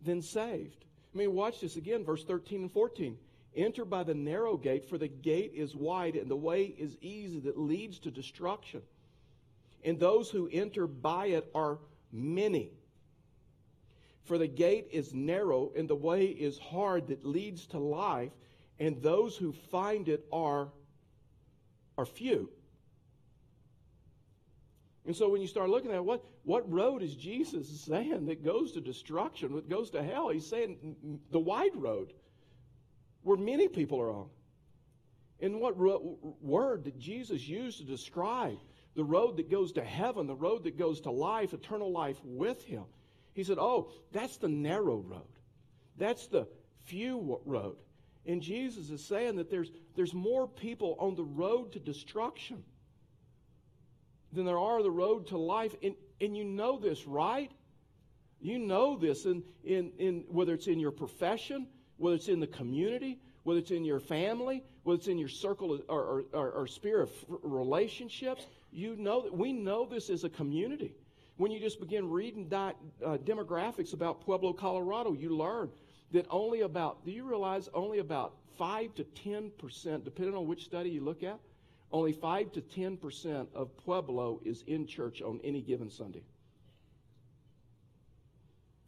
than 0.03 0.21
saved. 0.21 0.85
I 1.13 1.17
mean, 1.17 1.33
watch 1.33 1.61
this 1.61 1.75
again, 1.75 2.05
verse 2.05 2.23
13 2.23 2.61
and 2.61 2.71
14. 2.71 3.17
Enter 3.55 3.85
by 3.85 4.03
the 4.03 4.13
narrow 4.13 4.55
gate, 4.55 4.87
for 4.87 4.99
the 4.99 5.07
gate 5.07 5.53
is 5.55 5.75
wide 5.75 6.15
and 6.15 6.29
the 6.29 6.35
way 6.35 6.65
is 6.65 6.95
easy 7.01 7.39
that 7.39 7.57
leads 7.57 7.97
to 7.99 8.11
destruction. 8.11 8.83
And 9.83 9.99
those 9.99 10.29
who 10.29 10.49
enter 10.51 10.85
by 10.85 11.27
it 11.27 11.49
are 11.55 11.79
many. 12.11 12.71
For 14.25 14.37
the 14.37 14.47
gate 14.47 14.89
is 14.91 15.13
narrow 15.13 15.71
and 15.75 15.87
the 15.87 15.95
way 15.95 16.25
is 16.25 16.59
hard 16.59 17.07
that 17.07 17.25
leads 17.25 17.65
to 17.67 17.79
life, 17.79 18.31
and 18.79 19.01
those 19.01 19.35
who 19.35 19.51
find 19.51 20.07
it 20.07 20.25
are, 20.31 20.69
are 21.97 22.05
few. 22.05 22.49
And 25.05 25.15
so 25.15 25.29
when 25.29 25.41
you 25.41 25.47
start 25.47 25.69
looking 25.69 25.91
at 25.91 26.03
what, 26.03 26.23
what 26.43 26.69
road 26.71 27.01
is 27.01 27.15
Jesus 27.15 27.67
saying 27.81 28.25
that 28.25 28.43
goes 28.43 28.73
to 28.73 28.81
destruction, 28.81 29.55
that 29.55 29.69
goes 29.69 29.89
to 29.91 30.03
hell, 30.03 30.29
he's 30.29 30.45
saying 30.45 31.19
the 31.31 31.39
wide 31.39 31.75
road 31.75 32.13
where 33.23 33.37
many 33.37 33.67
people 33.67 33.99
are 34.01 34.11
on. 34.11 34.27
And 35.39 35.61
what 35.61 35.79
ro- 35.79 36.17
word 36.41 36.83
did 36.83 36.99
Jesus 36.99 37.47
use 37.47 37.77
to 37.77 37.83
describe 37.83 38.57
the 38.95 39.03
road 39.03 39.37
that 39.37 39.49
goes 39.49 39.71
to 39.73 39.83
heaven, 39.83 40.27
the 40.27 40.35
road 40.35 40.63
that 40.63 40.77
goes 40.77 40.99
to 41.01 41.11
life, 41.11 41.53
eternal 41.53 41.91
life 41.91 42.17
with 42.23 42.63
him? 42.63 42.83
He 43.33 43.43
said, 43.43 43.57
Oh, 43.59 43.91
that's 44.11 44.37
the 44.37 44.47
narrow 44.47 44.97
road. 44.97 45.21
That's 45.97 46.27
the 46.27 46.47
few 46.85 47.39
road. 47.45 47.77
And 48.27 48.41
Jesus 48.41 48.89
is 48.89 49.03
saying 49.03 49.37
that 49.37 49.49
there's, 49.49 49.71
there's 49.95 50.13
more 50.13 50.47
people 50.47 50.97
on 50.99 51.15
the 51.15 51.23
road 51.23 51.71
to 51.73 51.79
destruction 51.79 52.63
than 54.33 54.45
there 54.45 54.59
are 54.59 54.83
the 54.83 54.91
road 54.91 55.27
to 55.27 55.37
life. 55.37 55.73
And, 55.81 55.95
and 56.19 56.35
you 56.35 56.43
know 56.43 56.77
this, 56.77 57.07
right? 57.07 57.49
You 58.41 58.59
know 58.59 58.97
this 58.97 59.25
in, 59.25 59.43
in, 59.63 59.91
in 59.97 60.25
whether 60.27 60.53
it's 60.53 60.67
in 60.67 60.79
your 60.79 60.91
profession, 60.91 61.67
whether 61.95 62.17
it's 62.17 62.27
in 62.27 62.41
the 62.41 62.47
community, 62.47 63.19
whether 63.43 63.59
it's 63.59 63.71
in 63.71 63.85
your 63.85 64.01
family, 64.01 64.61
whether 64.83 64.97
it's 64.97 65.07
in 65.07 65.17
your 65.17 65.29
circle 65.29 65.79
or, 65.87 66.25
or, 66.33 66.51
or, 66.51 66.67
sphere 66.67 67.01
of 67.01 67.11
relationships. 67.29 68.45
You 68.71 68.97
know 68.97 69.21
that 69.21 69.33
we 69.35 69.53
know 69.53 69.85
this 69.85 70.09
as 70.09 70.25
a 70.25 70.29
community. 70.29 70.93
When 71.37 71.51
you 71.51 71.59
just 71.59 71.79
begin 71.79 72.09
reading 72.09 72.49
di- 72.49 72.73
uh, 73.05 73.17
demographics 73.17 73.93
about 73.93 74.21
Pueblo, 74.21 74.51
Colorado, 74.51 75.13
you 75.13 75.35
learn 75.35 75.69
that 76.11 76.25
only 76.29 76.61
about, 76.61 77.05
do 77.05 77.11
you 77.11 77.23
realize 77.23 77.69
only 77.73 77.99
about 77.99 78.35
5 78.57 78.95
to 78.95 79.03
10%, 79.03 80.03
depending 80.03 80.35
on 80.35 80.47
which 80.47 80.63
study 80.63 80.89
you 80.89 81.03
look 81.03 81.23
at, 81.23 81.39
only 81.91 82.11
5 82.11 82.51
to 82.53 82.61
10% 82.61 83.47
of 83.53 83.75
Pueblo 83.77 84.41
is 84.43 84.63
in 84.67 84.87
church 84.87 85.21
on 85.21 85.39
any 85.43 85.61
given 85.61 85.89
Sunday. 85.89 86.23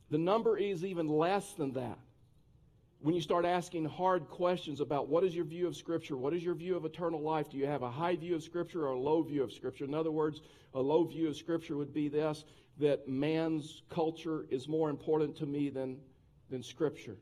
The 0.09 0.17
number 0.17 0.57
is 0.57 0.83
even 0.83 1.07
less 1.07 1.53
than 1.53 1.73
that. 1.73 1.99
When 3.01 3.15
you 3.15 3.21
start 3.21 3.45
asking 3.45 3.85
hard 3.85 4.27
questions 4.27 4.81
about 4.81 5.07
what 5.07 5.23
is 5.23 5.33
your 5.33 5.45
view 5.45 5.67
of 5.67 5.77
Scripture, 5.77 6.17
what 6.17 6.33
is 6.33 6.43
your 6.43 6.55
view 6.55 6.75
of 6.75 6.83
eternal 6.83 7.21
life, 7.21 7.49
do 7.49 7.57
you 7.57 7.65
have 7.65 7.83
a 7.83 7.91
high 7.91 8.15
view 8.15 8.35
of 8.35 8.43
Scripture 8.43 8.87
or 8.87 8.91
a 8.91 8.99
low 8.99 9.21
view 9.23 9.43
of 9.43 9.53
Scripture? 9.53 9.85
In 9.85 9.93
other 9.93 10.11
words, 10.11 10.41
a 10.73 10.81
low 10.81 11.05
view 11.05 11.29
of 11.29 11.37
Scripture 11.37 11.77
would 11.77 11.93
be 11.93 12.09
this 12.09 12.43
that 12.77 13.07
man's 13.07 13.83
culture 13.89 14.45
is 14.49 14.67
more 14.67 14.89
important 14.89 15.35
to 15.35 15.45
me 15.45 15.69
than, 15.69 15.97
than 16.49 16.63
Scripture. 16.63 17.17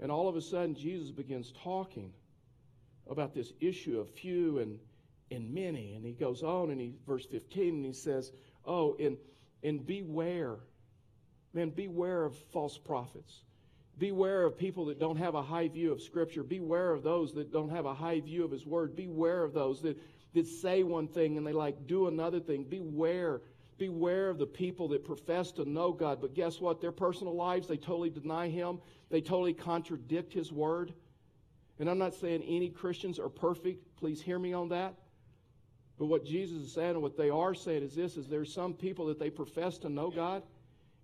And 0.00 0.10
all 0.10 0.28
of 0.28 0.36
a 0.36 0.40
sudden, 0.40 0.74
Jesus 0.74 1.10
begins 1.10 1.52
talking 1.62 2.12
about 3.08 3.34
this 3.34 3.52
issue 3.60 4.00
of 4.00 4.10
few 4.10 4.58
and, 4.58 4.78
and 5.30 5.52
many. 5.52 5.94
And 5.94 6.04
he 6.04 6.12
goes 6.12 6.42
on 6.42 6.70
and 6.70 6.80
he, 6.80 6.94
verse 7.06 7.26
15, 7.26 7.74
and 7.74 7.84
he 7.84 7.92
says, 7.92 8.32
Oh, 8.66 8.96
and, 8.98 9.16
and 9.62 9.86
beware, 9.86 10.56
man, 11.52 11.70
beware 11.70 12.24
of 12.24 12.36
false 12.52 12.78
prophets. 12.78 13.42
Beware 13.98 14.42
of 14.42 14.58
people 14.58 14.86
that 14.86 14.98
don't 14.98 15.18
have 15.18 15.36
a 15.36 15.42
high 15.42 15.68
view 15.68 15.92
of 15.92 16.02
Scripture. 16.02 16.42
Beware 16.42 16.92
of 16.92 17.02
those 17.02 17.34
that 17.34 17.52
don't 17.52 17.70
have 17.70 17.86
a 17.86 17.94
high 17.94 18.20
view 18.20 18.44
of 18.44 18.50
His 18.50 18.66
Word. 18.66 18.96
Beware 18.96 19.44
of 19.44 19.52
those 19.52 19.82
that, 19.82 19.96
that 20.34 20.46
say 20.46 20.82
one 20.82 21.06
thing 21.06 21.36
and 21.36 21.46
they 21.46 21.52
like 21.52 21.86
do 21.86 22.08
another 22.08 22.40
thing. 22.40 22.64
Beware. 22.64 23.40
Beware 23.78 24.30
of 24.30 24.38
the 24.38 24.46
people 24.46 24.88
that 24.88 25.04
profess 25.04 25.50
to 25.52 25.68
know 25.68 25.92
God, 25.92 26.20
but 26.20 26.34
guess 26.34 26.60
what? 26.60 26.80
Their 26.80 26.92
personal 26.92 27.34
lives, 27.34 27.66
they 27.66 27.76
totally 27.76 28.10
deny 28.10 28.48
Him. 28.48 28.78
They 29.10 29.20
totally 29.20 29.54
contradict 29.54 30.32
His 30.32 30.52
Word. 30.52 30.94
And 31.78 31.90
I'm 31.90 31.98
not 31.98 32.14
saying 32.14 32.42
any 32.42 32.68
Christians 32.68 33.18
are 33.18 33.28
perfect. 33.28 33.96
Please 33.96 34.22
hear 34.22 34.38
me 34.38 34.52
on 34.52 34.68
that. 34.68 34.94
But 35.98 36.06
what 36.06 36.24
Jesus 36.24 36.62
is 36.62 36.72
saying 36.72 36.90
and 36.90 37.02
what 37.02 37.16
they 37.16 37.30
are 37.30 37.54
saying 37.54 37.82
is 37.82 37.94
this 37.94 38.16
is 38.16 38.26
there's 38.26 38.52
some 38.52 38.74
people 38.74 39.06
that 39.06 39.18
they 39.18 39.30
profess 39.30 39.78
to 39.78 39.88
know 39.88 40.10
God, 40.10 40.42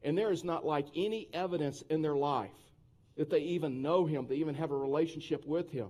and 0.02 0.16
there 0.16 0.32
is 0.32 0.44
not 0.44 0.64
like 0.64 0.86
any 0.96 1.28
evidence 1.32 1.82
in 1.90 2.02
their 2.02 2.16
life 2.16 2.50
that 3.16 3.30
they 3.30 3.40
even 3.40 3.82
know 3.82 4.06
him, 4.06 4.26
they 4.26 4.36
even 4.36 4.54
have 4.54 4.70
a 4.70 4.76
relationship 4.76 5.44
with 5.46 5.70
him. 5.70 5.88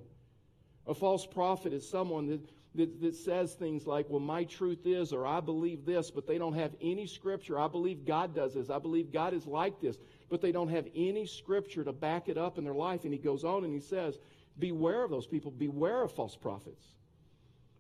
A 0.87 0.95
false 0.95 1.27
prophet 1.27 1.73
is 1.73 1.89
someone 1.89 2.27
that, 2.27 2.41
that, 2.75 3.01
that 3.01 3.15
says 3.15 3.55
things 3.55 3.87
like, 3.87 4.07
well, 4.09 4.21
my 4.21 4.45
truth 4.45 4.87
is, 4.87 5.13
or 5.13 5.27
I 5.27 5.41
believe 5.41 5.85
this, 5.85 6.11
but 6.11 6.27
they 6.27 6.39
don't 6.39 6.55
have 6.55 6.73
any 6.81 7.07
scripture. 7.07 7.59
I 7.59 7.69
believe 7.69 8.05
God 8.05 8.35
does 8.35 8.55
this. 8.55 8.71
I 8.71 8.79
believe 8.79 9.13
God 9.13 9.35
is 9.35 9.47
like 9.47 9.81
this, 9.81 9.99
but 10.29 10.41
they 10.41 10.53
don't 10.53 10.69
have 10.69 10.87
any 10.95 11.27
scripture 11.27 11.83
to 11.83 11.93
back 11.93 12.29
it 12.29 12.39
up 12.39 12.59
in 12.59 12.65
their 12.65 12.75
life. 12.75 13.05
And 13.05 13.13
he 13.13 13.19
goes 13.19 13.45
on 13.45 13.65
and 13.65 13.75
he 13.75 13.81
says, 13.81 14.19
Beware 14.59 15.05
of 15.05 15.11
those 15.11 15.27
people. 15.27 15.51
Beware 15.51 16.03
of 16.03 16.13
false 16.13 16.37
prophets 16.37 16.85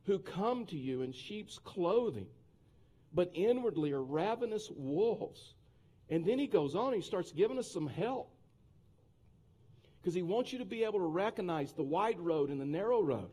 who 0.06 0.18
come 0.18 0.66
to 0.66 0.76
you 0.76 1.02
in 1.02 1.12
sheep's 1.12 1.58
clothing, 1.58 2.26
but 3.12 3.30
inwardly 3.34 3.92
are 3.92 4.02
ravenous 4.02 4.70
wolves. 4.74 5.54
And 6.08 6.24
then 6.24 6.38
he 6.38 6.46
goes 6.46 6.74
on, 6.74 6.92
he 6.92 7.00
starts 7.00 7.30
giving 7.30 7.58
us 7.58 7.70
some 7.70 7.86
help. 7.86 8.32
Because 10.00 10.14
he 10.14 10.22
wants 10.22 10.52
you 10.52 10.58
to 10.58 10.64
be 10.64 10.82
able 10.82 10.98
to 10.98 11.06
recognize 11.06 11.72
the 11.72 11.82
wide 11.82 12.18
road 12.18 12.50
and 12.50 12.60
the 12.60 12.66
narrow 12.66 13.02
road. 13.02 13.30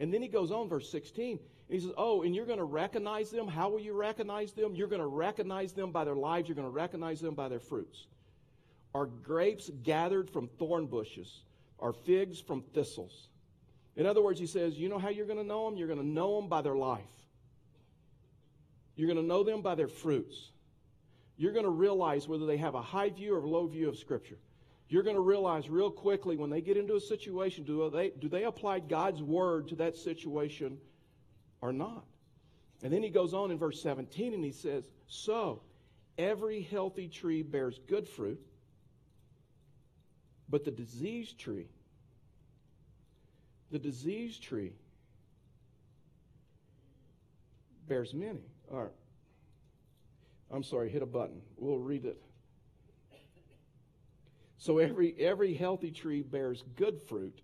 And 0.00 0.12
then 0.12 0.22
he 0.22 0.28
goes 0.28 0.50
on, 0.50 0.68
verse 0.68 0.90
16, 0.90 1.38
and 1.38 1.40
he 1.68 1.78
says, 1.78 1.92
Oh, 1.96 2.22
and 2.22 2.34
you're 2.34 2.46
going 2.46 2.58
to 2.58 2.64
recognize 2.64 3.30
them. 3.30 3.46
How 3.46 3.68
will 3.68 3.80
you 3.80 3.92
recognize 3.92 4.52
them? 4.52 4.74
You're 4.74 4.88
going 4.88 5.00
to 5.02 5.06
recognize 5.06 5.72
them 5.72 5.92
by 5.92 6.04
their 6.04 6.16
lives, 6.16 6.48
you're 6.48 6.56
going 6.56 6.66
to 6.66 6.72
recognize 6.72 7.20
them 7.20 7.34
by 7.34 7.48
their 7.48 7.60
fruits. 7.60 8.06
Are 8.92 9.06
grapes 9.06 9.70
gathered 9.84 10.28
from 10.28 10.48
thorn 10.58 10.86
bushes? 10.86 11.42
are 11.80 11.92
figs 11.92 12.40
from 12.40 12.62
thistles. 12.74 13.28
In 13.96 14.06
other 14.06 14.22
words, 14.22 14.38
he 14.38 14.46
says, 14.46 14.78
You 14.78 14.88
know 14.88 14.98
how 14.98 15.08
you're 15.08 15.26
going 15.26 15.38
to 15.38 15.44
know 15.44 15.68
them? 15.68 15.76
You're 15.76 15.88
going 15.88 16.00
to 16.00 16.06
know 16.06 16.40
them 16.40 16.48
by 16.48 16.62
their 16.62 16.76
life. 16.76 17.00
You're 18.96 19.08
going 19.08 19.20
to 19.20 19.26
know 19.26 19.42
them 19.42 19.62
by 19.62 19.74
their 19.74 19.88
fruits. 19.88 20.50
You're 21.36 21.52
going 21.52 21.64
to 21.64 21.70
realize 21.70 22.28
whether 22.28 22.46
they 22.46 22.58
have 22.58 22.74
a 22.74 22.82
high 22.82 23.08
view 23.08 23.34
or 23.34 23.40
low 23.40 23.66
view 23.66 23.88
of 23.88 23.96
Scripture. 23.96 24.36
You're 24.90 25.04
going 25.04 25.16
to 25.16 25.22
realize 25.22 25.70
real 25.70 25.90
quickly 25.90 26.36
when 26.36 26.50
they 26.50 26.60
get 26.60 26.76
into 26.76 26.96
a 26.96 27.00
situation, 27.00 27.64
do 27.64 27.88
they, 27.90 28.10
do 28.10 28.28
they 28.28 28.42
apply 28.42 28.80
God's 28.80 29.22
word 29.22 29.68
to 29.68 29.76
that 29.76 29.96
situation 29.96 30.78
or 31.62 31.72
not? 31.72 32.04
And 32.82 32.92
then 32.92 33.02
he 33.02 33.08
goes 33.08 33.32
on 33.32 33.52
in 33.52 33.58
verse 33.58 33.80
17 33.80 34.34
and 34.34 34.44
he 34.44 34.50
says, 34.50 34.84
So, 35.06 35.62
every 36.18 36.62
healthy 36.62 37.08
tree 37.08 37.42
bears 37.42 37.78
good 37.86 38.08
fruit 38.08 38.40
but 40.50 40.64
the 40.64 40.72
diseased 40.72 41.38
tree 41.38 41.68
The 43.70 43.78
disease 43.78 44.36
tree 44.36 44.72
bears 47.86 48.12
many. 48.12 48.42
All 48.72 48.82
right. 48.82 48.92
I'm 50.50 50.64
sorry, 50.64 50.90
hit 50.90 51.02
a 51.02 51.06
button. 51.06 51.40
We'll 51.56 51.78
read 51.78 52.04
it. 52.04 52.20
So 54.60 54.76
every 54.76 55.14
every 55.18 55.54
healthy 55.54 55.90
tree 55.90 56.20
bears 56.20 56.62
good 56.76 57.00
fruit, 57.00 57.40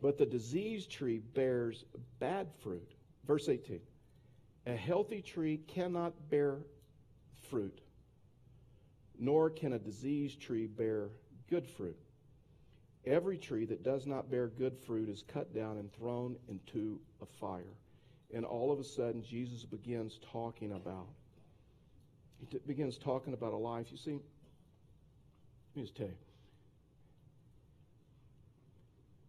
but 0.00 0.16
the 0.16 0.26
diseased 0.26 0.92
tree 0.92 1.18
bears 1.18 1.84
bad 2.20 2.46
fruit. 2.62 2.88
Verse 3.26 3.48
18. 3.48 3.80
A 4.66 4.76
healthy 4.76 5.20
tree 5.20 5.60
cannot 5.66 6.12
bear 6.30 6.58
fruit, 7.50 7.80
nor 9.18 9.50
can 9.50 9.72
a 9.72 9.78
diseased 9.78 10.40
tree 10.40 10.68
bear 10.68 11.08
good 11.50 11.66
fruit. 11.66 11.98
Every 13.04 13.36
tree 13.36 13.64
that 13.64 13.82
does 13.82 14.06
not 14.06 14.30
bear 14.30 14.46
good 14.46 14.78
fruit 14.78 15.08
is 15.08 15.24
cut 15.26 15.52
down 15.52 15.78
and 15.78 15.92
thrown 15.92 16.36
into 16.48 17.00
a 17.20 17.26
fire. 17.26 17.74
And 18.32 18.44
all 18.44 18.70
of 18.70 18.78
a 18.78 18.84
sudden, 18.84 19.24
Jesus 19.24 19.64
begins 19.64 20.20
talking 20.30 20.72
about, 20.72 21.08
he 22.38 22.46
t- 22.46 22.60
begins 22.68 22.98
talking 22.98 23.32
about 23.32 23.52
a 23.52 23.56
life. 23.56 23.86
You 23.90 23.96
see, 23.96 24.20
let 25.74 25.76
me 25.76 25.82
just 25.82 25.96
tell 25.96 26.06
you, 26.06 26.14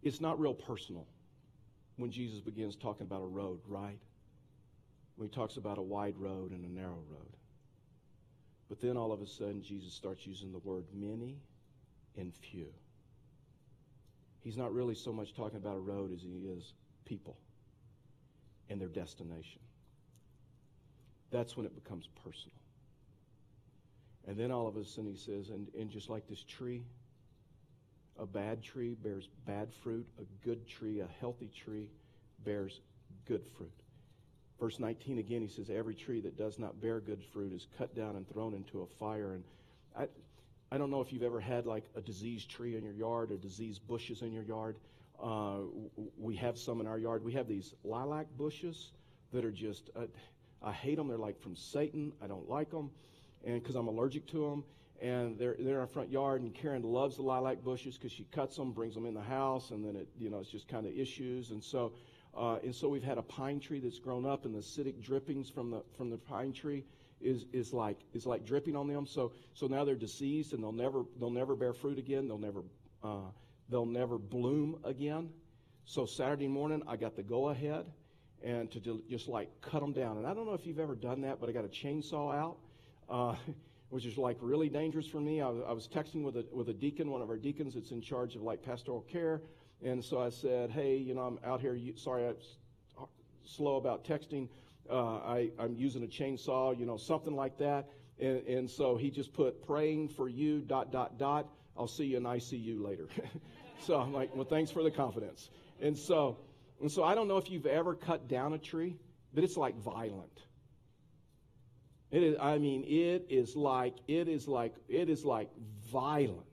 it's 0.01 0.21
not 0.21 0.39
real 0.39 0.53
personal 0.53 1.05
when 1.97 2.11
Jesus 2.11 2.39
begins 2.39 2.75
talking 2.75 3.05
about 3.05 3.21
a 3.21 3.27
road, 3.27 3.59
right? 3.67 3.99
When 5.17 5.27
he 5.27 5.33
talks 5.33 5.57
about 5.57 5.77
a 5.77 5.81
wide 5.81 6.15
road 6.17 6.51
and 6.51 6.63
a 6.63 6.69
narrow 6.69 7.03
road. 7.09 7.35
But 8.69 8.79
then 8.79 8.95
all 8.95 9.11
of 9.11 9.21
a 9.21 9.27
sudden, 9.27 9.61
Jesus 9.61 9.93
starts 9.93 10.25
using 10.25 10.51
the 10.51 10.59
word 10.59 10.85
many 10.93 11.35
and 12.17 12.33
few. 12.33 12.67
He's 14.41 14.55
not 14.55 14.73
really 14.73 14.95
so 14.95 15.11
much 15.11 15.33
talking 15.33 15.57
about 15.57 15.75
a 15.75 15.79
road 15.79 16.13
as 16.13 16.21
he 16.21 16.47
is 16.47 16.73
people 17.03 17.35
and 18.69 18.79
their 18.79 18.87
destination. 18.87 19.59
That's 21.31 21.57
when 21.57 21.65
it 21.65 21.75
becomes 21.75 22.07
personal. 22.23 22.55
And 24.29 24.37
then 24.37 24.51
all 24.51 24.67
of 24.67 24.77
a 24.77 24.85
sudden 24.85 25.09
he 25.09 25.17
says, 25.17 25.49
and, 25.49 25.67
and 25.75 25.89
just 25.89 26.07
like 26.07 26.27
this 26.29 26.43
tree, 26.43 26.83
a 28.19 28.27
bad 28.27 28.61
tree 28.61 28.93
bears 28.93 29.27
bad 29.47 29.73
fruit, 29.81 30.05
a 30.19 30.45
good 30.45 30.67
tree, 30.67 30.99
a 30.99 31.07
healthy 31.19 31.47
tree 31.47 31.89
bears 32.45 32.79
good 33.25 33.41
fruit. 33.57 33.71
Verse 34.59 34.79
19 34.79 35.17
again, 35.17 35.41
he 35.41 35.47
says, 35.47 35.71
Every 35.71 35.95
tree 35.95 36.21
that 36.21 36.37
does 36.37 36.59
not 36.59 36.79
bear 36.79 36.99
good 36.99 37.23
fruit 37.33 37.51
is 37.53 37.65
cut 37.75 37.95
down 37.95 38.17
and 38.17 38.29
thrown 38.29 38.53
into 38.53 38.83
a 38.83 38.85
fire. 38.99 39.33
And 39.33 39.43
I, 39.97 40.05
I 40.71 40.77
don't 40.77 40.91
know 40.91 41.01
if 41.01 41.11
you've 41.11 41.23
ever 41.23 41.39
had 41.39 41.65
like 41.65 41.85
a 41.95 42.01
diseased 42.01 42.51
tree 42.51 42.77
in 42.77 42.83
your 42.83 42.93
yard 42.93 43.31
or 43.31 43.37
diseased 43.37 43.87
bushes 43.87 44.21
in 44.21 44.31
your 44.31 44.43
yard. 44.43 44.75
Uh, 45.19 45.61
we 46.19 46.35
have 46.35 46.59
some 46.59 46.81
in 46.81 46.85
our 46.85 46.99
yard. 46.99 47.23
We 47.23 47.33
have 47.33 47.47
these 47.47 47.73
lilac 47.83 48.27
bushes 48.37 48.91
that 49.33 49.43
are 49.43 49.51
just, 49.51 49.89
uh, 49.95 50.05
I 50.61 50.71
hate 50.71 50.97
them. 50.97 51.07
They're 51.07 51.17
like 51.17 51.41
from 51.41 51.55
Satan. 51.55 52.13
I 52.21 52.27
don't 52.27 52.47
like 52.47 52.69
them 52.69 52.91
and 53.45 53.61
because 53.61 53.75
I'm 53.75 53.87
allergic 53.87 54.27
to 54.27 54.49
them. 54.49 54.63
And 55.01 55.37
they're, 55.37 55.55
they're 55.57 55.75
in 55.75 55.79
our 55.79 55.87
front 55.87 56.11
yard, 56.11 56.41
and 56.41 56.53
Karen 56.53 56.83
loves 56.83 57.15
the 57.15 57.21
lilac 57.21 57.63
bushes 57.63 57.95
because 57.97 58.11
she 58.11 58.25
cuts 58.33 58.57
them, 58.57 58.73
brings 58.73 58.95
them 58.95 59.05
in 59.05 59.13
the 59.13 59.21
house, 59.21 59.71
and 59.71 59.85
then 59.85 59.95
it, 59.95 60.09
you 60.17 60.29
know, 60.29 60.39
it's 60.39 60.49
just 60.49 60.67
kind 60.67 60.85
of 60.85 60.91
issues. 60.91 61.51
And 61.51 61.63
so, 61.63 61.93
uh, 62.35 62.57
and 62.63 62.75
so 62.75 62.89
we've 62.89 63.03
had 63.03 63.17
a 63.17 63.21
pine 63.21 63.61
tree 63.61 63.79
that's 63.79 63.97
grown 63.97 64.25
up, 64.25 64.43
and 64.43 64.53
the 64.53 64.59
acidic 64.59 65.01
drippings 65.01 65.49
from 65.49 65.71
the 65.71 65.83
from 65.95 66.09
the 66.09 66.17
pine 66.17 66.51
tree 66.51 66.83
is 67.21 67.45
is 67.53 67.73
like 67.73 67.97
is 68.13 68.25
like 68.25 68.45
dripping 68.45 68.75
on 68.75 68.87
them. 68.87 69.05
So 69.05 69.31
so 69.53 69.67
now 69.67 69.85
they're 69.85 69.95
diseased, 69.95 70.53
and 70.53 70.61
they'll 70.61 70.73
never 70.73 71.03
they'll 71.17 71.29
never 71.29 71.55
bear 71.55 71.71
fruit 71.71 71.97
again. 71.97 72.27
They'll 72.27 72.37
never 72.37 72.63
uh, 73.01 73.31
they'll 73.69 73.85
never 73.85 74.17
bloom 74.17 74.79
again. 74.83 75.29
So 75.85 76.05
Saturday 76.05 76.49
morning, 76.49 76.83
I 76.87 76.97
got 76.97 77.15
the 77.15 77.23
go 77.23 77.49
ahead, 77.49 77.85
and 78.43 78.69
to 78.71 79.01
just 79.09 79.29
like 79.29 79.49
cut 79.61 79.79
them 79.79 79.93
down. 79.93 80.17
And 80.17 80.27
I 80.27 80.33
don't 80.33 80.45
know 80.45 80.55
if 80.55 80.65
you've 80.65 80.79
ever 80.79 80.95
done 80.95 81.21
that, 81.21 81.39
but 81.39 81.49
I 81.49 81.53
got 81.53 81.63
a 81.63 81.69
chainsaw 81.69 82.35
out 82.35 82.57
uh, 83.09 83.35
which 83.89 84.05
is 84.05 84.17
like 84.17 84.37
really 84.39 84.69
dangerous 84.69 85.07
for 85.07 85.19
me. 85.19 85.41
I 85.41 85.49
was, 85.49 85.63
I 85.67 85.71
was 85.71 85.87
texting 85.87 86.23
with 86.23 86.37
a, 86.37 86.45
with 86.51 86.69
a 86.69 86.73
deacon, 86.73 87.09
one 87.09 87.21
of 87.21 87.29
our 87.29 87.37
deacons 87.37 87.73
that's 87.73 87.91
in 87.91 88.01
charge 88.01 88.35
of 88.35 88.43
like 88.43 88.63
pastoral 88.63 89.01
care. 89.01 89.41
And 89.83 90.03
so 90.03 90.21
I 90.21 90.29
said, 90.29 90.69
hey, 90.69 90.97
you 90.97 91.15
know, 91.15 91.21
I'm 91.21 91.39
out 91.43 91.61
here. 91.61 91.73
You, 91.73 91.95
sorry, 91.95 92.27
I'm 92.27 92.35
slow 93.45 93.77
about 93.77 94.03
texting. 94.03 94.47
Uh, 94.89 95.17
I, 95.17 95.49
I'm 95.57 95.75
using 95.75 96.03
a 96.03 96.07
chainsaw, 96.07 96.77
you 96.77 96.85
know, 96.85 96.97
something 96.97 97.35
like 97.35 97.57
that. 97.59 97.89
And, 98.19 98.45
and 98.47 98.69
so 98.69 98.97
he 98.97 99.09
just 99.09 99.33
put 99.33 99.65
praying 99.65 100.09
for 100.09 100.27
you, 100.27 100.59
dot, 100.59 100.91
dot, 100.91 101.17
dot. 101.17 101.47
I'll 101.77 101.87
see 101.87 102.05
you 102.05 102.17
in 102.17 102.23
ICU 102.23 102.83
later. 102.83 103.07
so 103.79 103.95
I'm 103.95 104.13
like, 104.13 104.35
well, 104.35 104.45
thanks 104.45 104.69
for 104.69 104.83
the 104.83 104.91
confidence. 104.91 105.49
And 105.81 105.97
so, 105.97 106.37
and 106.81 106.91
so 106.91 107.03
I 107.03 107.15
don't 107.15 107.27
know 107.27 107.37
if 107.37 107.49
you've 107.49 107.65
ever 107.65 107.95
cut 107.95 108.27
down 108.27 108.53
a 108.53 108.57
tree, 108.57 108.97
but 109.33 109.43
it's 109.43 109.55
like 109.55 109.77
violent. 109.77 110.41
It 112.11 112.23
is, 112.23 112.35
I 112.41 112.57
mean, 112.57 112.83
it 112.83 113.25
is 113.29 113.55
like, 113.55 113.95
it 114.07 114.27
is 114.27 114.47
like, 114.47 114.73
it 114.87 115.09
is 115.09 115.23
like 115.23 115.49
violent. 115.91 116.45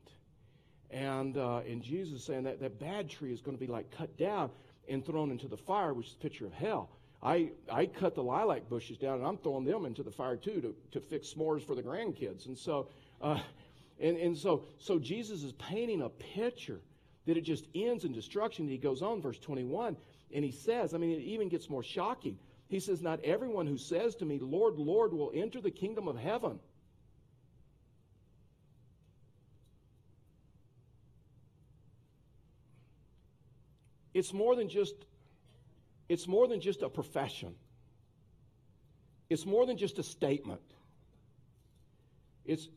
And, 0.91 1.37
uh, 1.37 1.61
and 1.69 1.83
Jesus 1.83 2.25
saying 2.25 2.45
that 2.45 2.61
that 2.61 2.79
bad 2.79 3.09
tree 3.09 3.33
is 3.33 3.41
going 3.41 3.57
to 3.57 3.61
be 3.61 3.71
like 3.71 3.91
cut 3.91 4.17
down 4.17 4.51
and 4.89 5.05
thrown 5.05 5.31
into 5.31 5.49
the 5.49 5.57
fire, 5.57 5.95
which 5.95 6.09
is 6.09 6.13
a 6.15 6.19
picture 6.19 6.47
of 6.47 6.53
hell. 6.53 6.91
I, 7.23 7.51
I 7.73 7.87
cut 7.87 8.15
the 8.15 8.23
lilac 8.23 8.69
bushes 8.69 8.99
down 8.99 9.19
and 9.19 9.27
I'm 9.27 9.39
throwing 9.39 9.65
them 9.65 9.87
into 9.87 10.03
the 10.03 10.11
fire 10.11 10.37
too 10.37 10.61
to, 10.61 10.75
to 10.93 11.01
fix 11.01 11.33
s'mores 11.33 11.63
for 11.67 11.75
the 11.75 11.83
grandkids. 11.83 12.47
And 12.47 12.57
so, 12.57 12.89
uh, 13.23 13.41
and, 13.99 14.17
and 14.19 14.37
so, 14.37 14.65
so 14.79 14.99
Jesus 14.99 15.43
is 15.43 15.53
painting 15.53 16.03
a 16.03 16.09
picture 16.09 16.81
that 17.27 17.37
it 17.37 17.43
just 17.43 17.67
ends 17.75 18.05
in 18.05 18.13
destruction. 18.13 18.69
He 18.69 18.79
goes 18.79 19.03
on, 19.03 19.21
verse 19.21 19.39
21, 19.39 19.97
and 20.33 20.45
he 20.45 20.51
says, 20.51 20.95
I 20.95 20.99
mean, 20.99 21.11
it 21.11 21.23
even 21.23 21.49
gets 21.49 21.69
more 21.69 21.83
shocking. 21.83 22.39
He 22.69 22.81
says, 22.81 23.01
Not 23.01 23.25
everyone 23.25 23.67
who 23.67 23.79
says 23.79 24.17
to 24.17 24.25
me, 24.25 24.39
Lord, 24.41 24.79
Lord, 24.79 25.13
will 25.13 25.31
enter 25.35 25.61
the 25.61 25.71
kingdom 25.71 26.09
of 26.09 26.17
heaven. 26.17 26.59
It's 34.15 34.33
more 34.33 34.57
than 34.57 34.69
just 34.69 34.95
it's 36.09 36.27
more 36.27 36.49
than 36.49 36.61
just 36.61 36.83
a 36.83 36.89
profession. 36.89 37.55
It's 39.29 39.45
more 39.45 39.67
than 39.67 39.77
just 39.77 39.99
a 39.99 40.03
statement. 40.03 40.63
It's 42.47 42.69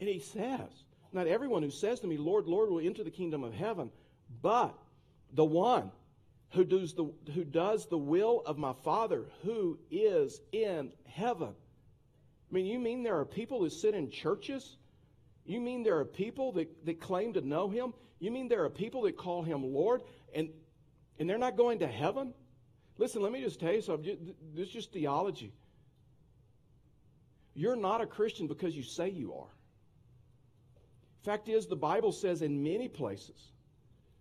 and 0.00 0.08
he 0.08 0.20
says, 0.20 0.70
not 1.12 1.26
everyone 1.26 1.62
who 1.62 1.70
says 1.70 2.00
to 2.00 2.06
me, 2.06 2.16
Lord, 2.16 2.46
Lord, 2.46 2.70
will 2.70 2.80
enter 2.80 3.04
the 3.04 3.10
kingdom 3.10 3.44
of 3.44 3.52
heaven, 3.52 3.90
but 4.40 4.74
the 5.34 5.44
one 5.44 5.90
who 6.50 6.64
does 6.64 6.94
the, 6.94 7.10
who 7.34 7.44
does 7.44 7.86
the 7.86 7.98
will 7.98 8.42
of 8.46 8.58
my 8.58 8.72
Father 8.84 9.24
who 9.42 9.78
is 9.90 10.40
in 10.52 10.92
heaven. 11.06 11.54
I 12.50 12.54
mean, 12.54 12.66
you 12.66 12.78
mean 12.78 13.02
there 13.02 13.18
are 13.18 13.26
people 13.26 13.60
who 13.60 13.68
sit 13.68 13.94
in 13.94 14.10
churches? 14.10 14.76
You 15.44 15.60
mean 15.60 15.82
there 15.82 15.98
are 15.98 16.04
people 16.04 16.52
that, 16.52 16.86
that 16.86 17.00
claim 17.00 17.34
to 17.34 17.40
know 17.40 17.68
him? 17.68 17.92
You 18.18 18.30
mean 18.30 18.48
there 18.48 18.64
are 18.64 18.70
people 18.70 19.02
that 19.02 19.16
call 19.16 19.42
him 19.42 19.62
Lord 19.62 20.02
and, 20.34 20.48
and 21.18 21.28
they're 21.28 21.38
not 21.38 21.56
going 21.56 21.80
to 21.80 21.86
heaven? 21.86 22.32
Listen, 22.96 23.22
let 23.22 23.30
me 23.30 23.42
just 23.42 23.60
tell 23.60 23.72
you 23.72 23.82
something. 23.82 24.34
This 24.54 24.68
is 24.68 24.72
just 24.72 24.92
theology. 24.92 25.52
You're 27.54 27.76
not 27.76 28.00
a 28.00 28.06
Christian 28.06 28.46
because 28.46 28.74
you 28.74 28.82
say 28.82 29.10
you 29.10 29.34
are. 29.34 29.50
Fact 31.24 31.48
is, 31.48 31.66
the 31.66 31.76
Bible 31.76 32.12
says 32.12 32.42
in 32.42 32.62
many 32.62 32.88
places 32.88 33.52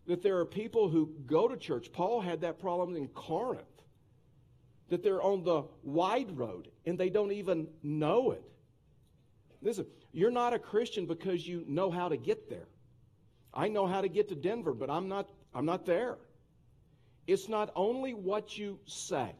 that 0.07 0.23
there 0.23 0.37
are 0.37 0.45
people 0.45 0.89
who 0.89 1.11
go 1.25 1.47
to 1.47 1.57
church. 1.57 1.91
Paul 1.91 2.21
had 2.21 2.41
that 2.41 2.59
problem 2.59 2.95
in 2.95 3.07
Corinth, 3.09 3.65
that 4.89 5.03
they're 5.03 5.21
on 5.21 5.43
the 5.43 5.63
wide 5.83 6.37
road 6.37 6.69
and 6.85 6.97
they 6.97 7.09
don't 7.09 7.33
even 7.33 7.67
know 7.83 8.31
it. 8.31 8.43
Listen, 9.61 9.85
you're 10.13 10.31
not 10.31 10.53
a 10.53 10.59
Christian 10.59 11.05
because 11.05 11.45
you 11.45 11.65
know 11.67 11.91
how 11.91 12.07
to 12.07 12.15
get 12.15 12.49
there. 12.49 12.67
I 13.53 13.67
know 13.67 13.85
how 13.85 14.01
to 14.01 14.07
get 14.07 14.29
to 14.29 14.35
Denver, 14.35 14.73
but 14.73 14.89
I'm 14.89 15.09
not, 15.09 15.29
I'm 15.53 15.65
not 15.65 15.85
there. 15.85 16.17
It's 17.25 17.49
not 17.49 17.71
only 17.75 18.13
what 18.13 18.57
you 18.57 18.79
say. 18.85 19.35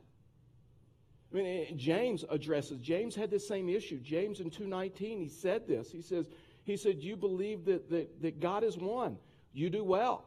I 1.32 1.36
mean, 1.36 1.46
eh, 1.46 1.74
James 1.76 2.26
addresses, 2.30 2.80
James 2.80 3.16
had 3.16 3.30
the 3.30 3.40
same 3.40 3.70
issue. 3.70 4.00
James 4.00 4.40
in 4.40 4.50
2.19, 4.50 5.20
he 5.20 5.30
said 5.30 5.68
this. 5.68 5.92
He 5.92 6.02
says, 6.02 6.28
he 6.64 6.76
said, 6.76 7.02
you 7.02 7.16
believe 7.16 7.64
that, 7.66 7.90
that, 7.90 8.22
that 8.22 8.40
God 8.42 8.64
is 8.64 8.78
one. 8.78 9.18
You 9.54 9.70
do 9.70 9.84
well. 9.84 10.26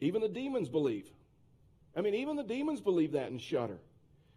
Even 0.00 0.22
the 0.22 0.28
demons 0.28 0.68
believe. 0.68 1.10
I 1.96 2.00
mean, 2.00 2.14
even 2.14 2.36
the 2.36 2.42
demons 2.44 2.80
believe 2.80 3.12
that 3.12 3.30
and 3.30 3.40
shudder. 3.40 3.78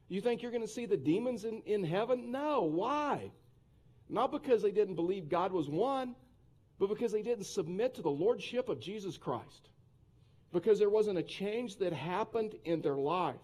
You 0.09 0.19
think 0.19 0.41
you're 0.41 0.51
going 0.51 0.63
to 0.63 0.67
see 0.67 0.85
the 0.85 0.97
demons 0.97 1.45
in, 1.45 1.61
in 1.65 1.83
heaven? 1.83 2.31
No. 2.31 2.63
Why? 2.63 3.31
Not 4.09 4.31
because 4.31 4.61
they 4.61 4.71
didn't 4.71 4.95
believe 4.95 5.29
God 5.29 5.51
was 5.53 5.69
one, 5.69 6.15
but 6.79 6.89
because 6.89 7.11
they 7.11 7.21
didn't 7.21 7.45
submit 7.45 7.95
to 7.95 8.01
the 8.01 8.09
lordship 8.09 8.67
of 8.67 8.79
Jesus 8.79 9.17
Christ. 9.17 9.69
Because 10.51 10.79
there 10.79 10.89
wasn't 10.89 11.19
a 11.19 11.23
change 11.23 11.77
that 11.77 11.93
happened 11.93 12.55
in 12.65 12.81
their 12.81 12.97
life. 12.97 13.39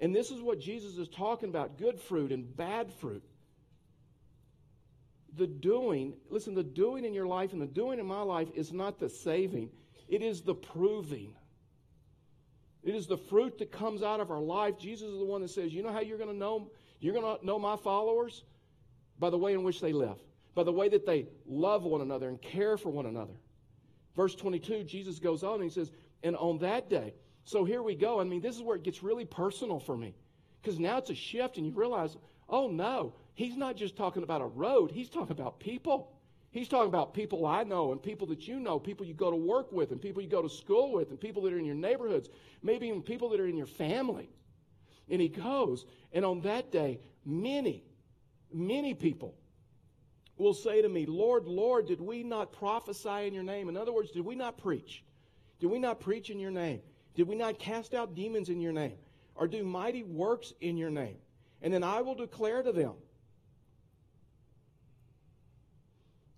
And 0.00 0.14
this 0.14 0.30
is 0.30 0.40
what 0.40 0.58
Jesus 0.58 0.96
is 0.96 1.08
talking 1.08 1.50
about 1.50 1.78
good 1.78 2.00
fruit 2.00 2.32
and 2.32 2.56
bad 2.56 2.92
fruit. 2.94 3.22
The 5.36 5.46
doing, 5.46 6.14
listen, 6.28 6.54
the 6.54 6.64
doing 6.64 7.04
in 7.04 7.14
your 7.14 7.26
life 7.26 7.52
and 7.52 7.62
the 7.62 7.66
doing 7.66 8.00
in 8.00 8.06
my 8.06 8.22
life 8.22 8.48
is 8.54 8.72
not 8.72 8.98
the 8.98 9.10
saving, 9.10 9.70
it 10.08 10.22
is 10.22 10.40
the 10.40 10.54
proving. 10.54 11.34
It 12.82 12.94
is 12.94 13.06
the 13.06 13.16
fruit 13.16 13.58
that 13.58 13.70
comes 13.70 14.02
out 14.02 14.20
of 14.20 14.30
our 14.30 14.40
life. 14.40 14.78
Jesus 14.78 15.08
is 15.08 15.18
the 15.18 15.24
one 15.24 15.42
that 15.42 15.50
says, 15.50 15.72
You 15.72 15.82
know 15.82 15.92
how 15.92 16.00
you're 16.00 16.18
going 16.18 16.30
to 16.30 16.36
know? 16.36 16.70
You're 17.00 17.14
going 17.14 17.38
to 17.38 17.44
know 17.44 17.58
my 17.58 17.76
followers? 17.76 18.44
By 19.18 19.30
the 19.30 19.38
way 19.38 19.52
in 19.52 19.62
which 19.62 19.80
they 19.80 19.92
live, 19.92 20.16
by 20.54 20.62
the 20.62 20.72
way 20.72 20.88
that 20.88 21.04
they 21.04 21.28
love 21.46 21.84
one 21.84 22.00
another 22.00 22.28
and 22.28 22.40
care 22.40 22.78
for 22.78 22.88
one 22.88 23.06
another. 23.06 23.34
Verse 24.16 24.34
22, 24.34 24.84
Jesus 24.84 25.18
goes 25.18 25.44
on 25.44 25.56
and 25.56 25.64
he 25.64 25.70
says, 25.70 25.90
And 26.22 26.36
on 26.36 26.58
that 26.60 26.88
day, 26.88 27.14
so 27.44 27.64
here 27.64 27.82
we 27.82 27.94
go. 27.94 28.20
I 28.20 28.24
mean, 28.24 28.40
this 28.40 28.56
is 28.56 28.62
where 28.62 28.76
it 28.76 28.82
gets 28.82 29.02
really 29.02 29.24
personal 29.24 29.78
for 29.78 29.96
me. 29.96 30.14
Because 30.60 30.78
now 30.78 30.98
it's 30.98 31.10
a 31.10 31.14
shift, 31.14 31.56
and 31.56 31.66
you 31.66 31.72
realize, 31.72 32.16
oh 32.48 32.68
no, 32.68 33.14
he's 33.34 33.56
not 33.56 33.76
just 33.76 33.96
talking 33.96 34.22
about 34.22 34.42
a 34.42 34.46
road, 34.46 34.90
he's 34.90 35.08
talking 35.08 35.32
about 35.32 35.58
people. 35.58 36.12
He's 36.52 36.68
talking 36.68 36.88
about 36.88 37.14
people 37.14 37.46
I 37.46 37.62
know 37.62 37.92
and 37.92 38.02
people 38.02 38.26
that 38.28 38.48
you 38.48 38.58
know, 38.58 38.78
people 38.78 39.06
you 39.06 39.14
go 39.14 39.30
to 39.30 39.36
work 39.36 39.70
with 39.70 39.92
and 39.92 40.02
people 40.02 40.20
you 40.20 40.28
go 40.28 40.42
to 40.42 40.48
school 40.48 40.92
with 40.92 41.10
and 41.10 41.20
people 41.20 41.42
that 41.42 41.52
are 41.52 41.58
in 41.58 41.64
your 41.64 41.76
neighborhoods, 41.76 42.28
maybe 42.62 42.88
even 42.88 43.02
people 43.02 43.28
that 43.30 43.40
are 43.40 43.46
in 43.46 43.56
your 43.56 43.66
family. 43.66 44.28
And 45.08 45.20
he 45.20 45.28
goes, 45.28 45.86
and 46.12 46.24
on 46.24 46.40
that 46.42 46.72
day, 46.72 47.00
many, 47.24 47.84
many 48.52 48.94
people 48.94 49.34
will 50.38 50.54
say 50.54 50.82
to 50.82 50.88
me, 50.88 51.06
Lord, 51.06 51.46
Lord, 51.46 51.86
did 51.86 52.00
we 52.00 52.24
not 52.24 52.52
prophesy 52.52 53.26
in 53.26 53.34
your 53.34 53.44
name? 53.44 53.68
In 53.68 53.76
other 53.76 53.92
words, 53.92 54.10
did 54.10 54.24
we 54.24 54.34
not 54.34 54.58
preach? 54.58 55.04
Did 55.60 55.68
we 55.68 55.78
not 55.78 56.00
preach 56.00 56.30
in 56.30 56.40
your 56.40 56.50
name? 56.50 56.80
Did 57.14 57.28
we 57.28 57.36
not 57.36 57.58
cast 57.58 57.94
out 57.94 58.14
demons 58.14 58.48
in 58.48 58.60
your 58.60 58.72
name? 58.72 58.96
Or 59.36 59.46
do 59.46 59.62
mighty 59.62 60.02
works 60.02 60.52
in 60.60 60.76
your 60.76 60.90
name? 60.90 61.16
And 61.62 61.72
then 61.72 61.84
I 61.84 62.00
will 62.00 62.14
declare 62.14 62.62
to 62.62 62.72
them, 62.72 62.94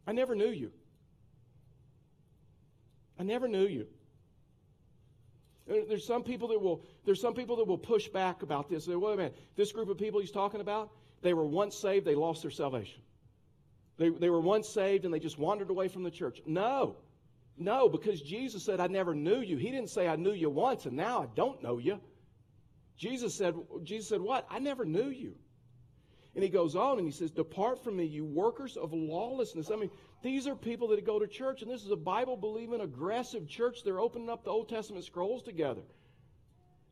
I 0.06 0.12
never 0.12 0.34
knew 0.34 0.50
you. 0.50 0.72
I 3.18 3.22
never 3.22 3.46
knew 3.46 3.66
you. 3.66 3.86
Uh, 5.70 5.74
there's 5.88 6.06
some 6.06 6.24
people 6.24 6.48
that 6.48 6.60
will 6.60 6.84
there's 7.04 7.20
some 7.20 7.34
people 7.34 7.56
that 7.56 7.66
will 7.66 7.78
push 7.78 8.08
back 8.08 8.42
about 8.42 8.68
this. 8.68 8.86
Say, 8.86 8.96
wait 8.96 9.14
a 9.14 9.16
minute, 9.16 9.38
this 9.56 9.70
group 9.72 9.88
of 9.88 9.98
people 9.98 10.20
he's 10.20 10.32
talking 10.32 10.60
about, 10.60 10.90
they 11.22 11.34
were 11.34 11.46
once 11.46 11.76
saved, 11.76 12.04
they 12.04 12.14
lost 12.14 12.42
their 12.42 12.50
salvation. 12.50 13.00
They, 13.96 14.08
they 14.08 14.30
were 14.30 14.40
once 14.40 14.68
saved 14.68 15.04
and 15.04 15.14
they 15.14 15.20
just 15.20 15.38
wandered 15.38 15.70
away 15.70 15.88
from 15.88 16.02
the 16.02 16.10
church. 16.10 16.40
No. 16.46 16.96
No, 17.58 17.88
because 17.88 18.20
Jesus 18.20 18.64
said, 18.64 18.80
I 18.80 18.86
never 18.86 19.14
knew 19.14 19.40
you. 19.40 19.58
He 19.58 19.70
didn't 19.70 19.90
say 19.90 20.08
I 20.08 20.16
knew 20.16 20.32
you 20.32 20.50
once 20.50 20.86
and 20.86 20.96
now 20.96 21.22
I 21.22 21.26
don't 21.36 21.62
know 21.62 21.78
you. 21.78 22.00
Jesus 22.96 23.34
said, 23.34 23.54
Jesus 23.84 24.08
said, 24.08 24.20
What? 24.20 24.46
I 24.50 24.58
never 24.58 24.84
knew 24.84 25.08
you. 25.08 25.34
And 26.34 26.42
he 26.42 26.48
goes 26.48 26.76
on 26.76 26.98
and 26.98 27.06
he 27.06 27.12
says, 27.12 27.30
Depart 27.30 27.82
from 27.84 27.96
me, 27.96 28.04
you 28.04 28.24
workers 28.24 28.76
of 28.76 28.92
lawlessness. 28.92 29.70
I 29.70 29.76
mean, 29.76 29.90
these 30.22 30.46
are 30.46 30.54
people 30.54 30.88
that 30.88 31.04
go 31.04 31.18
to 31.18 31.26
church, 31.26 31.62
and 31.62 31.70
this 31.70 31.84
is 31.84 31.90
a 31.90 31.96
Bible 31.96 32.36
believing, 32.36 32.80
aggressive 32.80 33.46
church. 33.48 33.84
They're 33.84 34.00
opening 34.00 34.30
up 34.30 34.44
the 34.44 34.50
Old 34.50 34.68
Testament 34.68 35.04
scrolls 35.04 35.42
together. 35.42 35.82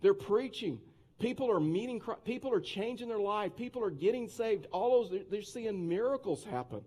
They're 0.03 0.15
preaching. 0.15 0.79
People 1.21 1.51
are 1.51 1.61
meeting, 1.61 2.03
people 2.25 2.53
are 2.53 2.61
changing 2.61 3.09
their 3.09 3.19
life. 3.19 3.57
People 3.57 3.83
are 3.85 3.91
getting 3.91 4.29
saved. 4.29 4.67
All 4.73 5.03
those, 5.03 5.21
they're 5.31 5.43
seeing 5.43 5.89
miracles 5.89 6.45
happen. 6.45 6.81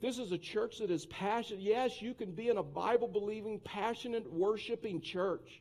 This 0.00 0.18
is 0.18 0.32
a 0.32 0.38
church 0.38 0.78
that 0.78 0.90
is 0.90 1.06
passionate. 1.06 1.62
Yes, 1.62 2.00
you 2.00 2.14
can 2.14 2.30
be 2.32 2.48
in 2.48 2.56
a 2.56 2.62
Bible 2.62 3.08
believing, 3.08 3.58
passionate, 3.60 4.30
worshiping 4.32 5.00
church. 5.00 5.60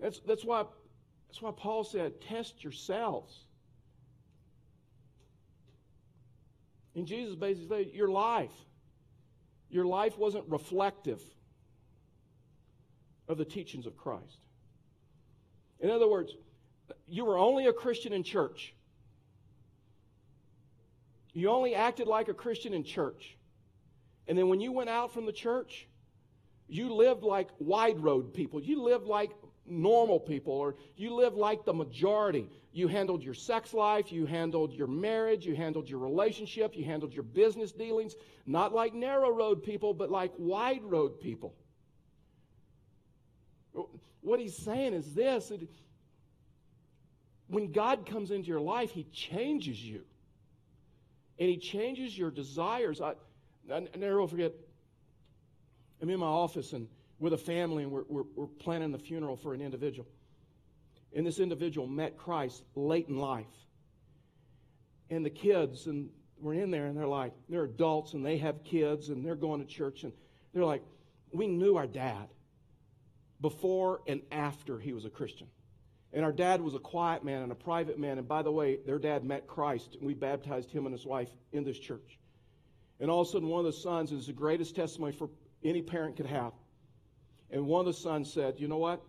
That's, 0.00 0.18
that's, 0.26 0.44
why, 0.44 0.64
that's 1.34 1.42
why 1.42 1.50
Paul 1.50 1.82
said, 1.82 2.20
test 2.20 2.62
yourselves. 2.62 3.36
And 6.94 7.08
Jesus 7.08 7.34
basically 7.34 7.86
said, 7.86 7.92
your 7.92 8.06
life, 8.06 8.52
your 9.68 9.84
life 9.84 10.16
wasn't 10.16 10.44
reflective 10.46 11.20
of 13.26 13.36
the 13.36 13.44
teachings 13.44 13.84
of 13.84 13.96
Christ. 13.96 14.38
In 15.80 15.90
other 15.90 16.06
words, 16.06 16.30
you 17.08 17.24
were 17.24 17.36
only 17.36 17.66
a 17.66 17.72
Christian 17.72 18.12
in 18.12 18.22
church. 18.22 18.72
You 21.32 21.50
only 21.50 21.74
acted 21.74 22.06
like 22.06 22.28
a 22.28 22.34
Christian 22.34 22.72
in 22.74 22.84
church. 22.84 23.36
And 24.28 24.38
then 24.38 24.48
when 24.48 24.60
you 24.60 24.70
went 24.70 24.88
out 24.88 25.12
from 25.12 25.26
the 25.26 25.32
church, 25.32 25.88
you 26.68 26.94
lived 26.94 27.24
like 27.24 27.48
wide 27.58 27.98
road 27.98 28.32
people. 28.32 28.62
You 28.62 28.80
lived 28.80 29.08
like 29.08 29.32
normal 29.66 30.20
people, 30.20 30.52
or 30.52 30.76
you 30.96 31.14
live 31.14 31.34
like 31.34 31.64
the 31.64 31.72
majority. 31.72 32.48
You 32.72 32.88
handled 32.88 33.22
your 33.22 33.34
sex 33.34 33.72
life, 33.72 34.12
you 34.12 34.26
handled 34.26 34.72
your 34.72 34.88
marriage, 34.88 35.46
you 35.46 35.54
handled 35.54 35.88
your 35.88 36.00
relationship, 36.00 36.76
you 36.76 36.84
handled 36.84 37.12
your 37.12 37.22
business 37.22 37.72
dealings, 37.72 38.14
not 38.46 38.74
like 38.74 38.94
narrow 38.94 39.30
road 39.30 39.62
people, 39.62 39.94
but 39.94 40.10
like 40.10 40.32
wide 40.38 40.82
road 40.82 41.20
people. 41.20 41.54
What 44.20 44.40
he's 44.40 44.56
saying 44.56 44.94
is 44.94 45.14
this 45.14 45.52
when 47.48 47.72
God 47.72 48.06
comes 48.06 48.30
into 48.30 48.48
your 48.48 48.60
life, 48.60 48.90
he 48.90 49.04
changes 49.12 49.82
you. 49.82 50.02
And 51.38 51.48
he 51.48 51.56
changes 51.56 52.16
your 52.16 52.30
desires. 52.30 53.00
I, 53.00 53.14
I 53.72 53.86
never 53.96 54.20
will 54.20 54.28
forget, 54.28 54.52
I'm 56.00 56.08
in 56.08 56.20
my 56.20 56.26
office 56.26 56.72
and 56.72 56.88
with 57.24 57.32
a 57.32 57.38
family, 57.38 57.84
and 57.84 57.90
we're, 57.90 58.04
we're, 58.06 58.24
we're 58.36 58.46
planning 58.46 58.92
the 58.92 58.98
funeral 58.98 59.34
for 59.34 59.54
an 59.54 59.62
individual. 59.62 60.06
And 61.16 61.26
this 61.26 61.38
individual 61.38 61.86
met 61.86 62.18
Christ 62.18 62.62
late 62.74 63.08
in 63.08 63.16
life. 63.16 63.46
And 65.08 65.24
the 65.24 65.30
kids, 65.30 65.86
and 65.86 66.10
we're 66.38 66.52
in 66.52 66.70
there, 66.70 66.84
and 66.84 66.94
they're 66.94 67.06
like, 67.06 67.32
they're 67.48 67.64
adults, 67.64 68.12
and 68.12 68.26
they 68.26 68.36
have 68.38 68.62
kids, 68.62 69.08
and 69.08 69.24
they're 69.24 69.36
going 69.36 69.60
to 69.60 69.66
church, 69.66 70.04
and 70.04 70.12
they're 70.52 70.66
like, 70.66 70.82
we 71.32 71.46
knew 71.46 71.76
our 71.76 71.86
dad 71.86 72.28
before 73.40 74.02
and 74.06 74.20
after 74.30 74.78
he 74.78 74.92
was 74.92 75.06
a 75.06 75.10
Christian. 75.10 75.46
And 76.12 76.26
our 76.26 76.32
dad 76.32 76.60
was 76.60 76.74
a 76.74 76.78
quiet 76.78 77.24
man 77.24 77.40
and 77.40 77.50
a 77.50 77.56
private 77.56 77.98
man. 77.98 78.18
And 78.18 78.28
by 78.28 78.42
the 78.42 78.52
way, 78.52 78.80
their 78.84 78.98
dad 78.98 79.24
met 79.24 79.46
Christ, 79.46 79.94
and 79.94 80.06
we 80.06 80.12
baptized 80.12 80.70
him 80.70 80.84
and 80.84 80.92
his 80.92 81.06
wife 81.06 81.30
in 81.52 81.64
this 81.64 81.78
church. 81.78 82.18
And 83.00 83.10
all 83.10 83.22
of 83.22 83.28
a 83.28 83.30
sudden, 83.30 83.48
one 83.48 83.64
of 83.64 83.72
the 83.72 83.80
sons 83.80 84.12
is 84.12 84.26
the 84.26 84.34
greatest 84.34 84.76
testimony 84.76 85.12
for 85.12 85.30
any 85.64 85.80
parent 85.80 86.16
could 86.16 86.26
have. 86.26 86.52
And 87.54 87.68
one 87.68 87.86
of 87.86 87.86
the 87.86 87.92
sons 87.92 88.32
said, 88.32 88.56
You 88.58 88.66
know 88.66 88.78
what? 88.78 89.00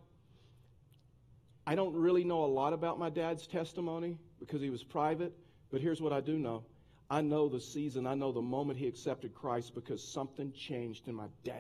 I 1.65 1.73
don't 1.73 1.95
really 1.95 2.23
know 2.23 2.45
a 2.45 2.47
lot 2.47 2.73
about 2.73 2.99
my 2.99 3.09
dad's 3.09 3.47
testimony 3.47 4.19
because 4.39 4.61
he 4.61 4.69
was 4.69 4.83
private, 4.83 5.33
but 5.71 5.81
here's 5.81 5.99
what 5.99 6.13
I 6.13 6.21
do 6.21 6.37
know. 6.37 6.63
I 7.09 7.21
know 7.21 7.49
the 7.49 7.59
season, 7.59 8.05
I 8.05 8.13
know 8.13 8.31
the 8.31 8.43
moment 8.43 8.77
he 8.77 8.87
accepted 8.87 9.33
Christ 9.33 9.73
because 9.73 10.07
something 10.07 10.53
changed 10.53 11.07
in 11.07 11.15
my 11.15 11.25
dad. 11.43 11.55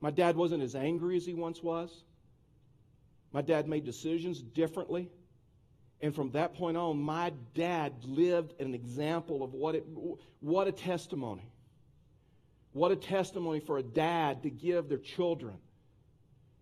My 0.00 0.12
dad 0.12 0.36
wasn't 0.36 0.62
as 0.62 0.76
angry 0.76 1.16
as 1.16 1.26
he 1.26 1.34
once 1.34 1.60
was. 1.64 2.04
My 3.32 3.42
dad 3.42 3.68
made 3.68 3.84
decisions 3.84 4.40
differently. 4.40 5.10
And 6.00 6.14
from 6.14 6.30
that 6.30 6.54
point 6.54 6.76
on, 6.76 7.00
my 7.00 7.32
dad 7.54 7.92
lived 8.04 8.60
an 8.60 8.72
example 8.72 9.42
of 9.42 9.52
what 9.52 9.74
it 9.74 9.84
what 10.38 10.68
a 10.68 10.72
testimony. 10.72 11.50
What 12.76 12.92
a 12.92 12.96
testimony 12.96 13.60
for 13.60 13.78
a 13.78 13.82
dad 13.82 14.42
to 14.42 14.50
give 14.50 14.90
their 14.90 14.98
children. 14.98 15.56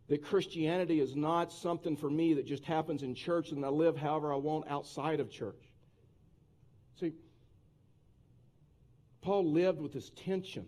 That 0.07 0.23
Christianity 0.23 1.01
is 1.01 1.17
not 1.17 1.53
something 1.53 1.97
for 1.97 2.09
me 2.09 2.35
that 2.35 2.47
just 2.47 2.65
happens 2.65 3.03
in 3.03 3.17
church 3.17 3.51
and 3.51 3.65
I 3.65 3.69
live 3.69 3.97
however 3.97 4.33
I 4.33 4.37
want 4.37 4.69
outside 4.69 5.19
of 5.19 5.29
church. 5.29 5.59
See, 7.01 7.15
Paul 9.23 9.51
lived 9.51 9.81
with 9.81 9.93
this 9.93 10.13
tension. 10.25 10.67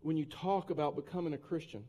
When 0.00 0.16
you 0.16 0.24
talk 0.24 0.70
about 0.70 0.96
becoming 0.96 1.34
a 1.34 1.38
Christian, 1.38 1.84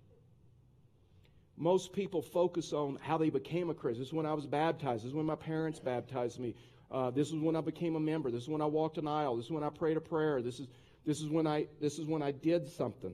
most 1.55 1.93
people 1.93 2.21
focus 2.21 2.73
on 2.73 2.99
how 3.01 3.17
they 3.17 3.29
became 3.29 3.69
a 3.69 3.73
Christian. 3.73 4.01
This 4.01 4.09
is 4.09 4.13
when 4.13 4.25
I 4.25 4.33
was 4.33 4.45
baptized. 4.45 5.03
This 5.03 5.11
is 5.11 5.15
when 5.15 5.25
my 5.25 5.35
parents 5.35 5.79
baptized 5.79 6.37
me. 6.37 6.53
Uh, 6.91 7.11
this 7.11 7.29
is 7.29 7.35
when 7.35 7.55
I 7.55 7.61
became 7.61 7.95
a 7.95 7.99
member. 7.99 8.31
This 8.31 8.43
is 8.43 8.49
when 8.49 8.61
I 8.61 8.65
walked 8.65 8.97
an 8.97 9.07
aisle. 9.07 9.35
This 9.35 9.45
is 9.45 9.51
when 9.51 9.63
I 9.63 9.69
prayed 9.69 9.97
a 9.97 10.01
prayer. 10.01 10.41
This 10.41 10.59
is, 10.59 10.67
this 11.05 11.19
is, 11.19 11.29
when, 11.29 11.47
I, 11.47 11.67
this 11.81 11.99
is 11.99 12.05
when 12.05 12.21
I 12.21 12.31
did 12.31 12.69
something. 12.69 13.13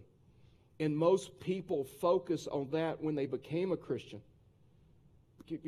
And 0.80 0.98
most 0.98 1.40
people 1.40 1.84
focus 1.84 2.48
on 2.48 2.70
that 2.72 3.02
when 3.02 3.16
they 3.16 3.26
became 3.26 3.72
a 3.72 3.78
Christian. 3.78 4.22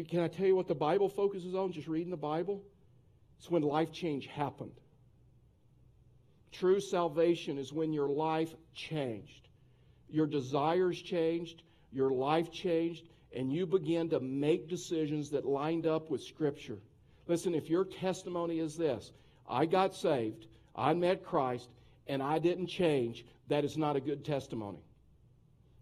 Can 0.10 0.20
I 0.22 0.28
tell 0.28 0.46
you 0.46 0.56
what 0.56 0.68
the 0.68 0.76
Bible 0.76 1.10
focuses 1.10 1.56
on? 1.56 1.72
Just 1.72 1.88
reading 1.88 2.12
the 2.12 2.18
Bible? 2.18 2.64
It's 3.40 3.50
when 3.50 3.62
life 3.62 3.92
change 3.92 4.28
happened. 4.28 4.72
True 6.52 6.80
salvation 6.80 7.58
is 7.58 7.74
when 7.74 7.92
your 7.92 8.08
life 8.08 8.54
changed. 8.74 9.50
Your 10.10 10.28
desires 10.28 11.02
changed, 11.02 11.64
your 11.92 12.12
life 12.12 12.52
changed, 12.52 13.10
and 13.36 13.52
you 13.52 13.66
began 13.66 14.10
to 14.10 14.20
make 14.20 14.70
decisions 14.70 15.32
that 15.32 15.46
lined 15.46 15.88
up 15.88 16.10
with 16.10 16.22
Scripture. 16.22 16.78
Listen, 17.28 17.56
if 17.56 17.70
your 17.70 17.86
testimony 17.86 18.60
is 18.60 18.76
this 18.78 19.12
I 19.48 19.66
got 19.66 19.96
saved, 19.96 20.48
I 20.76 20.94
met 20.94 21.24
Christ, 21.24 21.70
and 22.08 22.22
I 22.22 22.40
didn't 22.40 22.68
change, 22.68 23.26
that 23.48 23.64
is 23.64 23.78
not 23.78 23.96
a 23.96 24.02
good 24.02 24.26
testimony. 24.26 24.80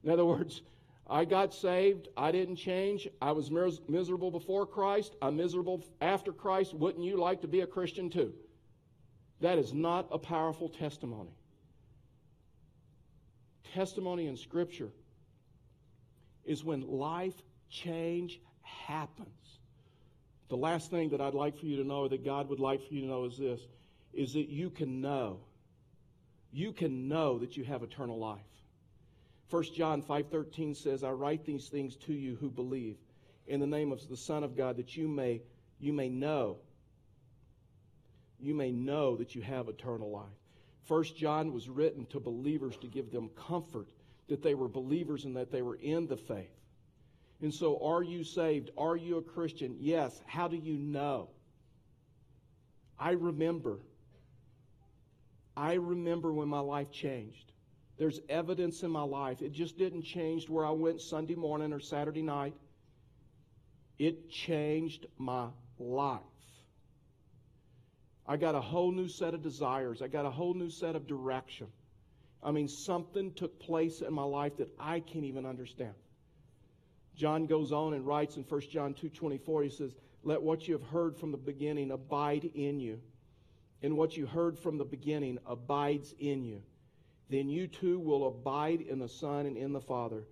In 0.03 0.09
other 0.09 0.25
words, 0.25 0.61
I 1.07 1.25
got 1.25 1.53
saved, 1.53 2.07
I 2.15 2.31
didn't 2.31 2.55
change, 2.55 3.07
I 3.21 3.31
was 3.31 3.51
mis- 3.51 3.81
miserable 3.87 4.31
before 4.31 4.65
Christ, 4.65 5.15
I'm 5.21 5.37
miserable 5.37 5.83
after 5.99 6.31
Christ. 6.31 6.73
Wouldn't 6.73 7.03
you 7.03 7.17
like 7.17 7.41
to 7.41 7.47
be 7.47 7.61
a 7.61 7.67
Christian 7.67 8.09
too? 8.09 8.33
That 9.41 9.57
is 9.57 9.73
not 9.73 10.07
a 10.11 10.19
powerful 10.19 10.69
testimony. 10.69 11.31
Testimony 13.73 14.27
in 14.27 14.37
Scripture 14.37 14.89
is 16.45 16.63
when 16.63 16.81
life 16.81 17.41
change 17.69 18.39
happens. 18.61 19.59
The 20.51 20.57
last 20.57 20.91
thing 20.91 21.07
that 21.11 21.21
I'd 21.21 21.33
like 21.33 21.57
for 21.57 21.65
you 21.65 21.77
to 21.77 21.85
know, 21.85 22.01
or 22.01 22.09
that 22.09 22.25
God 22.25 22.49
would 22.49 22.59
like 22.59 22.85
for 22.85 22.93
you 22.93 22.99
to 22.99 23.07
know, 23.07 23.23
is 23.23 23.37
this 23.37 23.61
is 24.11 24.33
that 24.33 24.49
you 24.49 24.69
can 24.69 24.99
know. 24.99 25.39
You 26.51 26.73
can 26.73 27.07
know 27.07 27.39
that 27.39 27.55
you 27.55 27.63
have 27.63 27.83
eternal 27.83 28.19
life. 28.19 28.41
1 29.49 29.63
John 29.73 30.01
5:13 30.01 30.75
says, 30.75 31.05
"I 31.05 31.11
write 31.13 31.45
these 31.45 31.69
things 31.69 31.95
to 31.95 32.13
you 32.13 32.35
who 32.35 32.49
believe 32.49 32.97
in 33.47 33.61
the 33.61 33.65
name 33.65 33.93
of 33.93 34.05
the 34.09 34.17
Son 34.17 34.43
of 34.43 34.57
God 34.57 34.75
that 34.75 34.97
you 34.97 35.07
may 35.07 35.41
you 35.79 35.93
may 35.93 36.09
know 36.09 36.57
you 38.37 38.53
may 38.53 38.73
know 38.73 39.15
that 39.15 39.33
you 39.33 39.41
have 39.43 39.69
eternal 39.69 40.11
life." 40.11 40.37
1 40.85 41.15
John 41.15 41.53
was 41.53 41.69
written 41.69 42.05
to 42.07 42.19
believers 42.19 42.75
to 42.79 42.89
give 42.89 43.09
them 43.09 43.29
comfort 43.35 43.87
that 44.27 44.41
they 44.41 44.55
were 44.55 44.67
believers 44.67 45.23
and 45.23 45.37
that 45.37 45.49
they 45.49 45.61
were 45.61 45.75
in 45.75 46.07
the 46.07 46.17
faith. 46.17 46.59
And 47.41 47.53
so, 47.53 47.83
are 47.83 48.03
you 48.03 48.23
saved? 48.23 48.69
Are 48.77 48.95
you 48.95 49.17
a 49.17 49.21
Christian? 49.21 49.75
Yes. 49.79 50.21
How 50.27 50.47
do 50.47 50.57
you 50.57 50.77
know? 50.77 51.29
I 52.99 53.11
remember. 53.11 53.79
I 55.57 55.73
remember 55.73 56.31
when 56.31 56.47
my 56.47 56.59
life 56.59 56.91
changed. 56.91 57.51
There's 57.97 58.19
evidence 58.29 58.83
in 58.83 58.91
my 58.91 59.03
life. 59.03 59.41
It 59.41 59.51
just 59.51 59.77
didn't 59.77 60.03
change 60.03 60.49
where 60.49 60.65
I 60.65 60.71
went 60.71 61.01
Sunday 61.01 61.35
morning 61.35 61.73
or 61.73 61.79
Saturday 61.79 62.21
night. 62.21 62.53
It 63.97 64.29
changed 64.29 65.07
my 65.17 65.47
life. 65.79 66.21
I 68.27 68.37
got 68.37 68.55
a 68.55 68.61
whole 68.61 68.91
new 68.91 69.07
set 69.07 69.33
of 69.33 69.41
desires. 69.41 70.01
I 70.01 70.07
got 70.07 70.25
a 70.25 70.31
whole 70.31 70.53
new 70.53 70.69
set 70.69 70.95
of 70.95 71.07
direction. 71.07 71.67
I 72.43 72.51
mean, 72.51 72.67
something 72.67 73.33
took 73.33 73.59
place 73.59 74.01
in 74.01 74.13
my 74.13 74.23
life 74.23 74.57
that 74.57 74.69
I 74.79 74.99
can't 74.99 75.25
even 75.25 75.45
understand. 75.45 75.93
John 77.21 77.45
goes 77.45 77.71
on 77.71 77.93
and 77.93 78.03
writes 78.03 78.37
in 78.37 78.43
1 78.43 78.61
John 78.71 78.95
2:24 78.95 79.61
he 79.61 79.69
says, 79.69 79.95
"Let 80.23 80.41
what 80.41 80.67
you 80.67 80.73
have 80.73 80.87
heard 80.87 81.15
from 81.15 81.31
the 81.31 81.37
beginning 81.37 81.91
abide 81.91 82.45
in 82.45 82.79
you. 82.79 82.99
And 83.83 83.95
what 83.95 84.17
you 84.17 84.25
heard 84.25 84.57
from 84.57 84.79
the 84.79 84.85
beginning 84.85 85.37
abides 85.45 86.15
in 86.17 86.43
you. 86.43 86.63
Then 87.29 87.47
you 87.47 87.67
too 87.67 87.99
will 87.99 88.25
abide 88.25 88.81
in 88.81 88.97
the 88.97 89.07
Son 89.07 89.45
and 89.45 89.55
in 89.55 89.71
the 89.71 89.79
Father. 89.79 90.25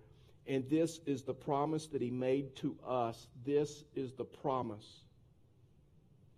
And 0.48 0.68
this 0.68 0.98
is 1.06 1.22
the 1.22 1.32
promise 1.32 1.86
that 1.86 2.02
he 2.02 2.10
made 2.10 2.56
to 2.56 2.76
us. 2.84 3.28
This 3.44 3.84
is 3.94 4.12
the 4.14 4.24
promise 4.24 5.04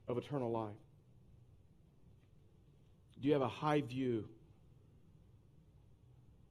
of 0.06 0.18
eternal 0.18 0.50
life. 0.50 0.76
Do 3.18 3.26
you 3.26 3.32
have 3.32 3.40
a 3.40 3.48
high 3.48 3.80
view 3.80 4.28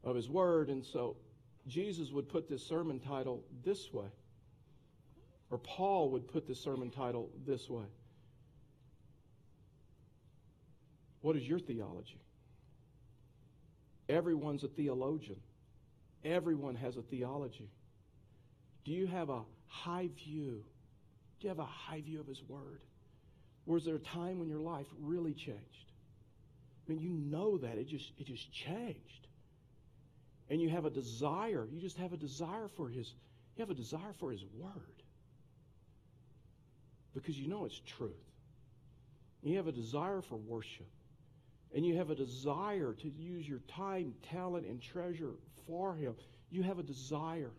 of 0.04 0.16
his 0.16 0.28
word? 0.28 0.72
And 0.72 0.84
so 0.84 1.18
Jesus 1.68 2.12
would 2.12 2.28
put 2.28 2.50
this 2.50 2.66
sermon 2.66 3.00
title 3.00 3.44
this 3.64 3.94
way, 3.94 4.08
or 5.50 5.58
Paul 5.58 6.10
would 6.12 6.28
put 6.28 6.48
this 6.48 6.60
sermon 6.60 6.90
title 6.90 7.30
this 7.46 7.70
way. 7.70 7.86
What 11.22 11.36
is 11.36 11.48
your 11.48 11.60
theology? 11.60 12.20
Everyone's 14.10 14.64
a 14.64 14.68
theologian. 14.68 15.40
Everyone 16.26 16.76
has 16.76 16.98
a 16.98 17.02
theology. 17.02 17.70
Do 18.84 18.92
you 18.92 19.08
have 19.08 19.30
a 19.30 19.42
high 19.68 20.10
view? 20.26 20.64
Do 21.40 21.48
you 21.48 21.50
have 21.50 21.60
a 21.60 21.66
high 21.66 22.02
view 22.02 22.20
of 22.20 22.28
His 22.28 22.42
Word? 22.48 22.82
Or 23.68 23.78
is 23.78 23.86
there 23.86 23.96
a 23.96 24.00
time 24.00 24.40
when 24.40 24.50
your 24.50 24.60
life 24.60 24.88
really 25.00 25.34
changed? 25.34 25.92
I 26.88 26.92
mean, 26.92 27.00
you 27.00 27.12
know 27.12 27.58
that. 27.60 27.78
It 27.78 27.88
just, 27.88 28.12
it 28.18 28.26
just 28.26 28.52
changed 28.52 29.28
and 30.52 30.62
you 30.62 30.70
have 30.70 30.84
a 30.84 30.90
desire, 30.90 31.66
you 31.72 31.80
just 31.80 31.98
have 31.98 32.12
a 32.12 32.18
desire 32.18 32.68
for 32.76 32.90
his 32.90 33.16
you 33.56 33.62
have 33.62 33.70
a 33.70 33.74
desire 33.74 34.14
for 34.20 34.32
his 34.32 34.44
word. 34.58 35.04
Because 37.14 37.38
you 37.38 37.48
know 37.48 37.66
it's 37.66 37.80
truth. 37.86 38.12
You 39.44 39.58
have 39.58 39.68
a 39.68 39.72
desire 39.72 40.22
for 40.22 40.38
worship. 40.38 40.88
And 41.74 41.86
you 41.86 41.98
have 41.98 42.10
a 42.10 42.16
desire 42.16 42.94
to 42.94 43.10
use 43.10 43.48
your 43.48 43.60
time, 43.68 44.14
talent, 44.30 44.66
and 44.68 44.82
treasure 44.82 45.34
for 45.68 45.96
him. 45.96 46.16
You 46.50 46.64
have 46.64 46.80
a 46.80 46.84
desire 46.84 47.52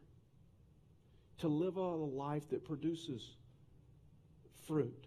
to 1.38 1.48
live 1.48 1.76
a 1.76 1.81
life 1.81 2.48
that 2.50 2.64
produces 2.64 3.37
fruit. 4.66 5.07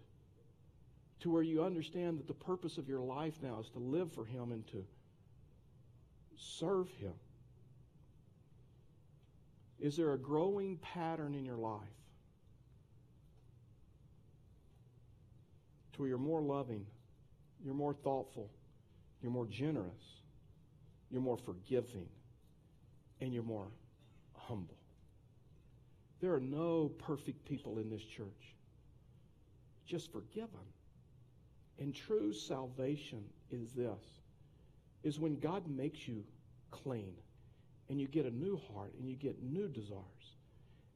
To 1.20 1.30
where 1.30 1.42
you 1.42 1.64
understand 1.64 2.18
that 2.18 2.28
the 2.28 2.34
purpose 2.34 2.78
of 2.78 2.88
your 2.88 3.00
life 3.00 3.34
now 3.42 3.58
is 3.60 3.68
to 3.70 3.78
live 3.78 4.12
for 4.12 4.24
him 4.24 4.52
and 4.52 4.66
to 4.68 4.84
serve 6.36 6.88
him. 7.00 7.14
Is 9.86 9.96
there 9.96 10.14
a 10.14 10.18
growing 10.18 10.78
pattern 10.78 11.36
in 11.36 11.44
your 11.44 11.56
life 11.56 11.78
to 15.92 16.02
where 16.02 16.08
you're 16.08 16.18
more 16.18 16.40
loving, 16.40 16.84
you're 17.64 17.72
more 17.72 17.94
thoughtful, 17.94 18.50
you're 19.22 19.30
more 19.30 19.46
generous, 19.46 20.24
you're 21.08 21.20
more 21.20 21.36
forgiving, 21.36 22.08
and 23.20 23.32
you're 23.32 23.44
more 23.44 23.68
humble? 24.34 24.76
There 26.20 26.34
are 26.34 26.40
no 26.40 26.90
perfect 26.98 27.44
people 27.44 27.78
in 27.78 27.88
this 27.88 28.02
church, 28.02 28.56
just 29.86 30.10
forgiven. 30.10 30.66
And 31.78 31.94
true 31.94 32.32
salvation 32.32 33.22
is 33.52 33.70
this 33.70 34.02
is 35.04 35.20
when 35.20 35.38
God 35.38 35.62
makes 35.68 36.08
you 36.08 36.24
clean 36.72 37.12
and 37.88 38.00
you 38.00 38.06
get 38.06 38.26
a 38.26 38.30
new 38.30 38.60
heart 38.72 38.92
and 38.98 39.08
you 39.08 39.16
get 39.16 39.42
new 39.42 39.68
desires. 39.68 40.02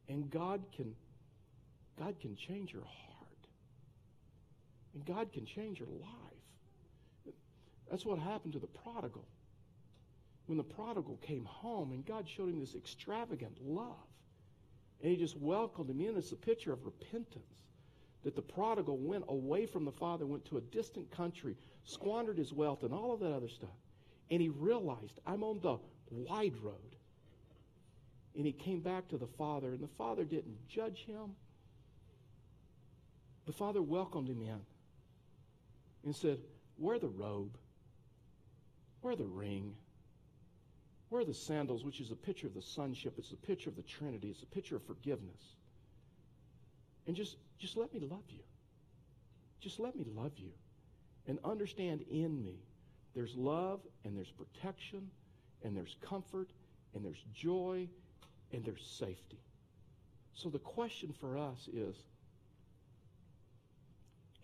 And 0.09 0.31
God 0.31 0.63
can 0.75 0.95
God 1.99 2.19
can 2.21 2.35
change 2.35 2.73
your 2.73 2.83
heart. 2.83 3.47
And 4.95 5.05
God 5.05 5.33
can 5.33 5.45
change 5.45 5.79
your 5.79 5.89
life. 5.89 7.35
That's 7.91 8.07
what 8.07 8.19
happened 8.19 8.55
to 8.55 8.59
the 8.59 8.67
prodigal. 8.67 9.25
When 10.47 10.57
the 10.57 10.65
prodigal 10.65 11.19
came 11.23 11.45
home 11.45 11.93
and 11.93 12.05
God 12.07 12.27
showed 12.29 12.49
him 12.49 12.61
this 12.61 12.75
extravagant 12.75 13.59
love. 13.63 13.95
And 15.03 15.11
he 15.11 15.17
just 15.17 15.37
welcomed 15.37 15.91
him 15.91 16.01
in. 16.01 16.17
It's 16.17 16.33
a 16.33 16.37
picture 16.37 16.73
of 16.73 16.85
repentance. 16.85 17.45
That 18.25 18.37
the 18.37 18.43
prodigal 18.43 18.99
went 18.99 19.25
away 19.29 19.67
from 19.67 19.85
the 19.85 19.93
father, 19.93 20.27
went 20.27 20.45
to 20.47 20.59
a 20.59 20.61
distant 20.61 21.11
country, 21.11 21.57
squandered 21.85 22.37
his 22.37 22.53
wealth 22.53 22.83
and 22.83 22.93
all 22.93 23.13
of 23.13 23.21
that 23.21 23.33
other 23.33 23.49
stuff. 23.49 23.71
And 24.31 24.41
he 24.41 24.49
realized, 24.49 25.21
I'm 25.27 25.43
on 25.43 25.61
the 25.61 25.79
wide 26.11 26.57
road. 26.63 26.97
And 28.37 28.47
he 28.47 28.53
came 28.53 28.81
back 28.81 29.09
to 29.09 29.19
the 29.19 29.27
Father, 29.27 29.69
and 29.69 29.81
the 29.81 29.89
Father 29.99 30.25
didn't 30.25 30.69
judge 30.69 31.05
him. 31.05 31.35
The 33.47 33.53
Father 33.53 33.83
welcomed 33.83 34.29
him 34.29 34.43
in 34.43 34.61
and 36.05 36.15
said, 36.15 36.39
Wear 36.79 36.99
the 36.99 37.09
robe, 37.09 37.59
wear 39.03 39.17
the 39.17 39.27
ring, 39.27 39.75
wear 41.11 41.25
the 41.25 41.35
sandals, 41.35 41.85
which 41.85 42.01
is 42.01 42.11
a 42.11 42.17
picture 42.17 42.47
of 42.47 42.55
the 42.55 42.63
sonship. 42.63 43.15
It's 43.19 43.33
a 43.33 43.37
picture 43.37 43.69
of 43.69 43.77
the 43.77 43.83
Trinity, 43.83 44.29
it's 44.29 44.43
a 44.43 44.47
picture 44.47 44.77
of 44.77 44.83
forgiveness. 44.85 45.57
And 47.07 47.17
just, 47.17 47.37
just 47.59 47.77
let 47.77 47.93
me 47.93 48.01
love 48.01 48.25
you. 48.29 48.43
Just 49.61 49.81
let 49.81 49.97
me 49.97 50.05
love 50.15 50.33
you. 50.37 50.53
And 51.27 51.39
understand 51.45 52.05
in 52.11 52.43
me 52.43 52.55
there's 53.15 53.35
love 53.35 53.81
and 54.05 54.17
there's 54.17 54.31
protection 54.31 55.11
and 55.65 55.77
there's 55.77 55.97
comfort 56.01 56.49
and 56.95 57.05
there's 57.05 57.23
joy 57.35 57.89
and 58.53 58.65
there's 58.65 58.85
safety. 58.85 59.39
So 60.35 60.49
the 60.49 60.59
question 60.59 61.13
for 61.21 61.37
us 61.37 61.69
is 61.73 61.97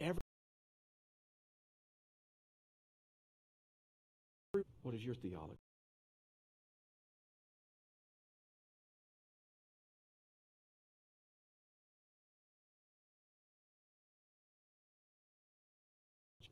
every 0.01 0.21
what 4.83 4.95
is 4.95 5.05
your 5.05 5.15
theology? 5.15 5.59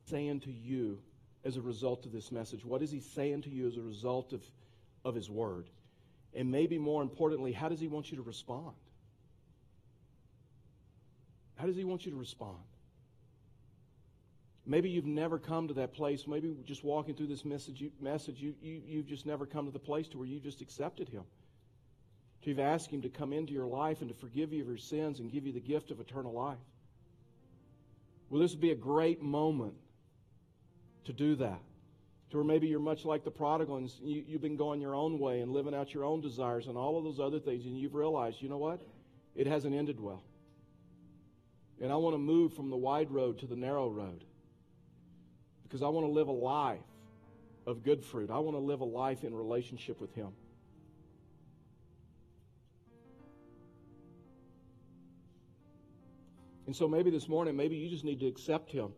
saying 0.07 0.39
to 0.39 0.51
you 0.51 0.99
as 1.43 1.57
a 1.57 1.61
result 1.61 2.05
of 2.05 2.11
this 2.11 2.31
message? 2.31 2.65
What 2.65 2.81
is 2.81 2.91
he 2.91 2.99
saying 2.99 3.43
to 3.43 3.49
you 3.49 3.67
as 3.67 3.77
a 3.77 3.81
result 3.81 4.33
of, 4.33 4.41
of 5.05 5.15
his 5.15 5.29
word? 5.29 5.69
And 6.33 6.51
maybe 6.51 6.77
more 6.77 7.01
importantly, 7.01 7.53
how 7.53 7.69
does 7.69 7.79
he 7.79 7.87
want 7.87 8.11
you 8.11 8.17
to 8.17 8.23
respond? 8.23 8.75
How 11.55 11.65
does 11.65 11.77
he 11.77 11.85
want 11.85 12.05
you 12.05 12.11
to 12.11 12.17
respond? 12.17 12.57
Maybe 14.65 14.89
you've 14.89 15.05
never 15.05 15.37
come 15.37 15.67
to 15.67 15.75
that 15.75 15.93
place. 15.93 16.25
Maybe 16.27 16.53
just 16.65 16.83
walking 16.83 17.15
through 17.15 17.27
this 17.27 17.45
message, 17.45 17.79
you, 17.79 17.91
message 18.01 18.41
you, 18.41 18.55
you, 18.61 18.81
you've 18.85 19.05
just 19.05 19.25
never 19.25 19.45
come 19.45 19.65
to 19.65 19.71
the 19.71 19.79
place 19.79 20.07
to 20.09 20.17
where 20.17 20.27
you 20.27 20.39
just 20.39 20.59
accepted 20.59 21.07
him. 21.07 21.23
To 22.41 22.49
have 22.49 22.59
asked 22.59 22.89
him 22.89 23.01
to 23.03 23.09
come 23.09 23.31
into 23.31 23.53
your 23.53 23.67
life 23.67 24.01
and 24.01 24.09
to 24.09 24.15
forgive 24.15 24.51
you 24.51 24.61
of 24.61 24.67
your 24.67 24.77
sins 24.77 25.19
and 25.19 25.31
give 25.31 25.45
you 25.45 25.53
the 25.53 25.59
gift 25.59 25.91
of 25.91 25.99
eternal 25.99 26.33
life. 26.33 26.57
Well, 28.29 28.41
this 28.41 28.51
would 28.51 28.61
be 28.61 28.71
a 28.71 28.75
great 28.75 29.21
moment 29.21 29.75
to 31.05 31.13
do 31.13 31.35
that. 31.35 31.61
To 32.31 32.37
where 32.37 32.43
maybe 32.43 32.67
you're 32.67 32.79
much 32.79 33.05
like 33.05 33.23
the 33.23 33.31
prodigal 33.31 33.77
and 33.77 33.91
you, 34.01 34.23
you've 34.27 34.41
been 34.41 34.57
going 34.57 34.81
your 34.81 34.95
own 34.95 35.19
way 35.19 35.41
and 35.41 35.51
living 35.51 35.75
out 35.75 35.93
your 35.93 36.03
own 36.03 36.21
desires 36.21 36.67
and 36.67 36.77
all 36.77 36.97
of 36.97 37.03
those 37.03 37.19
other 37.19 37.39
things, 37.39 37.65
and 37.65 37.77
you've 37.77 37.93
realized, 37.93 38.41
you 38.41 38.49
know 38.49 38.57
what? 38.57 38.81
It 39.35 39.47
hasn't 39.47 39.75
ended 39.75 39.99
well. 39.99 40.23
And 41.81 41.91
I 41.91 41.95
want 41.97 42.13
to 42.13 42.17
move 42.17 42.53
from 42.53 42.69
the 42.69 42.77
wide 42.77 43.11
road 43.11 43.39
to 43.39 43.47
the 43.47 43.55
narrow 43.55 43.89
road 43.89 44.23
because 45.63 45.83
I 45.83 45.89
want 45.89 46.07
to 46.07 46.11
live 46.11 46.27
a 46.27 46.31
life 46.31 46.79
of 47.67 47.83
good 47.83 48.03
fruit. 48.03 48.29
I 48.29 48.39
want 48.39 48.55
to 48.55 48.61
live 48.61 48.81
a 48.81 48.85
life 48.85 49.23
in 49.23 49.35
relationship 49.35 49.99
with 49.99 50.13
Him. 50.13 50.29
And 56.65 56.75
so 56.75 56.87
maybe 56.87 57.11
this 57.11 57.27
morning, 57.27 57.55
maybe 57.55 57.75
you 57.75 57.89
just 57.89 58.03
need 58.03 58.19
to 58.21 58.27
accept 58.27 58.71
Him 58.71 58.93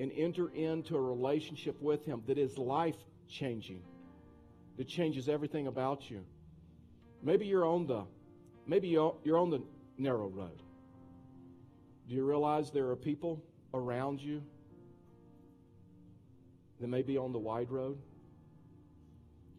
and 0.00 0.10
enter 0.16 0.48
into 0.54 0.96
a 0.96 1.00
relationship 1.00 1.80
with 1.80 2.06
Him 2.06 2.22
that 2.26 2.38
is 2.38 2.56
life 2.56 2.96
changing, 3.28 3.82
that 4.78 4.88
changes 4.88 5.28
everything 5.28 5.66
about 5.66 6.10
you. 6.10 6.24
Maybe 7.22 7.44
you're 7.46 7.66
on 7.66 7.86
the, 7.86 8.04
maybe 8.66 8.88
you're 8.88 9.38
on 9.38 9.50
the 9.50 9.62
narrow 9.98 10.28
road. 10.28 10.62
Do 12.08 12.14
you 12.14 12.24
realize 12.24 12.70
there 12.70 12.88
are 12.88 12.96
people 12.96 13.44
around 13.74 14.22
you 14.22 14.42
that 16.80 16.88
may 16.88 17.02
be 17.02 17.18
on 17.18 17.32
the 17.32 17.38
wide 17.38 17.70
road? 17.70 17.98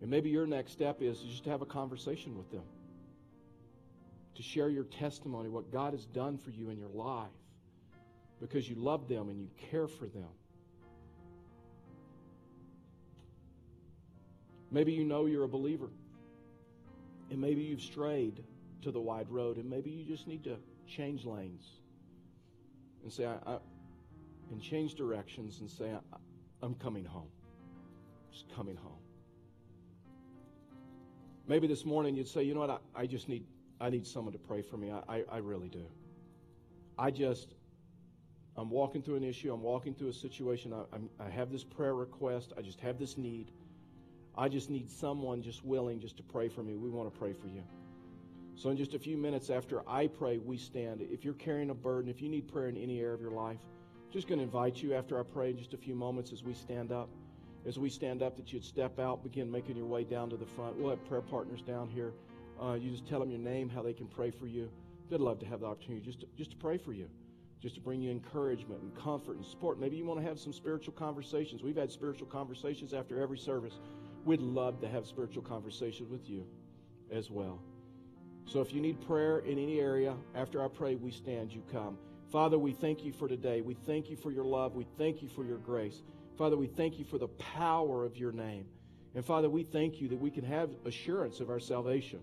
And 0.02 0.10
maybe 0.10 0.32
your 0.32 0.48
next 0.48 0.72
step 0.72 1.04
is 1.04 1.20
just 1.20 1.44
to 1.44 1.52
have 1.52 1.62
a 1.62 1.68
conversation 1.68 2.36
with 2.36 2.50
them, 2.50 2.64
to 4.36 4.42
share 4.42 4.70
your 4.70 4.86
testimony, 4.86 5.50
what 5.50 5.72
God 5.72 5.94
has 5.94 6.06
done 6.08 6.40
for 6.40 6.50
you 6.50 6.72
in 6.72 6.80
your 6.80 6.90
life, 6.90 7.30
because 8.42 8.68
you 8.68 8.76
love 8.76 9.08
them 9.08 9.30
and 9.30 9.40
you 9.40 9.48
care 9.70 9.88
for 9.88 10.08
them. 10.08 10.28
Maybe 14.72 14.92
you 14.94 15.04
know 15.04 15.28
you're 15.28 15.44
a 15.44 15.50
believer, 15.50 15.90
and 17.30 17.40
maybe 17.40 17.62
you've 17.62 17.82
strayed 17.82 18.44
to 18.82 18.92
the 18.92 19.00
wide 19.00 19.30
road, 19.30 19.58
and 19.58 19.70
maybe 19.70 19.92
you 19.92 20.04
just 20.04 20.28
need 20.28 20.44
to 20.46 20.58
change 20.88 21.24
lanes 21.24 21.66
and 23.04 23.14
say, 23.14 23.26
I, 23.26 23.36
I 23.46 23.58
and 24.50 24.62
change 24.62 24.96
directions 24.96 25.60
and 25.60 25.70
say, 25.70 25.92
I, 25.92 26.18
I'm 26.62 26.76
coming 26.76 27.06
home. 27.06 27.30
Just 28.32 28.54
coming 28.54 28.76
home. 28.76 29.00
Maybe 31.48 31.68
this 31.68 31.86
morning 31.86 32.16
you'd 32.16 32.28
say, 32.28 32.44
you 32.44 32.54
know 32.54 32.62
what, 32.62 32.82
I, 32.96 33.02
I 33.02 33.06
just 33.06 33.30
need 33.30 33.46
I 33.80 33.90
need 33.90 34.06
someone 34.06 34.32
to 34.34 34.40
pray 34.40 34.62
for 34.62 34.78
me. 34.78 34.92
I, 34.92 35.18
I, 35.18 35.24
I 35.32 35.38
really 35.38 35.68
do. 35.68 35.86
I 36.98 37.12
just 37.12 37.56
I'm 38.58 38.70
walking 38.70 39.02
through 39.02 39.16
an 39.16 39.24
issue. 39.24 39.54
I'm 39.54 39.62
walking 39.62 39.94
through 39.94 40.10
a 40.10 40.14
situation. 40.14 40.74
I, 40.74 40.84
I'm, 40.94 41.10
I 41.20 41.30
have 41.30 41.52
this 41.52 41.64
prayer 41.64 41.96
request. 41.96 42.54
I 42.58 42.62
just 42.62 42.80
have 42.82 43.00
this 43.00 43.18
need. 43.18 43.52
I 44.38 44.50
just 44.50 44.70
need 44.70 44.90
someone 44.92 45.42
just 45.42 45.64
willing 45.66 46.00
just 46.00 46.18
to 46.18 46.24
pray 46.24 46.50
for 46.50 46.64
me. 46.64 46.76
We 46.76 46.90
want 46.90 47.12
to 47.14 47.20
pray 47.20 47.34
for 47.34 47.48
you. 47.48 47.64
So, 48.56 48.70
in 48.70 48.78
just 48.78 48.94
a 48.94 49.00
few 49.00 49.18
minutes 49.18 49.50
after 49.50 49.88
I 49.90 50.08
pray, 50.08 50.38
we 50.38 50.58
stand. 50.58 51.02
If 51.02 51.24
you're 51.24 51.34
carrying 51.34 51.70
a 51.70 51.74
burden, 51.74 52.10
if 52.10 52.22
you 52.22 52.30
need 52.30 52.48
prayer 52.48 52.68
in 52.68 52.78
any 52.78 53.00
area 53.00 53.14
of 53.14 53.22
your 53.22 53.32
life, 53.32 53.60
I'm 54.06 54.12
just 54.12 54.28
going 54.28 54.40
to 54.40 54.44
invite 54.44 54.84
you 54.84 54.94
after 54.94 55.20
I 55.20 55.24
pray 55.24 55.52
in 55.52 55.58
just 55.58 55.74
a 55.74 55.78
few 55.78 55.96
moments 55.96 56.32
as 56.32 56.44
we 56.44 56.54
stand 56.54 56.92
up. 56.92 57.10
As 57.66 57.78
we 57.78 57.90
stand 57.90 58.24
up, 58.24 58.36
that 58.38 58.52
you'd 58.52 58.66
step 58.66 59.00
out, 59.00 59.24
begin 59.24 59.50
making 59.50 59.78
your 59.78 59.86
way 59.86 60.04
down 60.04 60.30
to 60.32 60.38
the 60.38 60.46
front. 60.46 60.78
We'll 60.78 60.90
have 60.90 61.06
prayer 61.06 61.22
partners 61.22 61.62
down 61.62 61.90
here. 61.90 62.14
Uh, 62.62 62.74
you 62.74 62.92
just 62.92 63.08
tell 63.08 63.20
them 63.20 63.30
your 63.30 63.40
name, 63.40 63.70
how 63.70 63.82
they 63.82 63.94
can 63.94 64.08
pray 64.08 64.32
for 64.32 64.48
you. 64.48 64.70
They'd 65.10 65.20
love 65.20 65.40
to 65.40 65.46
have 65.46 65.62
the 65.62 65.68
opportunity 65.68 66.04
just 66.04 66.22
to, 66.22 66.28
just 66.38 66.52
to 66.52 66.58
pray 66.58 66.78
for 66.78 66.94
you, 66.94 67.08
just 67.62 67.76
to 67.76 67.82
bring 67.82 68.02
you 68.02 68.10
encouragement 68.10 68.82
and 68.82 68.96
comfort 68.96 69.38
and 69.38 69.46
support. 69.46 69.80
Maybe 69.80 69.96
you 69.96 70.06
want 70.06 70.20
to 70.20 70.26
have 70.26 70.40
some 70.40 70.52
spiritual 70.52 70.94
conversations. 70.94 71.62
We've 71.62 71.78
had 71.78 71.92
spiritual 71.92 72.28
conversations 72.28 72.94
after 72.94 73.22
every 73.22 73.38
service. 73.38 73.80
We'd 74.26 74.42
love 74.42 74.82
to 74.82 74.88
have 74.88 75.06
spiritual 75.06 75.44
conversations 75.44 76.10
with 76.10 76.30
you 76.30 76.46
as 77.12 77.30
well. 77.30 77.62
So 78.46 78.62
if 78.62 78.74
you 78.74 78.82
need 78.82 79.00
prayer 79.06 79.40
in 79.40 79.60
any 79.60 79.80
area, 79.80 80.16
after 80.34 80.64
I 80.64 80.68
pray, 80.68 80.96
we 80.96 81.12
stand, 81.12 81.54
you 81.54 81.62
come. 81.72 81.98
Father, 82.32 82.58
we 82.58 82.72
thank 82.72 83.04
you 83.04 83.14
for 83.14 83.28
today. 83.28 83.62
We 83.62 83.76
thank 83.76 84.10
you 84.10 84.16
for 84.16 84.32
your 84.32 84.46
love. 84.46 84.76
We 84.76 84.88
thank 84.98 85.22
you 85.22 85.28
for 85.28 85.46
your 85.46 85.58
grace. 85.58 86.02
Father, 86.38 86.58
we 86.58 86.68
thank 86.68 86.98
you 86.98 87.06
for 87.06 87.18
the 87.18 87.28
power 87.28 88.06
of 88.06 88.18
your 88.18 88.32
name. 88.32 88.66
And 89.14 89.24
Father, 89.24 89.50
we 89.50 89.64
thank 89.64 90.02
you 90.02 90.08
that 90.08 90.20
we 90.20 90.32
can 90.32 90.46
have 90.46 90.70
assurance 90.86 91.40
of 91.40 91.50
our 91.50 91.60
salvation. 91.60 92.22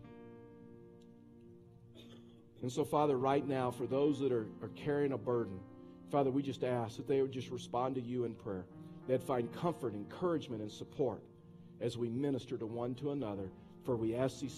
And 2.63 2.71
so, 2.71 2.85
Father, 2.85 3.17
right 3.17 3.47
now, 3.47 3.71
for 3.71 3.87
those 3.87 4.19
that 4.21 4.33
are, 4.33 4.47
are 4.63 4.71
carrying 4.75 5.13
a 5.13 5.19
burden, 5.19 5.61
Father, 6.11 6.31
we 6.31 6.43
just 6.43 6.65
ask 6.65 6.97
that 6.97 7.07
they 7.07 7.23
would 7.23 7.33
just 7.33 7.51
respond 7.51 7.95
to 7.95 8.01
you 8.01 8.25
in 8.25 8.35
prayer. 8.35 8.65
They'd 9.07 9.23
find 9.23 9.53
comfort, 9.53 9.95
encouragement, 9.95 10.63
and 10.63 10.71
support 10.71 11.23
as 11.81 11.97
we 11.97 12.09
minister 12.09 12.57
to 12.59 12.67
one 12.67 12.95
to 12.97 13.13
another. 13.13 13.51
For 13.85 13.97
we 13.97 14.15
ask 14.15 14.41
these 14.41 14.53